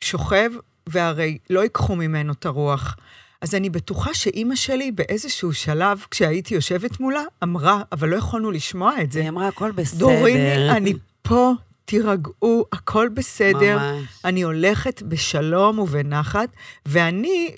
[0.00, 0.50] שוכב,
[0.86, 2.96] והרי לא ייקחו ממנו את הרוח.
[3.40, 9.02] אז אני בטוחה שאימא שלי באיזשהו שלב, כשהייתי יושבת מולה, אמרה, אבל לא יכולנו לשמוע
[9.02, 9.20] את זה.
[9.20, 9.98] היא אמרה, הכל בסדר.
[9.98, 11.52] דוריני, אני פה,
[11.84, 13.78] תירגעו, הכל בסדר.
[13.78, 14.04] ממש.
[14.24, 16.48] אני הולכת בשלום ובנחת,
[16.86, 17.54] ואני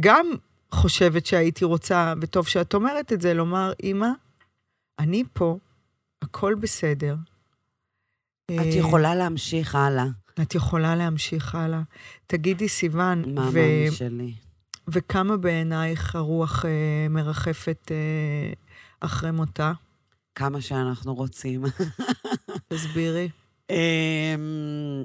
[0.00, 0.26] גם
[0.70, 4.08] חושבת שהייתי רוצה, וטוב שאת אומרת את זה, לומר, אמא,
[4.98, 5.58] אני פה,
[6.24, 7.16] הכל בסדר.
[8.44, 10.06] את אה, יכולה להמשיך הלאה.
[10.42, 11.82] את יכולה להמשיך הלאה.
[12.26, 14.34] תגידי, סיוון, מה ו- מאמי שלי?
[14.88, 18.52] וכמה בעינייך הרוח אה, מרחפת אה,
[19.00, 19.72] אחרי מותה?
[20.34, 21.64] כמה שאנחנו רוצים.
[22.68, 23.28] תסבירי.
[23.70, 25.04] אמ,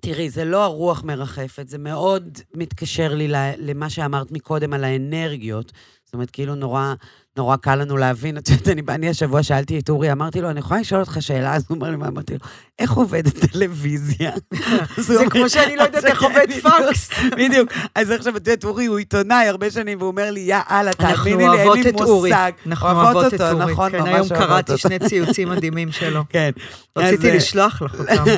[0.00, 3.28] תראי, זה לא הרוח מרחפת, זה מאוד מתקשר לי
[3.58, 5.72] למה שאמרת מקודם על האנרגיות.
[6.04, 6.94] זאת אומרת, כאילו נורא,
[7.36, 8.38] נורא קל לנו להבין.
[8.38, 11.54] את יודעת, אני, אני השבוע שאלתי את אורי, אמרתי לו, אני יכולה לשאול אותך שאלה?
[11.54, 12.38] אז הוא אמר לי, מה אמרתי לו?
[12.78, 14.30] איך עובדת טלוויזיה?
[14.32, 14.58] אז
[14.96, 17.10] הוא זה אומר, כמו שאני לא יודעת איך עובד פקס.
[17.36, 17.72] בדיוק.
[17.94, 21.14] אז עכשיו, את יודעת, אורי הוא עיתונאי הרבה שנים, והוא אומר לי, יא אללה, אנחנו
[21.24, 22.30] תאמיני לי, אין אוהבות לי את אורי.
[22.30, 22.52] מושג.
[22.66, 23.72] אנחנו אוהבות את אורי.
[23.72, 24.82] נכון, כן, ממש היום אוהבות קראתי אותו.
[24.82, 26.22] שני ציוצים מדהימים שלו.
[26.32, 26.50] כן.
[26.98, 28.24] רציתי אה, לשלוח לך אותם.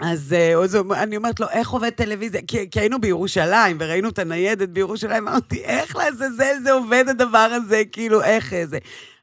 [0.00, 2.40] אז אה, אז הוא- אני אומרת לו, איך עובד טלוויזיה?
[2.46, 7.82] כי, כי היינו בירושלים, וראינו את הניידת בירושלים, אמרתי, איך לעזאזל זה עובד הדבר הזה?
[7.92, 8.78] כאילו, איך אה, זה?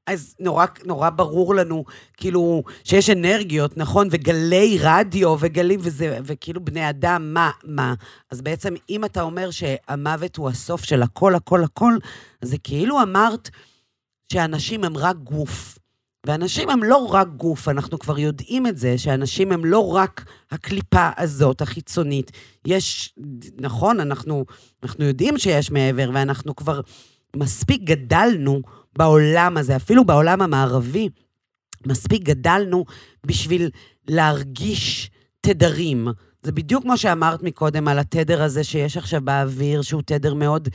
[0.07, 1.83] אז נורא, נורא ברור לנו,
[2.17, 4.07] כאילו, שיש אנרגיות, נכון?
[4.11, 7.93] וגלי רדיו, וגלים, וזה, וכאילו בני אדם, מה, מה?
[8.31, 11.93] אז בעצם, אם אתה אומר שהמוות הוא הסוף של הכל, הכל, הכל,
[12.41, 13.49] זה כאילו אמרת
[14.33, 15.77] שאנשים הם רק גוף.
[16.25, 21.09] ואנשים הם לא רק גוף, אנחנו כבר יודעים את זה, שאנשים הם לא רק הקליפה
[21.17, 22.31] הזאת, החיצונית.
[22.65, 23.13] יש,
[23.57, 24.45] נכון, אנחנו,
[24.83, 26.81] אנחנו יודעים שיש מעבר, ואנחנו כבר
[27.35, 28.61] מספיק גדלנו
[28.97, 31.09] בעולם הזה, אפילו בעולם המערבי,
[31.85, 32.85] מספיק גדלנו
[33.25, 33.69] בשביל
[34.07, 36.07] להרגיש תדרים.
[36.43, 40.69] זה בדיוק כמו שאמרת מקודם על התדר הזה שיש עכשיו באוויר, שהוא תדר מאוד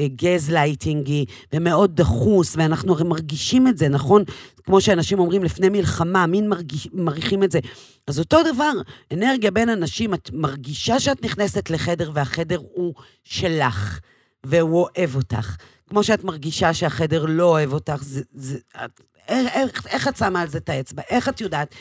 [0.00, 4.24] גז לייטינגי ומאוד דחוס, ואנחנו הרי מרגישים את זה, נכון?
[4.64, 7.58] כמו שאנשים אומרים לפני מלחמה, מין מרגיש, מריחים את זה.
[8.06, 8.72] אז אותו דבר,
[9.12, 12.94] אנרגיה בין אנשים, את מרגישה שאת נכנסת לחדר והחדר הוא
[13.24, 13.98] שלך,
[14.46, 15.56] והוא אוהב אותך.
[15.88, 20.40] כמו שאת מרגישה שהחדר לא אוהב אותך, זה, זה, את, איך, איך, איך את שמה
[20.40, 21.02] על זה את האצבע?
[21.10, 21.74] איך את יודעת?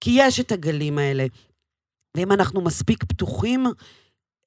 [0.00, 1.26] כי יש את הגלים האלה.
[2.16, 3.66] ואם אנחנו מספיק פתוחים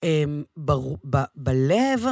[0.03, 0.71] אמ, ב,
[1.09, 2.05] ב, בלב,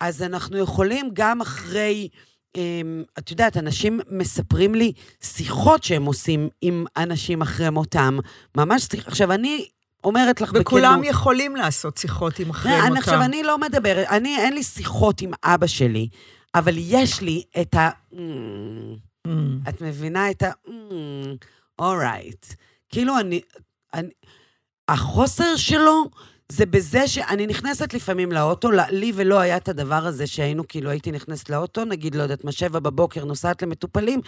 [0.00, 2.08] אז אנחנו יכולים גם אחרי,
[2.56, 8.18] אמ, את יודעת, אנשים מספרים לי שיחות שהם עושים עם אנשים אחרי מותם.
[8.56, 9.08] ממש שיח...
[9.08, 9.68] עכשיו, אני
[10.04, 12.98] אומרת לך וכולם יכולים לעשות שיחות עם אחרי אני, מותם.
[12.98, 16.08] עכשיו, אני לא מדברת, אני, אין לי שיחות עם אבא שלי,
[16.54, 17.90] אבל יש לי את ה...
[18.12, 19.28] Mm.
[19.68, 20.50] את מבינה את ה...
[21.78, 22.46] אורייט.
[22.88, 23.40] כאילו, אני,
[23.94, 24.08] אני...
[24.88, 26.10] החוסר שלו
[26.52, 31.12] זה בזה שאני נכנסת לפעמים לאוטו, לי ולא היה את הדבר הזה שהיינו, כאילו הייתי
[31.12, 34.20] נכנסת לאוטו, נגיד, לא יודעת מה, שבע בבוקר, נוסעת למטופלים,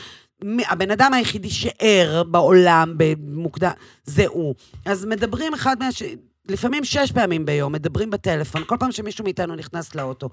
[0.42, 3.70] הבן אדם היחידי שער בעולם במוקדם,
[4.04, 4.54] זה הוא.
[4.84, 6.02] אז מדברים אחד מהש...
[6.48, 10.28] לפעמים שש פעמים ביום, מדברים בטלפון, כל פעם שמישהו מאיתנו נכנס לאוטו.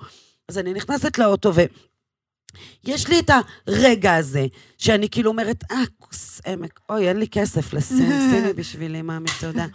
[0.49, 1.61] אז אני נכנסת לאוטו ו...
[2.85, 3.29] יש לי את
[3.67, 4.45] הרגע הזה,
[4.77, 9.65] שאני כאילו אומרת, אה, כוס עמק, אוי, אין לי כסף לשים, שימי בשבילי, מאמי, תודה.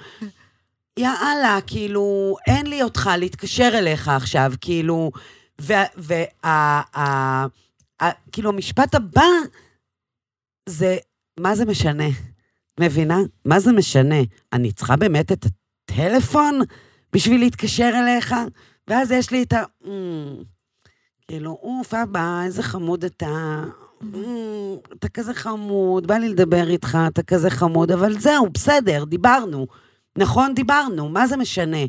[0.99, 5.11] יאללה, כאילו, אין לי אותך להתקשר אליך עכשיו, כאילו,
[5.61, 6.21] וכאילו,
[8.51, 9.25] המשפט הבא
[10.69, 10.97] זה,
[11.41, 12.05] מה זה משנה?
[12.81, 13.19] מבינה?
[13.45, 14.17] מה זה משנה?
[14.53, 16.61] אני צריכה באמת את הטלפון
[17.13, 18.35] בשביל להתקשר אליך?
[18.89, 19.63] ואז יש לי את ה...
[19.85, 19.89] "Mm,
[21.29, 23.65] כאילו, אוף, אבא, איזה חמוד אתה.
[24.03, 24.07] "Mm,
[24.93, 29.67] אתה כזה חמוד, בא לי לדבר איתך, אתה כזה חמוד, אבל זהו, בסדר, דיברנו.
[30.19, 31.85] נכון, דיברנו, מה זה משנה?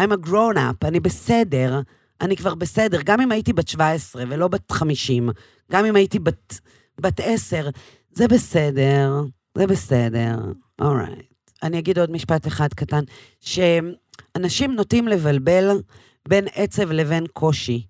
[0.00, 1.80] I'm a grown up, אני בסדר,
[2.20, 5.28] אני כבר בסדר, גם אם הייתי בת 17 ולא בת 50,
[5.72, 6.60] גם אם הייתי בת,
[7.00, 7.68] בת 10,
[8.12, 9.22] זה בסדר,
[9.58, 10.36] זה בסדר,
[10.80, 11.34] אורייט.
[11.62, 13.04] אני אגיד עוד משפט אחד קטן,
[13.40, 15.80] שאנשים נוטים לבלבל
[16.28, 17.86] בין עצב לבין קושי.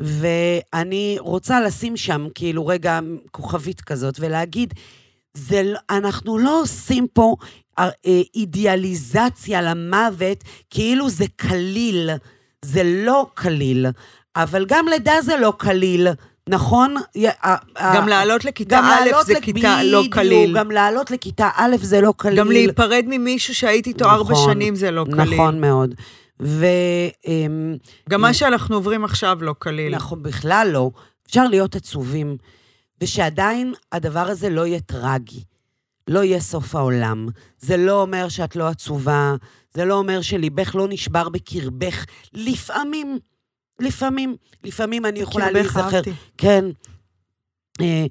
[0.00, 3.00] ואני רוצה לשים שם, כאילו, רגע,
[3.30, 4.74] כוכבית כזאת, ולהגיד,
[5.34, 7.36] זה, אנחנו לא עושים פה
[8.34, 12.10] אידיאליזציה למוות, כאילו זה קליל.
[12.64, 13.86] זה לא קליל,
[14.36, 16.08] אבל גם לידה זה לא קליל,
[16.48, 16.94] נכון?
[17.94, 20.58] גם לעלות לכיתה גם א' זה כיתה לא קליל.
[20.58, 22.36] גם לעלות לכיתה א' זה לא קליל.
[22.36, 25.34] גם להיפרד ממישהו שהייתי איתו ארבע נכון, שנים זה לא קליל.
[25.34, 25.94] נכון מאוד.
[26.42, 26.66] ו...
[27.26, 27.76] אמ,
[28.08, 29.94] גם מה שאנחנו עוברים עכשיו לא קליל.
[29.94, 30.90] נכון, בכלל לא.
[31.26, 32.36] אפשר להיות עצובים,
[33.02, 35.44] ושעדיין הדבר הזה לא יהיה טרגי.
[36.10, 37.28] לא יהיה סוף העולם.
[37.58, 39.34] זה לא אומר שאת לא עצובה,
[39.74, 42.04] זה לא אומר שליבך לא נשבר בקרבך.
[42.34, 43.18] לפעמים,
[43.80, 45.80] לפעמים, לפעמים אני יכולה להיזכר...
[45.80, 46.12] אהבתי.
[46.38, 46.64] כן.
[47.80, 48.06] אה,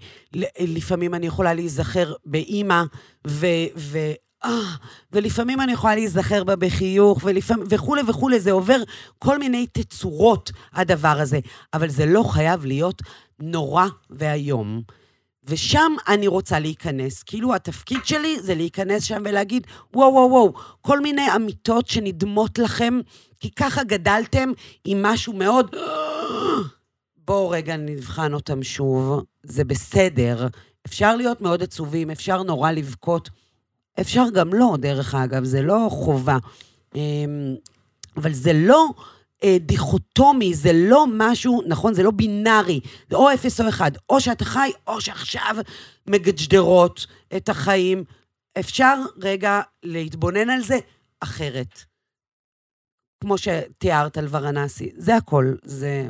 [0.60, 2.84] לפעמים אני יכולה להיזכר באימא,
[3.28, 3.46] ו...
[3.78, 3.98] ו
[4.46, 4.76] אה,
[5.12, 8.84] ולפעמים אני יכולה להיזכר בה בחיוך, ולפעמים, וכולי וכולי, זה עובר
[9.20, 11.40] כל מיני תצורות, הדבר הזה.
[11.74, 13.02] אבל זה לא חייב להיות
[13.40, 14.82] נורא ואיום.
[15.50, 17.24] ושם אני רוצה להיכנס.
[17.24, 23.00] כאילו, התפקיד שלי זה להיכנס שם ולהגיד, וואו, וואו, וואו, כל מיני אמיתות שנדמות לכם,
[23.40, 24.52] כי ככה גדלתם
[24.86, 25.76] עם משהו מאוד...
[27.28, 30.48] בואו רגע נבחן אותם שוב, זה בסדר.
[30.86, 33.30] אפשר להיות מאוד עצובים, אפשר נורא לבכות.
[34.02, 36.38] אפשר גם לא, דרך אגב, זה לא חובה.
[36.96, 37.56] אמ,
[38.18, 38.90] אבל זה לא
[39.44, 42.80] אה, דיכוטומי, זה לא משהו, נכון, זה לא בינארי,
[43.10, 45.56] זה או אפס או אחד, או שאתה חי, או שעכשיו
[46.08, 47.08] מגג'דרות
[47.38, 48.04] את החיים.
[48.60, 50.80] אפשר רגע להתבונן על זה
[51.20, 51.84] אחרת.
[53.24, 56.08] כמו שתיארת על ורנסי, זה הכל, זה...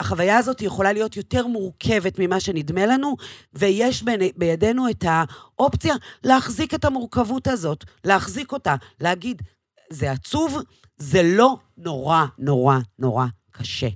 [0.00, 3.16] החוויה הזאת יכולה להיות יותר מורכבת ממה שנדמה לנו,
[3.52, 4.04] ויש
[4.36, 5.94] בידינו את האופציה
[6.24, 9.42] להחזיק את המורכבות הזאת, להחזיק אותה, להגיד,
[9.90, 10.56] זה עצוב,
[10.96, 13.88] זה לא נורא, נורא, נורא קשה.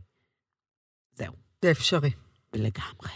[1.15, 2.11] זהו, זה אפשרי.
[2.55, 3.11] לגמרי.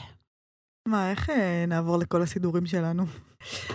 [0.88, 3.06] מה, איך אה, נעבור לכל הסידורים שלנו?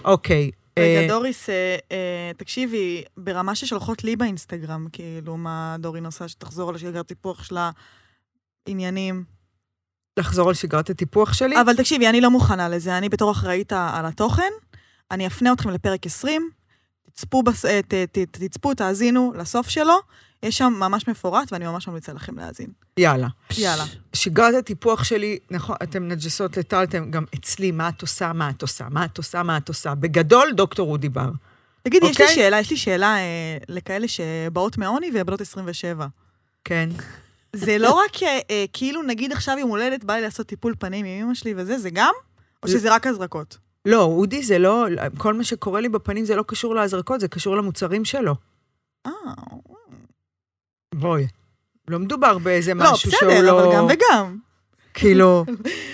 [0.03, 0.51] אוקיי.
[0.77, 6.69] אה, רגע, דוריס, אה, אה, תקשיבי, ברמה ששולחות לי באינסטגרם, כאילו, מה דורין עושה, שתחזור
[6.69, 7.71] על השגרת טיפוח שלה,
[8.65, 9.23] עניינים.
[10.19, 11.61] לחזור על שגרת הטיפוח שלי?
[11.61, 12.97] אבל תקשיבי, אני לא מוכנה לזה.
[12.97, 14.51] אני בתור אחראית על התוכן,
[15.11, 16.49] אני אפנה אתכם לפרק 20,
[17.13, 17.65] תצפו, בס...
[17.65, 19.99] אה, ת, ת, תצפו, תאזינו לסוף שלו,
[20.43, 22.67] יש שם ממש מפורט, ואני ממש ממליצה לכם להאזין.
[22.97, 23.27] יאללה.
[23.57, 23.83] יאללה.
[24.13, 28.61] שגרת הטיפוח שלי, נכון, אתם נג'סות לטל, אתם גם אצלי, מה את עושה, מה את
[28.61, 29.95] עושה, מה את עושה, מה את עושה.
[29.95, 31.29] בגדול, דוקטור אודי בר.
[31.83, 32.35] תגידי, יש לי אוקיי.
[32.35, 36.07] שאלה, יש לי שאלה אה, לכאלה שבאות מעוני ובנות 27.
[36.63, 36.89] כן.
[37.53, 41.05] זה לא רק אה, אה, כאילו, נגיד עכשיו יום הולדת, בא לי לעשות טיפול פנים
[41.05, 42.13] עם אמא שלי וזה, זה גם?
[42.63, 43.57] או שזה רק הזרקות?
[43.85, 44.85] לא, אודי זה לא,
[45.17, 48.35] כל מה שקורה לי בפנים זה לא קשור להזרקות, זה קשור למוצרים שלו.
[49.05, 49.11] אה,
[50.95, 51.27] בואי.
[51.87, 53.37] לא מדובר באיזה לא, משהו שהוא לא...
[53.37, 54.37] בסדר, אבל גם וגם.
[54.93, 55.45] כאילו,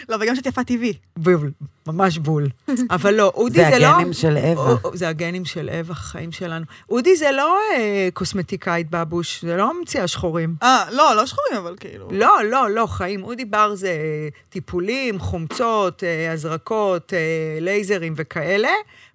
[0.10, 0.94] לא, וגם שאת יפה טבעי.
[1.18, 1.52] בול,
[1.88, 2.50] ממש בול.
[2.90, 3.88] אבל לא, אודי זה זה, לא...
[3.88, 4.72] הגנים של אווה.
[4.72, 6.66] או- או- זה הגנים של אווה, החיים שלנו.
[6.90, 10.56] אודי זה לא אה, קוסמטיקאית בבוש, זה לא ממציאה שחורים.
[10.64, 12.08] אה, לא, לא שחורים, אבל כאילו.
[12.12, 13.24] לא, לא, לא, חיים.
[13.24, 13.94] אודי בר זה
[14.50, 17.20] טיפולים, חומצות, אה, הזרקות, אה,
[17.62, 18.72] לייזרים וכאלה.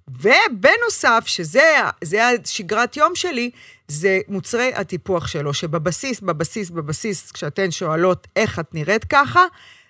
[0.08, 1.62] ובנוסף, שזה
[2.04, 3.50] זה השגרת יום שלי,
[3.88, 9.42] זה מוצרי הטיפוח שלו, שבבסיס, בבסיס, בבסיס, כשאתן שואלות איך את נראית ככה,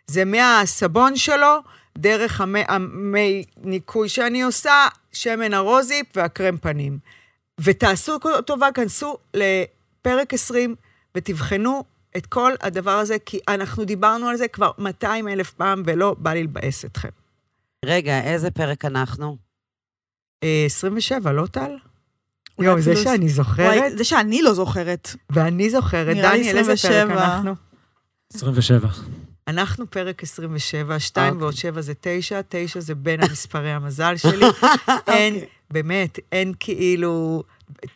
[0.06, 1.58] זה מהסבון שלו,
[1.98, 6.98] דרך המי, המי ניקוי שאני עושה, שמן הרוזיפ והקרם פנים.
[7.60, 10.74] ותעשו טובה, כנסו לפרק 20
[11.14, 11.84] ותבחנו
[12.16, 16.32] את כל הדבר הזה, כי אנחנו דיברנו על זה כבר 200 אלף פעם, ולא בא
[16.32, 17.08] לי לבאס אתכם.
[17.84, 19.36] רגע, איזה פרק אנחנו?
[20.42, 21.76] אה, 27, לא טל?
[22.58, 25.08] יואו, זה שאני זוכרת, וואי, זה שאני לא זוכרת.
[25.30, 27.34] ואני זוכרת, דניאל, איזה פרק 27.
[27.34, 27.54] אנחנו?
[28.34, 28.88] 27.
[29.48, 31.42] אנחנו פרק 27, 2 אוקיי.
[31.42, 34.46] ועוד 7 זה 9, 9 זה בין המספרי המזל שלי.
[35.06, 35.34] אין,
[35.70, 37.42] באמת, אין כאילו...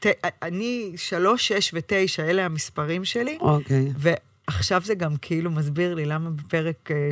[0.00, 0.06] ת,
[0.42, 3.92] אני 3, 6 ו-9, אלה המספרים שלי, אוקיי.
[3.96, 7.10] ועכשיו זה גם כאילו מסביר לי למה בפרק אה,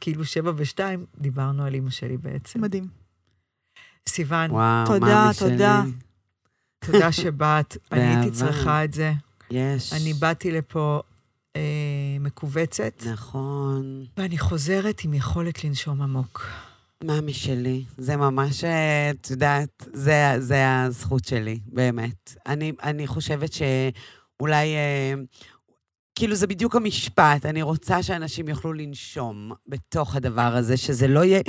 [0.00, 0.80] כאילו 7 ו-2
[1.18, 2.60] דיברנו על אימא שלי בעצם.
[2.60, 2.86] מדהים.
[4.08, 5.30] סיוון, וואו, תודה.
[5.38, 5.82] תודה.
[6.84, 8.30] תודה שבאת, אני הייתי.
[8.30, 9.12] צריכה את זה.
[9.50, 9.92] יש.
[9.92, 11.00] אני באתי לפה
[11.56, 14.04] אה, מכווצת, נכון.
[14.16, 16.46] ואני חוזרת עם יכולת לנשום עמוק.
[17.04, 22.34] מאמי שלי, זה ממש, אה, את יודעת, זה, זה הזכות שלי, באמת.
[22.46, 25.14] אני, אני חושבת שאולי, אה,
[26.14, 31.40] כאילו זה בדיוק המשפט, אני רוצה שאנשים יוכלו לנשום בתוך הדבר הזה, שזה לא יהיה,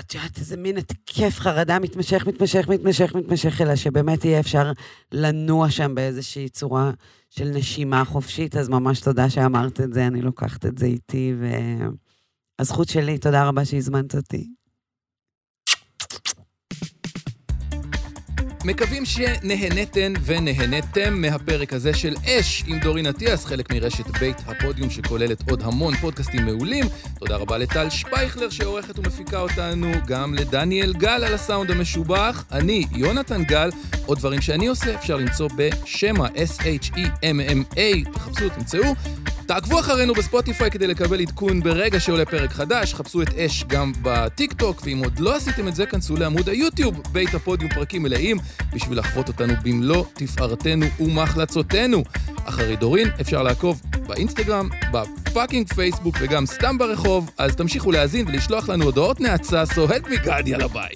[0.00, 4.72] את יודעת, איזה מין התקף חרדה מתמשך, מתמשך, מתמשך, מתמשך, אלא שבאמת יהיה אפשר
[5.12, 6.90] לנוע שם באיזושהי צורה
[7.30, 11.46] של נשימה חופשית, אז ממש תודה שאמרת את זה, אני לוקחת את זה איתי, ו...
[12.58, 14.57] הזכות שלי, תודה רבה שהזמנת אותי.
[18.68, 25.50] מקווים שנהנתן ונהנתם מהפרק הזה של אש עם דורין אטיאס, חלק מרשת בית הפודיום שכוללת
[25.50, 26.84] עוד המון פודקאסטים מעולים.
[27.18, 32.44] תודה רבה לטל שפייכלר שעורכת ומפיקה אותנו, גם לדניאל גל על הסאונד המשובח.
[32.52, 33.70] אני, יונתן גל,
[34.06, 38.94] עוד דברים שאני עושה אפשר למצוא בשמע, S-H-E-M-M-A, תחפשו, תמצאו.
[39.48, 44.52] תעקבו אחרינו בספוטיפיי כדי לקבל עדכון ברגע שעולה פרק חדש, חפשו את אש גם בטיק
[44.52, 48.36] טוק, ואם עוד לא עשיתם את זה, כנסו לעמוד היוטיוב, בית הפודיום פרקים מלאים,
[48.72, 52.02] בשביל לחוות אותנו במלוא תפארתנו ומחלצותינו.
[52.44, 58.68] אחרי דורין אפשר לעקוב באינסטגרם, ב fucking פייסבוק וגם סתם ברחוב, אז תמשיכו להאזין ולשלוח
[58.68, 60.94] לנו הודעות נאצה, סוהד מגד, יאללה ביי.